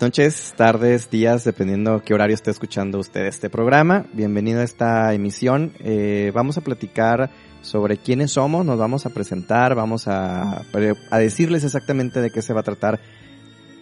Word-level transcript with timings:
noches, 0.00 0.54
tardes, 0.56 1.10
días, 1.10 1.44
dependiendo 1.44 2.02
qué 2.02 2.14
horario 2.14 2.34
esté 2.34 2.50
escuchando 2.50 2.98
usted 2.98 3.26
este 3.26 3.50
programa. 3.50 4.06
Bienvenido 4.14 4.60
a 4.60 4.64
esta 4.64 5.12
emisión. 5.12 5.72
Eh, 5.80 6.32
vamos 6.34 6.56
a 6.56 6.62
platicar 6.62 7.30
sobre 7.60 7.98
quiénes 7.98 8.32
somos, 8.32 8.64
nos 8.64 8.78
vamos 8.78 9.04
a 9.04 9.10
presentar, 9.10 9.74
vamos 9.74 10.08
a, 10.08 10.62
a 11.10 11.18
decirles 11.18 11.64
exactamente 11.64 12.20
de 12.20 12.30
qué 12.30 12.40
se 12.40 12.54
va 12.54 12.60
a 12.60 12.64
tratar 12.64 13.00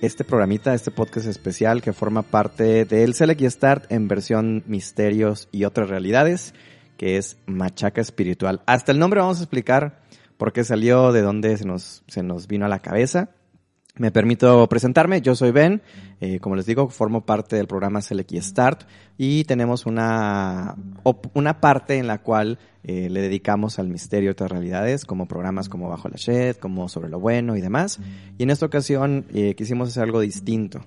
este 0.01 0.25
programita, 0.25 0.75
este 0.75 0.91
podcast 0.91 1.29
especial 1.29 1.83
que 1.83 1.93
forma 1.93 2.23
parte 2.23 2.85
del 2.85 3.15
Select 3.15 3.41
y 3.41 3.51
Start 3.51 3.93
en 3.93 4.09
versión 4.09 4.65
Misterios 4.67 5.49
y 5.53 5.65
otras 5.65 5.89
realidades, 5.89 6.53
que 6.97 7.17
es 7.17 7.37
Machaca 7.47 8.01
Espiritual. 8.01 8.61
Hasta 8.67 8.91
el 8.91 8.99
nombre 8.99 9.21
vamos 9.21 9.39
a 9.39 9.43
explicar 9.43 10.01
por 10.37 10.53
qué 10.53 10.65
salió, 10.65 11.13
de 11.13 11.23
dónde 11.23 11.57
se 11.57 11.65
nos, 11.65 12.03
se 12.09 12.25
nos 12.25 12.49
vino 12.49 12.67
a 12.67 12.69
la 12.69 12.81
cabeza. 12.81 13.31
Me 13.99 14.13
permito 14.13 14.69
presentarme, 14.69 15.21
yo 15.21 15.35
soy 15.35 15.51
Ben, 15.51 15.83
eh, 16.21 16.39
como 16.39 16.55
les 16.55 16.67
digo, 16.67 16.89
formo 16.89 17.27
parte 17.27 17.57
del 17.57 17.67
programa 17.67 18.01
Select 18.01 18.33
y 18.33 18.41
Start 18.41 18.85
y 19.17 19.43
tenemos 19.43 19.87
una, 19.87 20.77
una 21.35 21.61
parte 21.61 21.99
en 21.99 22.07
la 22.07 22.19
cual 22.19 22.61
eh, 22.85 23.11
le 23.11 23.21
dedicamos 23.21 23.81
al 23.81 23.89
misterio 23.89 24.29
de 24.29 24.33
otras 24.33 24.53
realidades, 24.53 25.05
como 25.05 25.27
programas 25.27 25.69
como 25.69 25.89
Bajo 25.89 26.09
la 26.09 26.17
Shed, 26.17 26.57
como 26.57 26.89
Sobre 26.89 27.09
lo 27.09 27.19
Bueno 27.19 27.57
y 27.57 27.61
demás. 27.61 27.99
Y 28.39 28.45
en 28.45 28.51
esta 28.51 28.67
ocasión 28.67 29.27
eh, 29.35 29.55
quisimos 29.57 29.89
hacer 29.89 30.05
algo 30.05 30.21
distinto. 30.21 30.81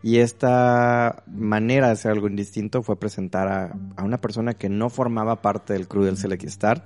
Y 0.00 0.18
esta 0.18 1.24
manera 1.26 1.86
de 1.86 1.94
hacer 1.94 2.12
algo 2.12 2.28
distinto 2.28 2.82
fue 2.82 3.00
presentar 3.00 3.48
a, 3.48 3.76
a 3.96 4.04
una 4.04 4.20
persona 4.20 4.54
que 4.54 4.68
no 4.68 4.90
formaba 4.90 5.42
parte 5.42 5.72
del 5.72 5.88
crew 5.88 6.04
del 6.04 6.18
Select 6.18 6.44
y 6.44 6.48
Start, 6.48 6.84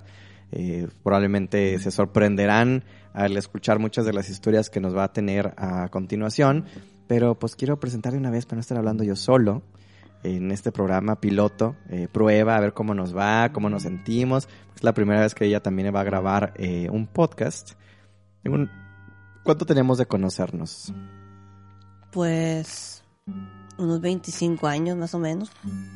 eh, 0.52 0.88
probablemente 1.02 1.78
se 1.78 1.90
sorprenderán 1.90 2.84
al 3.12 3.36
escuchar 3.36 3.78
muchas 3.78 4.04
de 4.06 4.12
las 4.12 4.30
historias 4.30 4.70
que 4.70 4.80
nos 4.80 4.96
va 4.96 5.04
a 5.04 5.12
tener 5.12 5.54
a 5.56 5.88
continuación, 5.88 6.64
pero 7.06 7.38
pues 7.38 7.56
quiero 7.56 7.80
presentar 7.80 8.12
de 8.12 8.18
una 8.18 8.30
vez 8.30 8.46
para 8.46 8.56
no 8.56 8.60
estar 8.60 8.78
hablando 8.78 9.04
yo 9.04 9.16
solo 9.16 9.62
en 10.22 10.50
este 10.50 10.72
programa 10.72 11.20
piloto, 11.20 11.76
eh, 11.88 12.08
prueba, 12.10 12.56
a 12.56 12.60
ver 12.60 12.72
cómo 12.72 12.94
nos 12.94 13.16
va, 13.16 13.52
cómo 13.52 13.70
nos 13.70 13.84
sentimos. 13.84 14.48
Es 14.74 14.82
la 14.82 14.92
primera 14.92 15.20
vez 15.20 15.34
que 15.34 15.46
ella 15.46 15.62
también 15.62 15.94
va 15.94 16.00
a 16.00 16.04
grabar 16.04 16.54
eh, 16.56 16.88
un 16.90 17.06
podcast. 17.06 17.72
Un... 18.44 18.70
¿Cuánto 19.44 19.64
tenemos 19.64 19.98
de 19.98 20.06
conocernos? 20.06 20.92
Pues 22.10 23.04
unos 23.78 24.00
25 24.00 24.66
años 24.66 24.96
más 24.96 25.14
o 25.14 25.18
menos. 25.18 25.50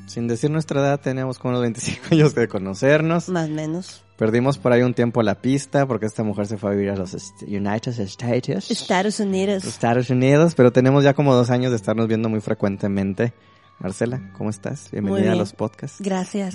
Sin 0.07 0.29
decir 0.29 0.51
nuestra 0.51 0.81
edad, 0.81 1.01
tenemos 1.01 1.39
como 1.39 1.51
unos 1.51 1.63
25 1.63 2.07
años 2.13 2.35
de 2.35 2.49
conocernos. 2.49 3.29
Más 3.29 3.49
o 3.49 3.53
menos. 3.53 4.05
Perdimos 4.23 4.57
por 4.57 4.73
ahí 4.73 4.83
un 4.83 4.95
tiempo 4.95 5.21
la 5.25 5.43
pista 5.43 5.85
porque 5.85 6.07
esta 6.07 6.23
mujer 6.23 6.47
se 6.47 6.57
fue 6.57 6.71
a 6.71 6.75
vivir 6.75 6.91
a 6.91 6.97
los 6.97 7.13
United 7.45 7.99
States. 7.99 8.71
Estados 8.71 9.19
Unidos. 9.19 9.65
Estados 9.65 10.11
Unidos, 10.11 10.55
pero 10.55 10.71
tenemos 10.71 11.03
ya 11.03 11.13
como 11.13 11.35
dos 11.35 11.51
años 11.51 11.73
de 11.73 11.77
estarnos 11.77 12.07
viendo 12.07 12.29
muy 12.29 12.41
frecuentemente. 12.41 13.35
Marcela, 13.81 14.31
¿cómo 14.39 14.49
estás? 14.49 14.93
Bienvenida 14.93 15.33
a 15.33 15.35
los 15.35 15.53
podcasts. 15.55 16.01
Gracias. 16.01 16.55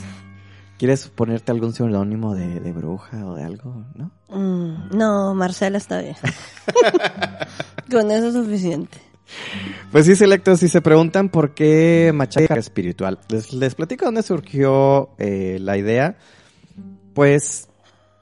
¿Quieres 0.77 1.09
ponerte 1.09 1.51
algún 1.51 1.73
seudónimo 1.73 2.35
de, 2.35 2.61
de, 2.61 2.71
bruja 2.71 3.25
o 3.25 3.35
de 3.35 3.43
algo, 3.43 3.83
no? 3.95 4.11
Mm, 4.29 4.97
no, 4.97 5.35
Marcela 5.35 5.77
está 5.77 5.99
bien. 5.99 6.15
Con 7.91 8.09
eso 8.11 8.29
es 8.29 8.33
suficiente. 8.33 8.97
Pues 9.91 10.05
sí, 10.05 10.15
selectos, 10.15 10.61
si 10.61 10.69
se 10.69 10.79
preguntan 10.79 11.27
por 11.27 11.53
qué 11.53 12.13
machaca 12.15 12.55
espiritual, 12.55 13.19
les, 13.27 13.51
les 13.51 13.75
platico 13.75 14.05
dónde 14.05 14.23
surgió 14.23 15.09
eh, 15.17 15.57
la 15.59 15.77
idea. 15.77 16.15
Pues 17.17 17.67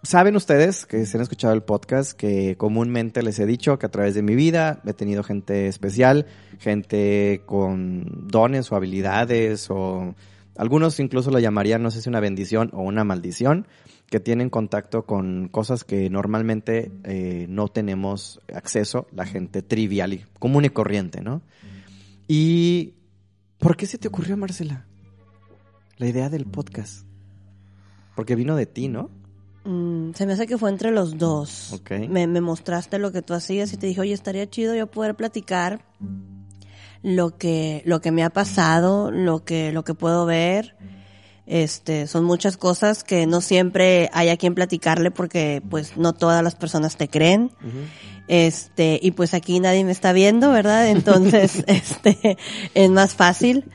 saben 0.04 0.38
ustedes 0.38 0.86
que 0.86 1.06
se 1.06 1.18
han 1.18 1.22
escuchado 1.22 1.54
el 1.54 1.64
podcast 1.64 2.14
que 2.14 2.56
comúnmente 2.56 3.24
les 3.24 3.38
he 3.40 3.46
dicho 3.46 3.78
que 3.78 3.88
a 3.88 3.92
través 3.92 4.16
de 4.16 4.22
mi 4.22 4.36
vida 4.36 4.82
he 4.86 4.94
tenido 4.94 5.22
gente 5.22 5.68
especial, 5.68 6.28
gente 6.60 7.42
con 7.46 8.30
dones 8.30 8.72
o 8.72 8.78
habilidades 8.78 9.70
o 9.70 10.16
algunos 10.56 11.02
incluso 11.02 11.30
lo 11.30 11.40
llamarían, 11.40 11.84
no 11.84 11.92
sé 11.92 12.02
si 12.02 12.08
una 12.08 12.22
bendición 12.22 12.70
o 12.72 12.84
una 12.84 13.04
maldición, 13.04 13.68
que 14.10 14.22
tienen 14.22 14.50
contacto 14.50 15.06
con 15.06 15.50
cosas 15.50 15.84
que 15.84 16.10
normalmente 16.10 16.90
eh, 17.04 17.48
no 17.50 17.68
tenemos 17.68 18.40
acceso, 18.54 19.08
la 19.12 19.26
gente 19.26 19.62
trivial 19.62 20.14
y 20.14 20.26
común 20.40 20.64
y 20.64 20.70
corriente, 20.70 21.20
¿no? 21.20 21.42
¿Y 22.30 22.94
por 23.58 23.76
qué 23.76 23.88
se 23.88 23.98
te 23.98 24.08
ocurrió, 24.08 24.38
Marcela? 24.38 24.86
La 25.98 26.08
idea 26.08 26.30
del 26.30 26.46
podcast. 26.46 27.06
Porque 28.16 28.36
vino 28.36 28.56
de 28.56 28.66
ti, 28.66 28.88
¿no? 28.88 29.10
Mm, 29.66 30.14
se 30.14 30.26
me 30.26 30.34
hace 30.34 30.48
que 30.48 30.58
fue 30.58 30.70
entre 30.70 30.92
los 30.92 31.18
dos. 31.18 31.82
Me, 32.10 32.28
me 32.28 32.42
mostraste 32.42 33.00
lo 33.00 33.12
que 33.12 33.22
tú 33.22 33.34
hacías 33.34 33.74
y 33.74 33.78
te 33.78 33.88
dije, 33.88 34.02
oye, 34.02 34.14
estaría 34.14 34.50
chido 34.50 34.76
yo 34.76 34.88
poder 34.88 35.16
platicar 35.16 35.84
lo 37.02 37.38
que, 37.38 37.84
lo 37.86 38.02
que 38.02 38.12
me 38.12 38.24
ha 38.24 38.30
pasado, 38.30 39.12
lo 39.12 39.44
que, 39.44 39.72
lo 39.72 39.84
que 39.84 39.94
puedo 39.94 40.26
ver. 40.26 40.76
Este, 41.48 42.08
son 42.08 42.24
muchas 42.24 42.58
cosas 42.58 43.04
que 43.04 43.28
no 43.28 43.40
siempre 43.42 44.10
hay 44.14 44.30
a 44.30 44.38
quien 44.38 44.56
platicarle 44.56 45.12
porque 45.12 45.62
pues 45.70 45.96
no 45.98 46.14
todas 46.14 46.44
las 46.44 46.56
personas 46.56 46.98
te 46.98 47.08
creen. 47.08 47.52
Este, 48.28 49.00
y 49.02 49.12
pues 49.12 49.36
aquí 49.36 49.60
nadie 49.60 49.84
me 49.84 49.92
está 49.92 50.14
viendo, 50.14 50.52
¿verdad? 50.52 50.90
Entonces, 50.90 51.64
este, 51.68 52.38
es 52.74 52.90
más 52.90 53.14
fácil, 53.14 53.66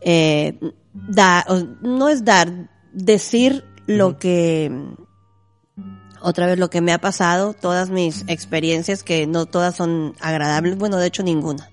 eh, 0.00 0.58
dar, 0.92 1.46
no 1.82 2.08
es 2.08 2.24
dar, 2.24 2.70
decir 2.92 3.64
lo 3.88 4.18
que, 4.18 4.70
otra 6.20 6.46
vez 6.46 6.58
lo 6.58 6.70
que 6.70 6.80
me 6.80 6.92
ha 6.92 6.98
pasado, 6.98 7.54
todas 7.54 7.90
mis 7.90 8.24
experiencias 8.28 9.02
que 9.02 9.26
no 9.26 9.46
todas 9.46 9.74
son 9.74 10.14
agradables, 10.20 10.76
bueno, 10.76 10.98
de 10.98 11.06
hecho 11.06 11.22
ninguna. 11.22 11.70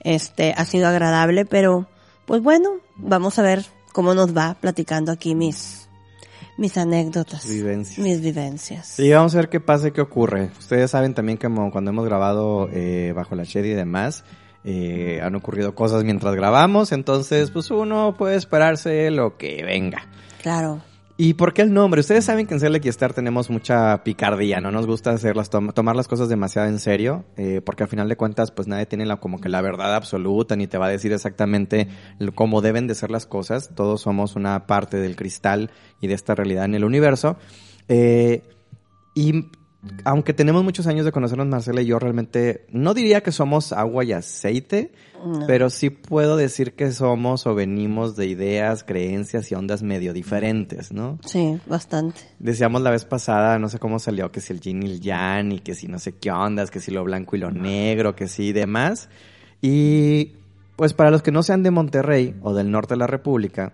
Este, 0.00 0.54
ha 0.56 0.64
sido 0.64 0.86
agradable, 0.86 1.44
pero 1.44 1.88
pues 2.26 2.42
bueno, 2.42 2.76
vamos 2.96 3.38
a 3.38 3.42
ver 3.42 3.64
cómo 3.92 4.14
nos 4.14 4.36
va 4.36 4.56
platicando 4.60 5.10
aquí 5.10 5.34
mis 5.34 5.88
mis 6.58 6.76
anécdotas, 6.76 7.48
Vivencias. 7.48 7.98
mis 7.98 8.20
vivencias. 8.20 8.88
Sí, 8.88 9.10
vamos 9.12 9.32
a 9.34 9.38
ver 9.38 9.48
qué 9.48 9.60
pasa 9.60 9.88
y 9.88 9.92
qué 9.92 10.00
ocurre. 10.00 10.50
Ustedes 10.58 10.90
saben 10.90 11.14
también 11.14 11.38
que 11.38 11.48
cuando 11.48 11.90
hemos 11.90 12.04
grabado 12.04 12.68
eh, 12.72 13.12
bajo 13.14 13.36
la 13.36 13.44
shed 13.44 13.64
y 13.64 13.74
demás, 13.74 14.24
eh, 14.64 15.20
han 15.22 15.36
ocurrido 15.36 15.76
cosas 15.76 16.02
mientras 16.02 16.34
grabamos, 16.34 16.90
entonces 16.90 17.52
pues 17.52 17.70
uno 17.70 18.16
puede 18.18 18.34
esperarse 18.36 19.10
lo 19.12 19.36
que 19.36 19.62
venga. 19.64 20.02
Claro. 20.42 20.82
¿Y 21.20 21.34
por 21.34 21.52
qué 21.52 21.62
el 21.62 21.74
nombre? 21.74 22.00
Ustedes 22.00 22.24
saben 22.24 22.46
que 22.46 22.54
en 22.54 22.80
y 22.80 22.88
Star 22.90 23.12
tenemos 23.12 23.50
mucha 23.50 24.04
picardía, 24.04 24.60
no 24.60 24.70
nos 24.70 24.86
gusta 24.86 25.16
tomar 25.74 25.96
las 25.96 26.06
cosas 26.06 26.28
demasiado 26.28 26.68
en 26.68 26.78
serio, 26.78 27.24
eh, 27.36 27.60
porque 27.60 27.82
al 27.82 27.88
final 27.88 28.08
de 28.08 28.16
cuentas 28.16 28.52
pues 28.52 28.68
nadie 28.68 28.86
tiene 28.86 29.04
la, 29.04 29.16
como 29.16 29.40
que 29.40 29.48
la 29.48 29.60
verdad 29.60 29.96
absoluta 29.96 30.54
ni 30.54 30.68
te 30.68 30.78
va 30.78 30.86
a 30.86 30.90
decir 30.90 31.12
exactamente 31.12 31.88
cómo 32.36 32.60
deben 32.60 32.86
de 32.86 32.94
ser 32.94 33.10
las 33.10 33.26
cosas, 33.26 33.74
todos 33.74 34.02
somos 34.02 34.36
una 34.36 34.68
parte 34.68 34.98
del 34.98 35.16
cristal 35.16 35.72
y 36.00 36.06
de 36.06 36.14
esta 36.14 36.36
realidad 36.36 36.66
en 36.66 36.76
el 36.76 36.84
universo. 36.84 37.36
Eh, 37.88 38.44
y 39.12 39.46
aunque 40.04 40.32
tenemos 40.34 40.64
muchos 40.64 40.86
años 40.88 41.04
de 41.04 41.12
conocernos, 41.12 41.46
Marcela 41.46 41.80
y 41.82 41.86
yo, 41.86 41.98
realmente 41.98 42.66
no 42.70 42.94
diría 42.94 43.22
que 43.22 43.30
somos 43.32 43.72
agua 43.72 44.04
y 44.04 44.12
aceite, 44.12 44.90
No. 45.24 45.46
pero 45.46 45.70
sí 45.70 45.90
puedo 45.90 46.36
decir 46.36 46.74
que 46.74 46.90
somos 46.92 47.46
o 47.46 47.54
venimos 47.54 48.16
de 48.16 48.26
ideas, 48.26 48.82
creencias 48.84 49.50
y 49.52 49.54
ondas 49.54 49.82
medio 49.82 50.12
diferentes, 50.12 50.92
¿no? 50.92 51.18
Sí, 51.24 51.60
bastante. 51.66 52.20
Decíamos 52.40 52.82
la 52.82 52.90
vez 52.90 53.04
pasada, 53.04 53.58
no 53.58 53.68
sé 53.68 53.78
cómo 53.78 53.98
salió, 54.00 54.30
que 54.32 54.40
si 54.40 54.52
el 54.52 54.60
yin 54.60 54.82
y 54.82 54.86
el 54.86 55.00
yang, 55.00 55.52
y 55.52 55.60
que 55.60 55.74
si 55.74 55.86
no 55.86 55.98
sé 55.98 56.12
qué 56.16 56.30
ondas, 56.32 56.70
que 56.72 56.80
si 56.80 56.90
lo 56.90 57.04
blanco 57.04 57.36
y 57.36 57.38
lo 57.38 57.50
negro, 57.52 58.16
que 58.16 58.26
si 58.28 58.52
demás. 58.52 59.08
Y 59.60 60.32
pues 60.76 60.92
para 60.92 61.10
los 61.10 61.22
que 61.22 61.32
no 61.32 61.42
sean 61.42 61.62
de 61.62 61.70
Monterrey 61.70 62.34
o 62.42 62.52
del 62.54 62.70
norte 62.70 62.94
de 62.94 62.98
la 62.98 63.06
República, 63.06 63.72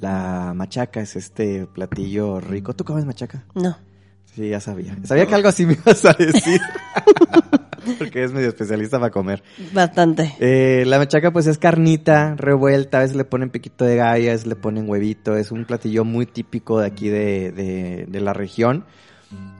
la 0.00 0.52
machaca 0.54 1.00
es 1.00 1.14
este 1.16 1.66
platillo 1.66 2.40
rico. 2.40 2.74
¿Tú 2.74 2.84
comes 2.84 3.04
machaca? 3.04 3.44
No. 3.54 3.76
Sí, 4.34 4.48
ya 4.48 4.60
sabía. 4.60 4.96
Sabía 5.04 5.26
que 5.26 5.34
algo 5.34 5.48
así 5.48 5.66
me 5.66 5.74
ibas 5.74 6.04
a 6.04 6.12
decir. 6.14 6.60
Porque 7.98 8.22
es 8.24 8.32
medio 8.32 8.48
especialista 8.48 8.98
para 9.00 9.10
comer. 9.10 9.42
Bastante. 9.72 10.34
Eh, 10.38 10.84
la 10.86 10.98
machaca 10.98 11.32
pues 11.32 11.46
es 11.48 11.58
carnita 11.58 12.34
revuelta, 12.36 12.98
a 12.98 13.00
veces 13.02 13.16
le 13.16 13.24
ponen 13.24 13.50
piquito 13.50 13.84
de 13.84 13.96
gallo, 13.96 14.30
a 14.30 14.32
veces 14.32 14.46
le 14.46 14.54
ponen 14.56 14.88
huevito, 14.88 15.36
es 15.36 15.50
un 15.50 15.64
platillo 15.64 16.04
muy 16.04 16.26
típico 16.26 16.80
de 16.80 16.86
aquí 16.86 17.08
de, 17.08 17.50
de, 17.52 18.06
de 18.08 18.20
la 18.20 18.32
región. 18.32 18.84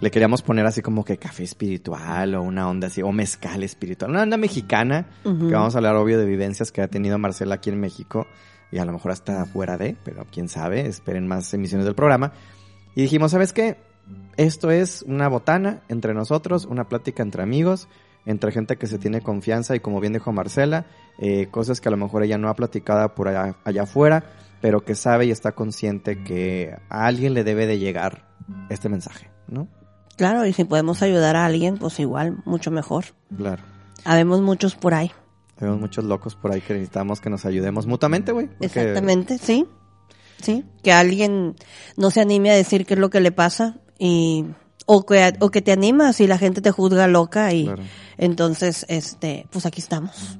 Le 0.00 0.10
queríamos 0.10 0.42
poner 0.42 0.66
así 0.66 0.82
como 0.82 1.04
que 1.04 1.16
café 1.16 1.42
espiritual 1.44 2.34
o 2.34 2.42
una 2.42 2.68
onda 2.68 2.88
así, 2.88 3.02
o 3.02 3.10
mezcal 3.10 3.62
espiritual, 3.62 4.10
una 4.10 4.22
onda 4.22 4.36
mexicana, 4.36 5.06
Ujú. 5.24 5.48
que 5.48 5.54
vamos 5.54 5.74
a 5.74 5.78
hablar 5.78 5.96
obvio 5.96 6.18
de 6.18 6.26
vivencias 6.26 6.70
que 6.70 6.82
ha 6.82 6.88
tenido 6.88 7.18
Marcela 7.18 7.54
aquí 7.56 7.70
en 7.70 7.80
México 7.80 8.26
y 8.70 8.78
a 8.78 8.84
lo 8.84 8.92
mejor 8.92 9.12
hasta 9.12 9.44
fuera 9.46 9.76
de, 9.78 9.96
pero 10.04 10.26
quién 10.30 10.48
sabe, 10.48 10.86
esperen 10.86 11.26
más 11.26 11.52
emisiones 11.54 11.86
del 11.86 11.94
programa. 11.94 12.32
Y 12.94 13.02
dijimos, 13.02 13.30
¿sabes 13.32 13.52
qué? 13.52 13.76
Esto 14.36 14.70
es 14.70 15.02
una 15.02 15.28
botana 15.28 15.82
entre 15.88 16.14
nosotros, 16.14 16.64
una 16.64 16.88
plática 16.88 17.22
entre 17.22 17.42
amigos, 17.42 17.88
entre 18.24 18.52
gente 18.52 18.76
que 18.76 18.86
se 18.86 18.98
tiene 18.98 19.20
confianza 19.20 19.74
y 19.76 19.80
como 19.80 20.00
bien 20.00 20.12
dijo 20.12 20.32
Marcela, 20.32 20.86
eh, 21.18 21.48
cosas 21.50 21.80
que 21.80 21.88
a 21.88 21.90
lo 21.90 21.96
mejor 21.96 22.22
ella 22.22 22.38
no 22.38 22.48
ha 22.48 22.54
platicado 22.54 23.14
por 23.14 23.28
allá, 23.28 23.56
allá 23.64 23.82
afuera, 23.82 24.24
pero 24.60 24.84
que 24.84 24.94
sabe 24.94 25.26
y 25.26 25.30
está 25.30 25.52
consciente 25.52 26.22
que 26.24 26.74
a 26.88 27.06
alguien 27.06 27.34
le 27.34 27.44
debe 27.44 27.66
de 27.66 27.78
llegar 27.78 28.28
este 28.70 28.88
mensaje, 28.88 29.30
¿no? 29.48 29.68
Claro, 30.16 30.46
y 30.46 30.52
si 30.52 30.64
podemos 30.64 31.02
ayudar 31.02 31.36
a 31.36 31.44
alguien, 31.46 31.78
pues 31.78 31.98
igual, 31.98 32.38
mucho 32.44 32.70
mejor. 32.70 33.04
Claro. 33.36 33.62
Habemos 34.04 34.40
muchos 34.40 34.74
por 34.76 34.94
ahí. 34.94 35.10
Tenemos 35.56 35.80
muchos 35.80 36.04
locos 36.04 36.34
por 36.36 36.52
ahí 36.52 36.60
que 36.60 36.74
necesitamos 36.74 37.20
que 37.20 37.30
nos 37.30 37.44
ayudemos 37.44 37.86
mutuamente, 37.86 38.32
güey. 38.32 38.46
porque- 38.46 38.66
Exactamente, 38.66 39.38
sí. 39.38 39.66
Sí. 40.40 40.64
Que 40.82 40.92
alguien 40.92 41.54
no 41.96 42.10
se 42.10 42.20
anime 42.20 42.50
a 42.50 42.54
decir 42.54 42.84
qué 42.84 42.94
es 42.94 43.00
lo 43.00 43.10
que 43.10 43.20
le 43.20 43.30
pasa 43.32 43.76
y 44.04 44.44
o 44.84 45.06
que, 45.06 45.32
o 45.38 45.50
que 45.50 45.62
te 45.62 45.70
animas 45.70 46.20
y 46.20 46.26
la 46.26 46.36
gente 46.38 46.60
te 46.60 46.72
juzga 46.72 47.06
loca 47.06 47.52
y 47.52 47.66
Claro. 47.66 47.84
entonces, 48.18 48.84
este, 48.88 49.46
pues 49.50 49.64
aquí 49.64 49.80
estamos. 49.80 50.38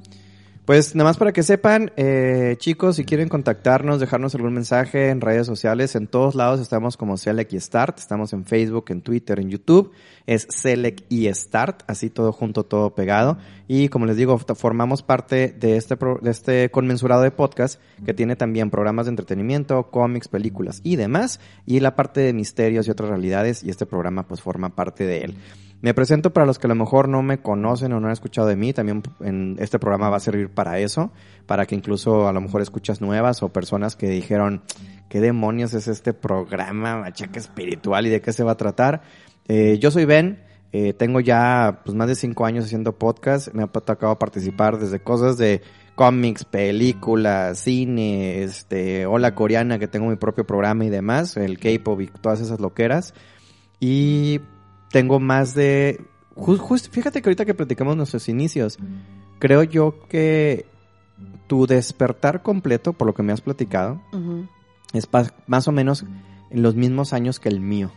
Pues 0.65 0.95
nada 0.95 1.09
más 1.09 1.17
para 1.17 1.33
que 1.33 1.43
sepan, 1.43 1.91
eh, 1.97 2.55
chicos, 2.57 2.95
si 2.95 3.03
quieren 3.03 3.27
contactarnos, 3.27 3.99
dejarnos 3.99 4.33
algún 4.33 4.53
mensaje 4.53 5.09
en 5.09 5.19
redes 5.19 5.45
sociales, 5.45 5.93
en 5.97 6.07
todos 6.07 6.35
lados 6.35 6.61
estamos 6.61 6.95
como 6.95 7.17
Select 7.17 7.51
y 7.51 7.59
Start, 7.59 7.99
estamos 7.99 8.31
en 8.31 8.45
Facebook, 8.45 8.85
en 8.87 9.01
Twitter, 9.01 9.41
en 9.41 9.49
YouTube, 9.49 9.91
es 10.25 10.47
Select 10.49 11.01
y 11.11 11.27
Start, 11.33 11.83
así 11.87 12.09
todo 12.09 12.31
junto, 12.31 12.63
todo 12.63 12.95
pegado. 12.95 13.37
Y 13.67 13.89
como 13.89 14.05
les 14.05 14.15
digo, 14.15 14.37
formamos 14.37 15.03
parte 15.03 15.49
de 15.49 15.75
este, 15.75 15.97
pro- 15.97 16.19
de 16.21 16.31
este 16.31 16.71
conmensurado 16.71 17.23
de 17.23 17.31
podcast 17.31 17.81
que 18.05 18.13
tiene 18.13 18.37
también 18.37 18.69
programas 18.69 19.07
de 19.07 19.09
entretenimiento, 19.09 19.91
cómics, 19.91 20.29
películas 20.29 20.79
y 20.81 20.95
demás, 20.95 21.41
y 21.65 21.81
la 21.81 21.97
parte 21.97 22.21
de 22.21 22.31
misterios 22.31 22.87
y 22.87 22.91
otras 22.91 23.09
realidades, 23.09 23.65
y 23.65 23.69
este 23.69 23.85
programa 23.85 24.25
pues 24.29 24.41
forma 24.41 24.69
parte 24.69 25.05
de 25.05 25.25
él. 25.25 25.35
Me 25.83 25.93
presento 25.93 26.31
para 26.31 26.45
los 26.45 26.59
que 26.59 26.67
a 26.67 26.69
lo 26.69 26.75
mejor 26.75 27.09
no 27.09 27.21
me 27.23 27.41
conocen 27.41 27.91
o 27.91 27.99
no 27.99 28.07
han 28.07 28.13
escuchado 28.13 28.47
de 28.47 28.55
mí. 28.55 28.71
También 28.71 29.03
en 29.19 29.57
este 29.59 29.79
programa 29.79 30.09
va 30.09 30.15
a 30.15 30.21
servir 30.21 30.49
para 30.49 30.79
eso, 30.79 31.11
para 31.45 31.65
que 31.65 31.75
incluso 31.75 32.29
a 32.29 32.31
lo 32.31 32.39
mejor 32.39 32.61
escuchas 32.61 33.01
nuevas 33.01 33.43
o 33.43 33.49
personas 33.49 33.97
que 33.97 34.07
dijeron, 34.07 34.63
¿qué 35.09 35.19
demonios 35.19 35.73
es 35.73 35.89
este 35.89 36.13
programa 36.13 37.01
machaca 37.01 37.37
espiritual 37.37 38.07
y 38.07 38.11
de 38.11 38.21
qué 38.21 38.31
se 38.31 38.45
va 38.45 38.53
a 38.53 38.55
tratar? 38.55 39.01
Eh, 39.49 39.77
yo 39.77 39.91
soy 39.91 40.05
Ben, 40.05 40.41
eh, 40.71 40.93
tengo 40.93 41.19
ya 41.19 41.81
pues, 41.83 41.97
más 41.97 42.07
de 42.07 42.15
cinco 42.15 42.45
años 42.45 42.63
haciendo 42.63 42.97
podcast. 42.97 43.53
Me 43.53 43.63
ha 43.63 43.67
tocado 43.67 44.17
participar 44.17 44.79
desde 44.79 45.03
cosas 45.03 45.37
de 45.37 45.61
cómics, 45.95 46.45
películas, 46.45 47.59
cine, 47.59 48.41
este, 48.43 49.05
hola 49.05 49.35
coreana, 49.35 49.79
que 49.79 49.89
tengo 49.89 50.07
mi 50.07 50.15
propio 50.15 50.47
programa 50.47 50.85
y 50.85 50.89
demás, 50.89 51.35
el 51.35 51.59
K-pop 51.59 51.99
y 51.99 52.07
todas 52.07 52.39
esas 52.39 52.61
loqueras. 52.61 53.13
Y 53.81 54.39
tengo 54.93 55.19
más 55.19 55.55
de... 55.55 55.99
ju- 56.35 56.59
just- 56.59 56.89
fíjate 56.93 57.21
que 57.21 57.27
ahorita 57.27 57.45
que 57.45 57.55
platicamos 57.55 57.97
nuestros 57.97 58.29
inicios, 58.29 58.77
creo 59.39 59.63
yo 59.63 59.95
que 60.07 60.67
tu 61.47 61.65
despertar 61.65 62.43
completo, 62.43 62.93
por 62.93 63.07
lo 63.07 63.13
que 63.15 63.23
me 63.23 63.33
has 63.33 63.41
platicado, 63.41 63.99
es 64.93 65.09
más 65.47 65.67
o 65.67 65.71
menos 65.71 66.05
en 66.51 66.61
los 66.61 66.75
mismos 66.75 67.11
años 67.11 67.39
que 67.39 67.49
el 67.49 67.59
mío. 67.59 67.91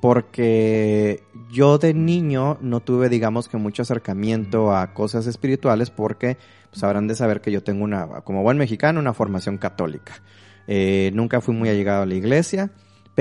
Porque 0.00 1.22
yo 1.52 1.78
de 1.78 1.94
niño 1.94 2.58
no 2.60 2.80
tuve, 2.80 3.08
digamos 3.08 3.48
que 3.48 3.56
mucho 3.58 3.82
acercamiento 3.82 4.74
a 4.74 4.92
cosas 4.94 5.26
espirituales 5.26 5.90
porque 5.90 6.38
pues 6.70 6.82
habrán 6.82 7.06
de 7.06 7.14
saber 7.14 7.40
que 7.40 7.52
yo 7.52 7.62
tengo 7.62 7.84
una, 7.84 8.06
como 8.24 8.42
buen 8.42 8.58
mexicano, 8.58 8.98
una 8.98 9.12
formación 9.14 9.58
católica. 9.58 10.14
Eh, 10.66 11.10
nunca 11.14 11.40
fui 11.40 11.54
muy 11.54 11.68
allegado 11.68 12.02
a 12.02 12.06
la 12.06 12.14
iglesia, 12.14 12.70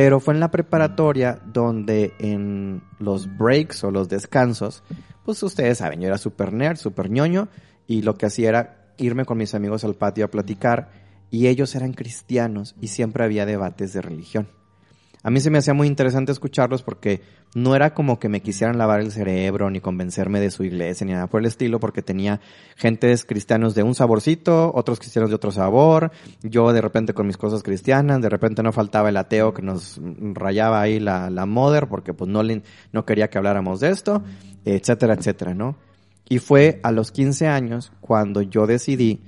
pero 0.01 0.21
fue 0.21 0.33
en 0.33 0.39
la 0.39 0.49
preparatoria 0.49 1.41
donde 1.45 2.13
en 2.19 2.81
los 2.99 3.37
breaks 3.37 3.83
o 3.83 3.91
los 3.91 4.07
descansos, 4.07 4.81
pues 5.25 5.43
ustedes 5.43 5.79
saben, 5.79 5.99
yo 5.99 6.07
era 6.07 6.17
super 6.17 6.53
nerd, 6.53 6.77
super 6.77 7.09
ñoño, 7.09 7.49
y 7.85 8.01
lo 8.01 8.15
que 8.15 8.27
hacía 8.27 8.47
era 8.47 8.93
irme 8.95 9.25
con 9.25 9.37
mis 9.37 9.53
amigos 9.55 9.83
al 9.83 9.95
patio 9.95 10.23
a 10.23 10.31
platicar, 10.31 10.89
y 11.31 11.47
ellos 11.47 11.75
eran 11.75 11.91
cristianos 11.91 12.77
y 12.79 12.87
siempre 12.87 13.25
había 13.25 13.45
debates 13.45 13.91
de 13.91 14.01
religión. 14.01 14.47
A 15.21 15.29
mí 15.29 15.41
se 15.41 15.49
me 15.49 15.57
hacía 15.57 15.73
muy 15.73 15.87
interesante 15.87 16.31
escucharlos 16.31 16.81
porque 16.81 17.21
no 17.53 17.75
era 17.75 17.93
como 17.93 18.19
que 18.19 18.29
me 18.29 18.41
quisieran 18.41 18.77
lavar 18.77 19.01
el 19.01 19.11
cerebro 19.11 19.69
ni 19.69 19.81
convencerme 19.81 20.39
de 20.39 20.49
su 20.49 20.63
iglesia 20.63 21.05
ni 21.05 21.11
nada 21.11 21.27
por 21.27 21.41
el 21.41 21.47
estilo, 21.47 21.79
porque 21.79 22.01
tenía 22.01 22.39
gentes 22.77 23.25
cristianos 23.25 23.75
de 23.75 23.83
un 23.83 23.95
saborcito, 23.95 24.71
otros 24.73 24.99
cristianos 24.99 25.29
de 25.29 25.35
otro 25.35 25.51
sabor, 25.51 26.11
yo 26.41 26.71
de 26.71 26.79
repente 26.79 27.13
con 27.13 27.27
mis 27.27 27.37
cosas 27.37 27.63
cristianas, 27.63 28.21
de 28.21 28.29
repente 28.29 28.63
no 28.63 28.71
faltaba 28.71 29.09
el 29.09 29.17
ateo 29.17 29.53
que 29.53 29.61
nos 29.61 29.99
rayaba 30.33 30.81
ahí 30.81 30.99
la, 30.99 31.29
la 31.29 31.45
mother 31.45 31.87
porque 31.87 32.13
pues 32.13 32.29
no, 32.29 32.41
le, 32.41 32.61
no 32.93 33.05
quería 33.05 33.29
que 33.29 33.37
habláramos 33.37 33.81
de 33.81 33.89
esto, 33.89 34.23
etcétera, 34.63 35.15
etcétera, 35.15 35.53
¿no? 35.53 35.75
Y 36.29 36.39
fue 36.39 36.79
a 36.83 36.91
los 36.91 37.11
15 37.11 37.47
años 37.47 37.91
cuando 37.99 38.41
yo 38.41 38.67
decidí 38.67 39.21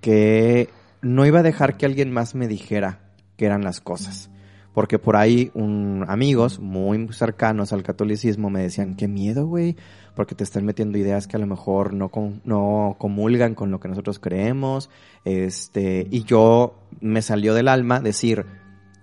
que 0.00 0.68
no 1.00 1.24
iba 1.24 1.40
a 1.40 1.44
dejar 1.44 1.76
que 1.76 1.86
alguien 1.86 2.10
más 2.10 2.34
me 2.34 2.48
dijera 2.48 3.00
qué 3.36 3.46
eran 3.46 3.62
las 3.62 3.80
cosas. 3.80 4.29
Porque 4.72 4.98
por 4.98 5.16
ahí 5.16 5.50
un, 5.54 6.04
amigos 6.08 6.60
muy 6.60 7.08
cercanos 7.12 7.72
al 7.72 7.82
catolicismo 7.82 8.50
me 8.50 8.62
decían, 8.62 8.94
qué 8.94 9.08
miedo, 9.08 9.46
güey, 9.46 9.76
porque 10.14 10.34
te 10.34 10.44
están 10.44 10.64
metiendo 10.64 10.96
ideas 10.96 11.26
que 11.26 11.36
a 11.36 11.40
lo 11.40 11.46
mejor 11.46 11.92
no, 11.92 12.10
no 12.44 12.96
comulgan 12.98 13.54
con 13.54 13.70
lo 13.70 13.80
que 13.80 13.88
nosotros 13.88 14.18
creemos. 14.20 14.90
Este, 15.24 16.06
y 16.10 16.22
yo 16.22 16.74
me 17.00 17.22
salió 17.22 17.54
del 17.54 17.68
alma 17.68 18.00
decir, 18.00 18.46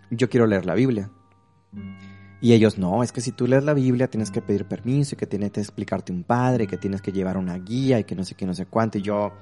yo 0.10 0.30
quiero 0.30 0.48
leer 0.48 0.66
la 0.66 0.76
Biblia. 0.76 1.10
Y 2.40 2.54
ellos, 2.54 2.78
no, 2.78 3.04
es 3.04 3.12
que 3.12 3.22
si 3.22 3.32
tú 3.32 3.48
lees 3.48 3.64
la 3.64 3.74
Biblia 3.74 4.10
tienes 4.10 4.30
que 4.30 4.42
pedir 4.42 4.66
permiso 4.66 5.16
y 5.16 5.18
que 5.18 5.26
tiene 5.26 5.50
que 5.50 5.60
explicarte 5.60 6.12
un 6.12 6.24
padre, 6.24 6.68
que 6.68 6.78
tienes 6.78 7.02
que 7.02 7.12
llevar 7.12 7.38
una 7.38 7.58
guía 7.58 8.00
y 8.00 8.04
que 8.04 8.16
no 8.16 8.24
sé 8.24 8.36
qué, 8.36 8.46
no 8.46 8.54
sé 8.54 8.68
cuánto. 8.68 9.00
Y 9.00 9.02
yo, 9.02 9.34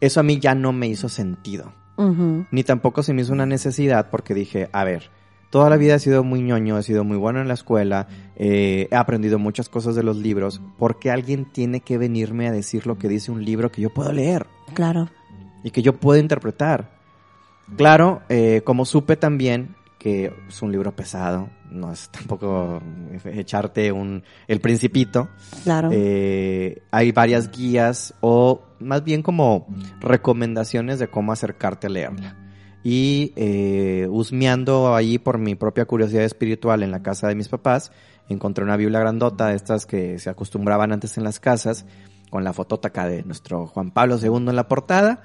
eso 0.00 0.20
a 0.20 0.22
mí 0.22 0.40
ya 0.40 0.54
no 0.54 0.72
me 0.72 0.88
hizo 0.88 1.08
sentido. 1.08 1.72
Ni 2.50 2.64
tampoco 2.64 3.02
se 3.02 3.12
me 3.14 3.22
hizo 3.22 3.32
una 3.32 3.46
necesidad 3.46 4.08
porque 4.10 4.34
dije, 4.34 4.68
a 4.72 4.84
ver, 4.84 5.10
toda 5.50 5.68
la 5.70 5.76
vida 5.76 5.94
he 5.94 5.98
sido 5.98 6.24
muy 6.24 6.40
ñoño, 6.42 6.78
he 6.78 6.82
sido 6.82 7.04
muy 7.04 7.16
bueno 7.16 7.40
en 7.40 7.48
la 7.48 7.54
escuela, 7.54 8.08
eh, 8.36 8.88
he 8.90 8.96
aprendido 8.96 9.38
muchas 9.38 9.68
cosas 9.68 9.94
de 9.94 10.02
los 10.02 10.16
libros, 10.16 10.60
¿por 10.78 10.98
qué 10.98 11.10
alguien 11.10 11.44
tiene 11.44 11.80
que 11.80 11.98
venirme 11.98 12.48
a 12.48 12.52
decir 12.52 12.86
lo 12.86 12.98
que 12.98 13.08
dice 13.08 13.30
un 13.30 13.44
libro 13.44 13.70
que 13.70 13.82
yo 13.82 13.90
puedo 13.90 14.12
leer 14.12 14.46
Claro. 14.74 15.10
y 15.62 15.70
que 15.70 15.82
yo 15.82 15.94
puedo 15.94 16.18
interpretar? 16.18 16.90
Claro, 17.76 18.22
eh, 18.28 18.62
como 18.64 18.84
supe 18.84 19.16
también 19.16 19.76
que 20.02 20.32
es 20.48 20.62
un 20.62 20.72
libro 20.72 20.96
pesado, 20.96 21.48
no 21.70 21.92
es 21.92 22.08
tampoco 22.10 22.82
echarte 23.24 23.92
un 23.92 24.24
el 24.48 24.60
principito, 24.60 25.28
Claro. 25.62 25.90
eh, 25.92 26.82
hay 26.90 27.12
varias 27.12 27.52
guías 27.52 28.12
o 28.20 28.62
más 28.80 29.04
bien 29.04 29.22
como 29.22 29.68
recomendaciones 30.00 30.98
de 30.98 31.06
cómo 31.06 31.30
acercarte 31.30 31.86
a 31.86 31.90
leerla. 31.90 32.36
Y 32.82 33.32
eh, 33.36 34.08
husmeando 34.10 34.92
ahí 34.96 35.18
por 35.18 35.38
mi 35.38 35.54
propia 35.54 35.84
curiosidad 35.84 36.24
espiritual 36.24 36.82
en 36.82 36.90
la 36.90 37.00
casa 37.00 37.28
de 37.28 37.36
mis 37.36 37.48
papás, 37.48 37.92
encontré 38.28 38.64
una 38.64 38.76
Biblia 38.76 38.98
grandota 38.98 39.46
de 39.48 39.54
estas 39.54 39.86
que 39.86 40.18
se 40.18 40.30
acostumbraban 40.30 40.90
antes 40.90 41.16
en 41.16 41.22
las 41.22 41.38
casas, 41.38 41.86
con 42.28 42.42
la 42.42 42.52
fotótaca 42.52 43.06
de 43.06 43.22
nuestro 43.22 43.68
Juan 43.68 43.92
Pablo 43.92 44.18
II 44.20 44.48
en 44.48 44.56
la 44.56 44.66
portada. 44.66 45.22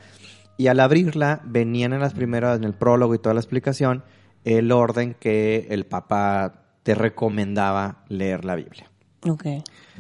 Y 0.56 0.68
al 0.68 0.80
abrirla 0.80 1.42
venían 1.46 1.94
en 1.94 2.00
las 2.00 2.14
primeras, 2.14 2.58
en 2.58 2.64
el 2.64 2.74
prólogo 2.76 3.16
y 3.16 3.20
toda 3.20 3.34
la 3.34 3.40
explicación, 3.40 4.04
el 4.48 4.72
orden 4.72 5.14
que 5.14 5.68
el 5.72 5.86
Papa 5.86 6.64
te 6.84 6.96
recomendaba 6.96 8.06
leer 8.08 8.46
la 8.46 8.56
Biblia. 8.56 8.90
Ok. 9.28 9.46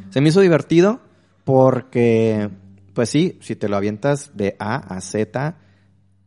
Se 0.10 0.22
me 0.22 0.30
hizo 0.30 0.40
divertido 0.40 1.02
porque, 1.44 2.50
pues 2.94 3.10
sí, 3.10 3.38
si 3.42 3.58
te 3.58 3.68
lo 3.68 3.76
avientas 3.76 4.32
de 4.38 4.56
A 4.58 4.78
a 4.78 5.02
Z, 5.02 5.58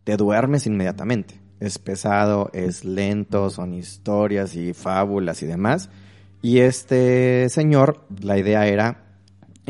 te 0.05 0.17
duermes 0.19 0.67
inmediatamente. 0.67 1.41
Es 1.61 1.79
pesado, 1.79 2.51
es 2.53 2.85
lento, 2.85 3.49
son 3.49 3.73
historias 3.73 4.55
y 4.55 4.75
fábulas 4.75 5.43
y 5.43 5.47
demás. 5.47 5.89
Y 6.43 6.59
este 6.59 7.49
señor, 7.49 8.05
la 8.21 8.37
idea 8.37 8.67
era 8.67 9.05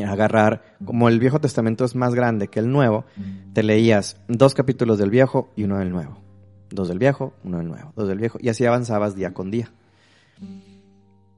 agarrar, 0.05 0.75
como 0.83 1.07
el 1.07 1.19
Viejo 1.19 1.39
Testamento 1.39 1.85
es 1.85 1.95
más 1.95 2.15
grande 2.15 2.49
que 2.49 2.59
el 2.59 2.69
Nuevo, 2.69 3.05
te 3.53 3.63
leías 3.63 4.17
dos 4.27 4.53
capítulos 4.55 4.97
del 4.97 5.09
Viejo 5.09 5.53
y 5.55 5.63
uno 5.63 5.77
del 5.77 5.91
Nuevo. 5.91 6.30
Dos 6.71 6.87
del 6.87 6.99
Viejo, 6.99 7.33
uno 7.43 7.57
del 7.57 7.67
Nuevo. 7.67 7.93
Dos 7.95 8.07
del 8.07 8.17
Viejo. 8.17 8.37
Y 8.41 8.49
así 8.49 8.65
avanzabas 8.65 9.15
día 9.15 9.33
con 9.33 9.51
día. 9.51 9.71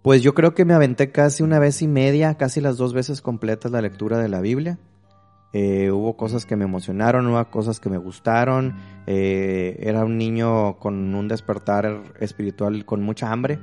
Pues 0.02 0.22
yo 0.22 0.34
creo 0.34 0.54
que 0.54 0.66
me 0.66 0.74
aventé 0.74 1.12
casi 1.12 1.44
una 1.44 1.60
vez 1.60 1.82
y 1.82 1.88
media, 1.88 2.36
casi 2.36 2.62
las 2.62 2.78
dos 2.78 2.94
veces 2.94 3.22
completas 3.22 3.72
la 3.72 3.82
lectura 3.82 4.20
de 4.20 4.30
la 4.30 4.42
Biblia. 4.42 4.78
Eh, 5.54 5.92
hubo 5.92 6.18
cosas 6.18 6.46
que 6.46 6.56
me 6.56 6.66
emocionaron, 6.66 7.28
hubo 7.28 7.46
cosas 7.50 7.80
que 7.80 7.90
me 7.90 7.98
gustaron. 7.98 8.76
Eh, 9.08 9.78
era 9.80 10.04
un 10.04 10.18
niño 10.18 10.78
con 10.80 11.16
un 11.16 11.28
despertar 11.28 12.02
espiritual 12.20 12.86
con 12.86 13.02
mucha 13.02 13.32
hambre. 13.32 13.60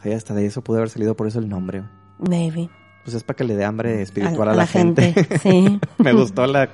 Ay, 0.00 0.12
hasta 0.12 0.32
de 0.32 0.46
eso 0.46 0.62
pudo 0.62 0.78
haber 0.78 0.90
salido 0.90 1.16
por 1.16 1.26
eso 1.26 1.38
el 1.38 1.48
nombre. 1.48 1.82
Maybe. 2.18 2.70
Pues 3.04 3.14
es 3.14 3.22
para 3.22 3.36
que 3.36 3.44
le 3.44 3.56
dé 3.56 3.64
hambre 3.64 4.00
espiritual 4.02 4.48
a, 4.48 4.54
la, 4.54 4.66
gente. 4.66 5.14
Sí. 5.42 5.80
me 5.98 6.12
gustó 6.12 6.46
la, 6.46 6.70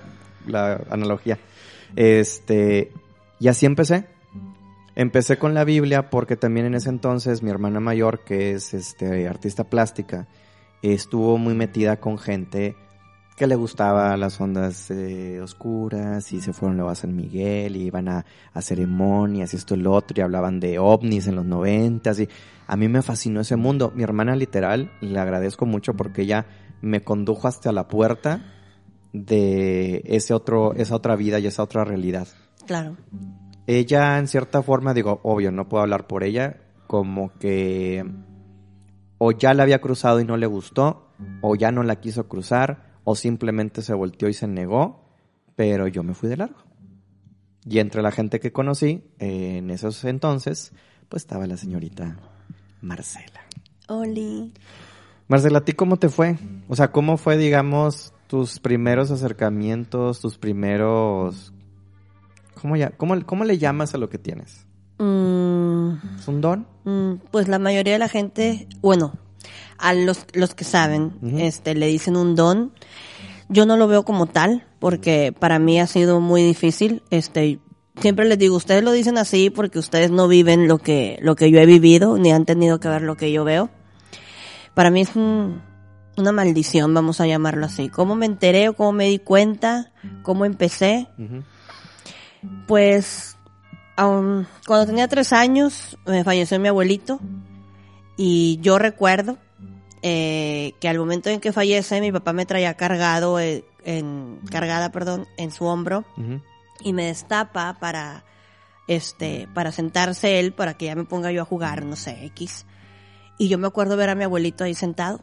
la 0.46 0.82
analogía. 0.90 1.38
Este, 1.96 2.92
y 3.40 3.48
así 3.48 3.66
empecé. 3.66 4.13
Empecé 4.96 5.38
con 5.38 5.54
la 5.54 5.64
Biblia 5.64 6.08
porque 6.08 6.36
también 6.36 6.66
en 6.66 6.74
ese 6.74 6.88
entonces 6.88 7.42
mi 7.42 7.50
hermana 7.50 7.80
mayor, 7.80 8.24
que 8.24 8.52
es 8.52 8.74
este 8.74 9.26
artista 9.26 9.64
plástica, 9.64 10.28
estuvo 10.82 11.36
muy 11.38 11.54
metida 11.54 11.98
con 11.98 12.18
gente 12.18 12.76
que 13.36 13.48
le 13.48 13.56
gustaba 13.56 14.16
las 14.16 14.40
ondas 14.40 14.92
eh, 14.92 15.40
oscuras 15.40 16.32
y 16.32 16.40
se 16.40 16.52
fueron 16.52 16.76
luego 16.76 16.90
a 16.90 16.94
San 16.94 17.16
Miguel 17.16 17.74
y 17.74 17.86
iban 17.86 18.08
a, 18.08 18.24
a 18.52 18.62
ceremonias 18.62 19.52
y 19.52 19.56
esto 19.56 19.74
y 19.74 19.78
lo 19.78 19.92
otro 19.92 20.16
y 20.16 20.20
hablaban 20.20 20.60
de 20.60 20.78
ovnis 20.78 21.26
en 21.26 21.34
los 21.34 21.44
noventas 21.44 22.20
y 22.20 22.28
a 22.68 22.76
mí 22.76 22.86
me 22.86 23.02
fascinó 23.02 23.40
ese 23.40 23.56
mundo. 23.56 23.92
Mi 23.96 24.04
hermana 24.04 24.36
literal, 24.36 24.92
le 25.00 25.18
agradezco 25.18 25.66
mucho 25.66 25.94
porque 25.94 26.22
ella 26.22 26.46
me 26.80 27.02
condujo 27.02 27.48
hasta 27.48 27.72
la 27.72 27.88
puerta 27.88 28.44
de 29.12 30.02
ese 30.04 30.32
otro, 30.34 30.74
esa 30.74 30.94
otra 30.94 31.16
vida 31.16 31.40
y 31.40 31.46
esa 31.48 31.64
otra 31.64 31.84
realidad. 31.84 32.28
Claro. 32.66 32.96
Ella, 33.66 34.18
en 34.18 34.28
cierta 34.28 34.62
forma, 34.62 34.94
digo, 34.94 35.20
obvio, 35.22 35.50
no 35.50 35.68
puedo 35.68 35.82
hablar 35.82 36.06
por 36.06 36.22
ella, 36.22 36.60
como 36.86 37.32
que 37.38 38.04
o 39.18 39.32
ya 39.32 39.54
la 39.54 39.62
había 39.62 39.80
cruzado 39.80 40.20
y 40.20 40.24
no 40.24 40.36
le 40.36 40.46
gustó, 40.46 41.08
o 41.40 41.54
ya 41.54 41.70
no 41.70 41.82
la 41.82 41.96
quiso 41.96 42.28
cruzar, 42.28 42.94
o 43.04 43.14
simplemente 43.14 43.80
se 43.80 43.94
volteó 43.94 44.28
y 44.28 44.34
se 44.34 44.46
negó, 44.46 45.08
pero 45.56 45.88
yo 45.88 46.02
me 46.02 46.14
fui 46.14 46.28
de 46.28 46.36
largo. 46.36 46.58
Y 47.64 47.78
entre 47.78 48.02
la 48.02 48.10
gente 48.10 48.40
que 48.40 48.52
conocí 48.52 49.02
eh, 49.18 49.56
en 49.58 49.70
esos 49.70 50.04
entonces, 50.04 50.72
pues 51.08 51.22
estaba 51.22 51.46
la 51.46 51.56
señorita 51.56 52.18
Marcela. 52.82 53.40
Oli. 53.88 54.52
Marcela, 55.28 55.58
¿a 55.58 55.64
ti 55.64 55.72
cómo 55.72 55.96
te 55.96 56.10
fue? 56.10 56.36
O 56.68 56.76
sea, 56.76 56.92
¿cómo 56.92 57.16
fue, 57.16 57.38
digamos, 57.38 58.12
tus 58.26 58.60
primeros 58.60 59.10
acercamientos, 59.10 60.20
tus 60.20 60.36
primeros... 60.36 61.53
¿Cómo, 62.64 62.76
ya, 62.76 62.88
cómo, 62.92 63.14
cómo 63.26 63.44
le 63.44 63.58
llamas 63.58 63.92
a 63.94 63.98
lo 63.98 64.08
que 64.08 64.16
tienes? 64.16 64.64
Mm, 64.96 65.96
¿Es 66.18 66.26
un 66.28 66.40
don? 66.40 66.66
mm, 66.84 67.16
pues 67.30 67.46
la 67.46 67.58
mayoría 67.58 67.92
de 67.92 67.98
la 67.98 68.08
gente, 68.08 68.66
bueno, 68.80 69.12
a 69.76 69.92
los, 69.92 70.24
los 70.32 70.54
que 70.54 70.64
saben, 70.64 71.12
Ujú. 71.20 71.40
este, 71.40 71.74
le 71.74 71.88
dicen 71.88 72.16
un 72.16 72.34
don. 72.34 72.72
Yo 73.50 73.66
no 73.66 73.76
lo 73.76 73.86
veo 73.86 74.06
como 74.06 74.24
tal, 74.28 74.64
porque 74.78 75.34
para 75.38 75.58
mí 75.58 75.78
ha 75.78 75.86
sido 75.86 76.20
muy 76.22 76.42
difícil. 76.42 77.02
Este, 77.10 77.58
siempre 78.00 78.24
les 78.24 78.38
digo, 78.38 78.56
ustedes 78.56 78.82
lo 78.82 78.92
dicen 78.92 79.18
así 79.18 79.50
porque 79.50 79.78
ustedes 79.78 80.10
no 80.10 80.26
viven 80.26 80.66
lo 80.66 80.78
que, 80.78 81.18
lo 81.20 81.36
que 81.36 81.50
yo 81.50 81.60
he 81.60 81.66
vivido, 81.66 82.16
ni 82.16 82.32
han 82.32 82.46
tenido 82.46 82.80
que 82.80 82.88
ver 82.88 83.02
lo 83.02 83.18
que 83.18 83.30
yo 83.30 83.44
veo. 83.44 83.68
Para 84.72 84.88
mí 84.90 85.02
es 85.02 85.14
un- 85.16 85.60
una 86.16 86.32
maldición, 86.32 86.94
vamos 86.94 87.20
a 87.20 87.26
llamarlo 87.26 87.66
así. 87.66 87.90
¿Cómo 87.90 88.14
me 88.14 88.24
enteré 88.24 88.70
o 88.70 88.72
cómo 88.74 88.92
me 88.92 89.10
di 89.10 89.18
cuenta? 89.18 89.92
¿Cómo 90.22 90.46
empecé? 90.46 91.08
Ujú. 91.18 91.42
Pues 92.66 93.36
aun- 93.96 94.46
cuando 94.66 94.86
tenía 94.86 95.08
tres 95.08 95.32
años 95.32 95.98
me 96.06 96.24
falleció 96.24 96.58
mi 96.60 96.68
abuelito. 96.68 97.20
Y 98.16 98.58
yo 98.60 98.78
recuerdo 98.78 99.38
eh, 100.02 100.72
que 100.80 100.88
al 100.88 100.98
momento 100.98 101.30
en 101.30 101.40
que 101.40 101.52
fallece 101.52 102.00
mi 102.00 102.12
papá 102.12 102.32
me 102.32 102.46
traía 102.46 102.74
cargado 102.74 103.40
eh, 103.40 103.64
en 103.84 104.38
cargada 104.50 104.90
perdón 104.92 105.26
en 105.36 105.50
su 105.50 105.64
hombro. 105.64 106.04
Y 106.80 106.92
me 106.92 107.06
destapa 107.06 107.78
para 107.80 108.24
este 108.86 109.48
para 109.54 109.72
sentarse 109.72 110.38
él 110.38 110.52
para 110.52 110.74
que 110.74 110.84
ya 110.86 110.94
me 110.94 111.04
ponga 111.04 111.32
yo 111.32 111.42
a 111.42 111.44
jugar 111.46 111.84
no 111.84 111.96
sé 111.96 112.24
x. 112.26 112.66
Y 113.38 113.48
yo 113.48 113.58
me 113.58 113.66
acuerdo 113.66 113.96
ver 113.96 114.10
a 114.10 114.14
mi 114.14 114.24
abuelito 114.24 114.64
ahí 114.64 114.74
sentado. 114.74 115.20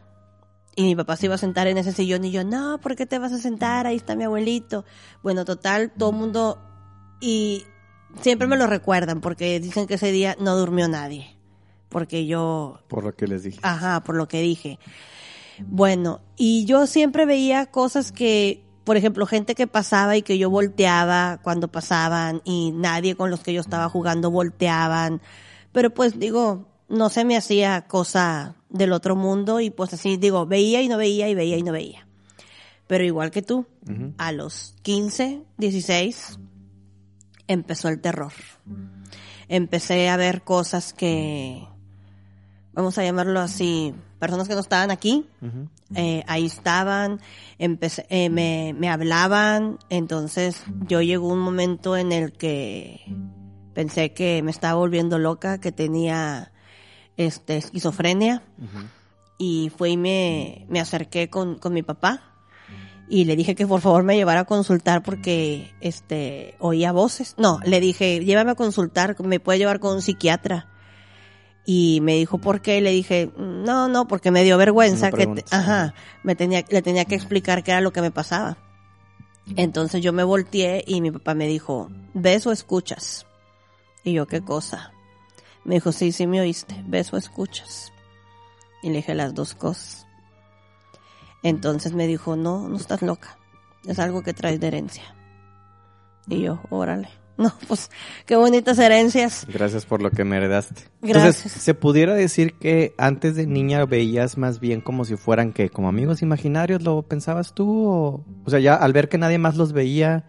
Y 0.76 0.84
mi 0.84 0.96
papá 0.96 1.18
se 1.18 1.26
iba 1.28 1.36
a 1.36 1.38
sentar 1.38 1.68
en 1.68 1.78
ese 1.78 1.92
sillón 1.92 2.24
y 2.26 2.32
yo 2.32 2.44
no 2.46 2.80
¿por 2.80 2.96
qué 2.96 3.06
te 3.06 3.20
vas 3.20 3.34
a 3.34 3.38
sentar 3.38 3.88
ahí 3.88 3.98
está 3.98 4.16
mi 4.16 4.24
abuelito 4.24 4.86
bueno 5.22 5.44
total 5.44 5.92
todo 5.92 6.12
el 6.12 6.16
mundo 6.16 6.58
y 7.22 7.66
siempre 8.22 8.48
me 8.48 8.58
lo 8.58 8.68
recuerdan 8.68 9.22
porque 9.22 9.60
dicen 9.62 9.88
que 9.88 9.94
ese 9.94 10.12
día 10.12 10.36
no 10.40 10.58
durmió 10.58 10.88
nadie 10.90 11.38
porque 11.92 12.26
yo 12.26 12.80
Por 12.88 13.04
lo 13.04 13.14
que 13.14 13.28
les 13.28 13.44
dije. 13.44 13.60
Ajá, 13.64 14.02
por 14.04 14.16
lo 14.16 14.28
que 14.28 14.42
dije. 14.42 14.80
Bueno, 15.68 16.22
y 16.38 16.66
yo 16.66 16.88
siempre 16.88 17.26
veía 17.26 17.66
cosas 17.68 18.12
que, 18.12 18.64
por 18.86 18.98
ejemplo, 18.98 19.26
gente 19.28 19.54
que 19.54 19.68
pasaba 19.68 20.16
y 20.18 20.22
que 20.22 20.38
yo 20.38 20.50
volteaba 20.50 21.40
cuando 21.44 21.68
pasaban 21.68 22.42
y 22.46 22.72
nadie 22.72 23.16
con 23.16 23.30
los 23.30 23.42
que 23.42 23.54
yo 23.54 23.62
estaba 23.62 23.90
jugando 23.90 24.32
volteaban. 24.32 25.22
Pero 25.72 25.94
pues 25.94 26.18
digo, 26.18 26.66
no 26.88 27.10
se 27.10 27.26
me 27.26 27.38
hacía 27.38 27.82
cosa 27.88 28.56
del 28.70 28.94
otro 28.94 29.16
mundo 29.16 29.60
y 29.60 29.70
pues 29.70 29.94
así 29.94 30.18
digo, 30.18 30.46
veía 30.46 30.82
y 30.82 30.88
no 30.88 30.98
veía 30.98 31.30
y 31.30 31.36
veía 31.36 31.58
y 31.58 31.64
no 31.64 31.74
veía. 31.74 32.08
Pero 32.88 33.04
igual 33.04 33.32
que 33.32 33.42
tú, 33.42 33.66
Ujú. 33.90 34.14
a 34.18 34.32
los 34.32 34.76
15, 34.82 35.44
16, 35.58 36.40
empezó 37.48 37.90
el 37.90 38.00
terror. 38.00 38.34
Empecé 39.48 40.10
a 40.10 40.18
ver 40.18 40.44
cosas 40.44 40.94
que, 40.94 41.68
vamos 42.74 42.98
a 42.98 43.04
llamarlo 43.04 43.40
así, 43.40 43.94
personas 44.20 44.48
que 44.48 44.54
no 44.54 44.62
estaban 44.62 44.92
aquí, 44.92 45.28
eh, 45.96 46.24
ahí 46.28 46.46
estaban, 46.46 47.20
empecé, 47.58 48.06
eh, 48.10 48.30
me, 48.30 48.74
me 48.78 48.90
hablaban, 48.90 49.78
entonces 49.90 50.64
yo 50.88 51.02
llegó 51.02 51.28
un 51.28 51.40
momento 51.40 51.98
en 51.98 52.12
el 52.12 52.32
que 52.32 53.02
pensé 53.74 54.14
que 54.14 54.42
me 54.44 54.52
estaba 54.52 54.76
volviendo 54.76 55.18
loca, 55.18 55.60
que 55.60 55.72
tenía 55.72 56.52
este 57.18 57.58
esquizofrenia. 57.58 58.44
Y 59.38 59.72
fue 59.76 59.90
y 59.90 59.98
me, 59.98 60.68
me 60.70 60.80
acerqué 60.80 61.30
con, 61.30 61.58
con 61.58 61.74
mi 61.74 61.82
papá 61.82 62.31
y 63.12 63.26
le 63.26 63.36
dije 63.36 63.56
que 63.56 63.68
por 63.68 63.82
favor 63.82 64.04
me 64.04 64.16
llevara 64.16 64.40
a 64.42 64.46
consultar 64.46 65.04
porque 65.04 65.74
este 65.82 66.56
oía 66.60 66.92
voces. 66.94 67.36
No, 67.38 67.60
le 67.66 67.80
dije, 67.82 68.24
llévame 68.24 68.52
a 68.52 68.56
consultar, 68.56 69.16
me 69.22 69.40
puede 69.42 69.60
llevar 69.60 69.80
con 69.82 69.96
un 69.96 70.02
psiquiatra. 70.02 70.68
Y 71.66 72.00
me 72.02 72.16
dijo, 72.16 72.38
¿por 72.40 72.62
qué? 72.62 72.78
Y 72.78 72.82
le 72.82 72.92
dije, 72.92 73.30
no, 73.38 73.88
no, 73.88 74.08
porque 74.08 74.32
me 74.32 74.44
dio 74.44 74.58
vergüenza 74.58 75.12
No 75.12 75.18
que, 75.18 75.28
te- 75.28 75.46
ajá, 75.56 75.94
me 76.24 76.36
tenía, 76.36 76.64
le 76.70 76.82
tenía 76.82 77.06
que 77.06 77.16
explicar 77.16 77.64
qué 77.64 77.72
era 77.72 77.82
lo 77.82 77.92
que 77.94 78.02
me 78.02 78.12
pasaba. 78.12 78.58
Entonces 79.58 80.02
yo 80.02 80.14
me 80.14 80.24
volteé 80.24 80.84
y 80.88 81.02
mi 81.02 81.12
papá 81.12 81.34
me 81.36 81.48
dijo, 81.48 81.90
¿ves 82.14 82.48
o 82.48 82.52
escuchas? 82.52 83.28
Y 84.04 84.14
yo, 84.14 84.26
¿qué 84.26 84.42
cosa? 84.42 84.92
Me 85.66 85.76
dijo, 85.76 85.92
sí, 85.92 86.12
sí 86.12 86.26
me 86.28 86.42
oíste, 86.42 86.82
¿ves 86.88 87.12
o 87.14 87.18
escuchas? 87.18 87.92
Y 88.82 88.88
le 88.90 88.96
dije 88.98 89.14
las 89.14 89.36
dos 89.36 89.54
cosas. 89.54 90.01
Entonces 91.44 91.94
me 91.94 92.08
dijo, 92.08 92.36
no, 92.36 92.68
no 92.70 92.78
estás 92.78 93.02
loca. 93.02 93.38
Es 93.86 94.00
algo 94.00 94.22
que 94.22 94.34
traes 94.34 94.60
de 94.60 94.68
herencia. 94.68 95.04
Y 96.28 96.42
yo, 96.42 96.60
órale. 96.70 97.10
No, 97.38 97.52
pues, 97.68 97.90
qué 98.28 98.36
bonitas 98.36 98.78
herencias. 98.78 99.48
Gracias 99.52 99.86
por 99.88 100.00
lo 100.00 100.12
que 100.12 100.24
me 100.24 100.38
heredaste. 100.38 100.84
Gracias. 101.02 101.38
Entonces, 101.38 101.52
¿se 101.64 101.74
pudiera 101.74 102.14
decir 102.14 102.54
que 102.60 102.94
antes 103.00 103.36
de 103.36 103.48
niña 103.48 103.84
veías 103.86 104.38
más 104.38 104.60
bien 104.60 104.80
como 104.80 105.06
si 105.06 105.16
fueran 105.16 105.52
que 105.52 105.72
como 105.72 105.88
amigos 105.88 106.22
imaginarios 106.22 106.84
lo 106.84 107.02
pensabas 107.02 107.54
tú? 107.56 107.88
O, 107.88 108.26
o 108.46 108.50
sea, 108.50 108.60
ya 108.60 108.76
al 108.76 108.94
ver 108.94 109.10
que 109.10 109.18
nadie 109.18 109.40
más 109.40 109.56
los 109.56 109.74
veía, 109.74 110.26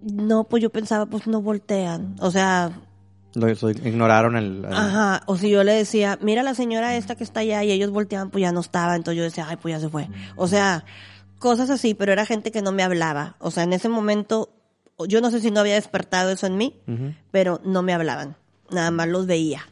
No, 0.00 0.44
pues 0.44 0.62
yo 0.62 0.70
pensaba, 0.70 1.04
pues 1.04 1.26
no 1.26 1.42
voltean. 1.42 2.16
O 2.20 2.30
sea, 2.30 2.80
lo, 3.34 3.48
ignoraron 3.70 4.36
el... 4.36 4.64
el- 4.64 4.72
ajá. 4.72 5.22
O 5.26 5.36
si 5.36 5.50
yo 5.50 5.64
le 5.64 5.72
decía, 5.72 6.18
mira 6.20 6.42
la 6.42 6.54
señora 6.54 6.96
esta 6.96 7.14
que 7.14 7.24
está 7.24 7.40
allá 7.40 7.62
y 7.64 7.72
ellos 7.72 7.90
volteaban, 7.90 8.30
pues 8.30 8.42
ya 8.42 8.52
no 8.52 8.60
estaba. 8.60 8.96
Entonces 8.96 9.18
yo 9.18 9.24
decía, 9.24 9.46
ay, 9.48 9.56
pues 9.56 9.74
ya 9.74 9.80
se 9.80 9.88
fue. 9.88 10.08
O 10.36 10.48
sea, 10.48 10.84
cosas 11.38 11.70
así, 11.70 11.94
pero 11.94 12.12
era 12.12 12.26
gente 12.26 12.50
que 12.52 12.62
no 12.62 12.72
me 12.72 12.82
hablaba. 12.82 13.36
O 13.38 13.50
sea, 13.50 13.62
en 13.64 13.72
ese 13.72 13.88
momento, 13.88 14.50
yo 15.08 15.20
no 15.20 15.30
sé 15.30 15.40
si 15.40 15.50
no 15.50 15.60
había 15.60 15.74
despertado 15.74 16.30
eso 16.30 16.46
en 16.46 16.56
mí, 16.56 16.80
pero 17.30 17.60
no 17.64 17.82
me 17.82 17.92
hablaban. 17.94 18.36
Nada 18.70 18.90
más 18.90 19.08
los 19.08 19.26
veía. 19.26 19.68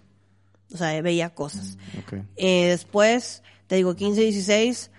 O 0.73 0.77
sea, 0.77 1.01
veía 1.03 1.31
cosas. 1.35 1.79
Ok. 2.03 2.21
Eh, 2.37 2.69
después, 2.69 3.43
te 3.67 3.77
digo, 3.77 3.95
15, 3.97 4.21
16, 4.21 4.91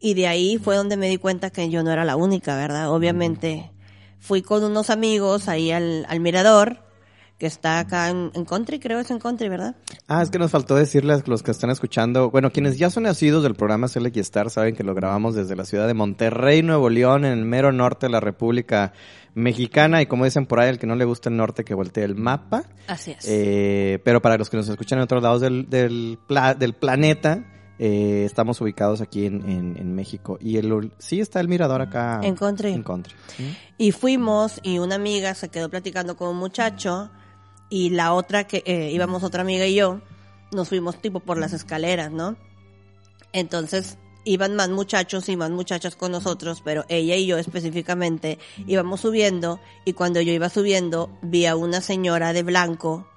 y 0.00 0.14
de 0.14 0.26
ahí 0.26 0.58
fue 0.58 0.76
donde 0.76 0.96
me 0.96 1.08
di 1.08 1.16
cuenta 1.16 1.50
que 1.50 1.70
yo 1.70 1.82
no 1.82 1.90
era 1.90 2.04
la 2.04 2.16
única, 2.16 2.56
¿verdad? 2.56 2.90
Obviamente, 2.90 3.70
fui 4.18 4.42
con 4.42 4.62
unos 4.62 4.90
amigos 4.90 5.48
ahí 5.48 5.70
al, 5.72 6.04
al 6.08 6.20
mirador, 6.20 6.83
que 7.38 7.46
está 7.46 7.80
acá 7.80 8.10
en, 8.10 8.30
en 8.34 8.44
Country, 8.44 8.78
creo 8.78 9.00
es 9.00 9.10
en 9.10 9.18
Country, 9.18 9.48
¿verdad? 9.48 9.74
Ah, 10.06 10.22
es 10.22 10.30
que 10.30 10.38
nos 10.38 10.50
faltó 10.52 10.76
decirles 10.76 11.26
los 11.26 11.42
que 11.42 11.50
están 11.50 11.70
escuchando, 11.70 12.30
bueno, 12.30 12.50
quienes 12.52 12.78
ya 12.78 12.90
son 12.90 13.02
nacidos 13.02 13.42
del 13.42 13.54
programa 13.54 13.88
Select 13.88 14.16
Star 14.18 14.50
saben 14.50 14.76
que 14.76 14.84
lo 14.84 14.94
grabamos 14.94 15.34
desde 15.34 15.56
la 15.56 15.64
ciudad 15.64 15.86
de 15.88 15.94
Monterrey, 15.94 16.62
Nuevo 16.62 16.88
León, 16.90 17.24
en 17.24 17.32
el 17.38 17.44
mero 17.44 17.72
norte 17.72 18.06
de 18.06 18.12
la 18.12 18.20
República 18.20 18.92
Mexicana, 19.34 20.00
y 20.00 20.06
como 20.06 20.24
dicen 20.24 20.46
por 20.46 20.60
ahí, 20.60 20.70
el 20.70 20.78
que 20.78 20.86
no 20.86 20.94
le 20.94 21.04
gusta 21.04 21.28
el 21.28 21.36
norte 21.36 21.64
que 21.64 21.74
voltee 21.74 22.04
el 22.04 22.14
mapa. 22.14 22.64
Así 22.86 23.10
es. 23.10 23.24
Eh, 23.28 23.98
pero 24.04 24.22
para 24.22 24.38
los 24.38 24.48
que 24.48 24.56
nos 24.56 24.68
escuchan 24.68 25.00
en 25.00 25.02
otros 25.04 25.22
lados 25.22 25.40
del, 25.40 25.68
del, 25.68 26.20
pla- 26.28 26.54
del 26.54 26.74
planeta, 26.74 27.44
eh, 27.80 28.22
estamos 28.24 28.60
ubicados 28.60 29.00
aquí 29.00 29.26
en, 29.26 29.42
en, 29.50 29.76
en 29.76 29.92
México. 29.92 30.38
Y 30.40 30.58
el, 30.58 30.92
sí 30.98 31.20
está 31.20 31.40
el 31.40 31.48
mirador 31.48 31.82
acá. 31.82 32.20
En 32.22 32.36
Country. 32.36 32.72
En 32.72 32.84
Country. 32.84 33.12
Y 33.76 33.90
fuimos 33.90 34.60
y 34.62 34.78
una 34.78 34.94
amiga 34.94 35.34
se 35.34 35.48
quedó 35.48 35.68
platicando 35.68 36.16
con 36.16 36.28
un 36.28 36.36
muchacho 36.36 37.10
y 37.68 37.90
la 37.90 38.12
otra 38.12 38.44
que 38.44 38.62
eh, 38.66 38.90
íbamos 38.92 39.22
otra 39.22 39.42
amiga 39.42 39.66
y 39.66 39.74
yo 39.74 40.00
nos 40.52 40.68
fuimos 40.68 41.00
tipo 41.00 41.20
por 41.20 41.38
las 41.38 41.52
escaleras, 41.52 42.12
¿no? 42.12 42.36
Entonces 43.32 43.98
iban 44.24 44.54
más 44.54 44.70
muchachos 44.70 45.28
y 45.28 45.36
más 45.36 45.50
muchachas 45.50 45.96
con 45.96 46.12
nosotros, 46.12 46.62
pero 46.64 46.84
ella 46.88 47.16
y 47.16 47.26
yo 47.26 47.36
específicamente 47.38 48.38
íbamos 48.66 49.00
subiendo 49.00 49.60
y 49.84 49.92
cuando 49.92 50.20
yo 50.20 50.32
iba 50.32 50.48
subiendo 50.48 51.10
vi 51.22 51.46
a 51.46 51.56
una 51.56 51.80
señora 51.80 52.32
de 52.32 52.42
blanco 52.42 53.08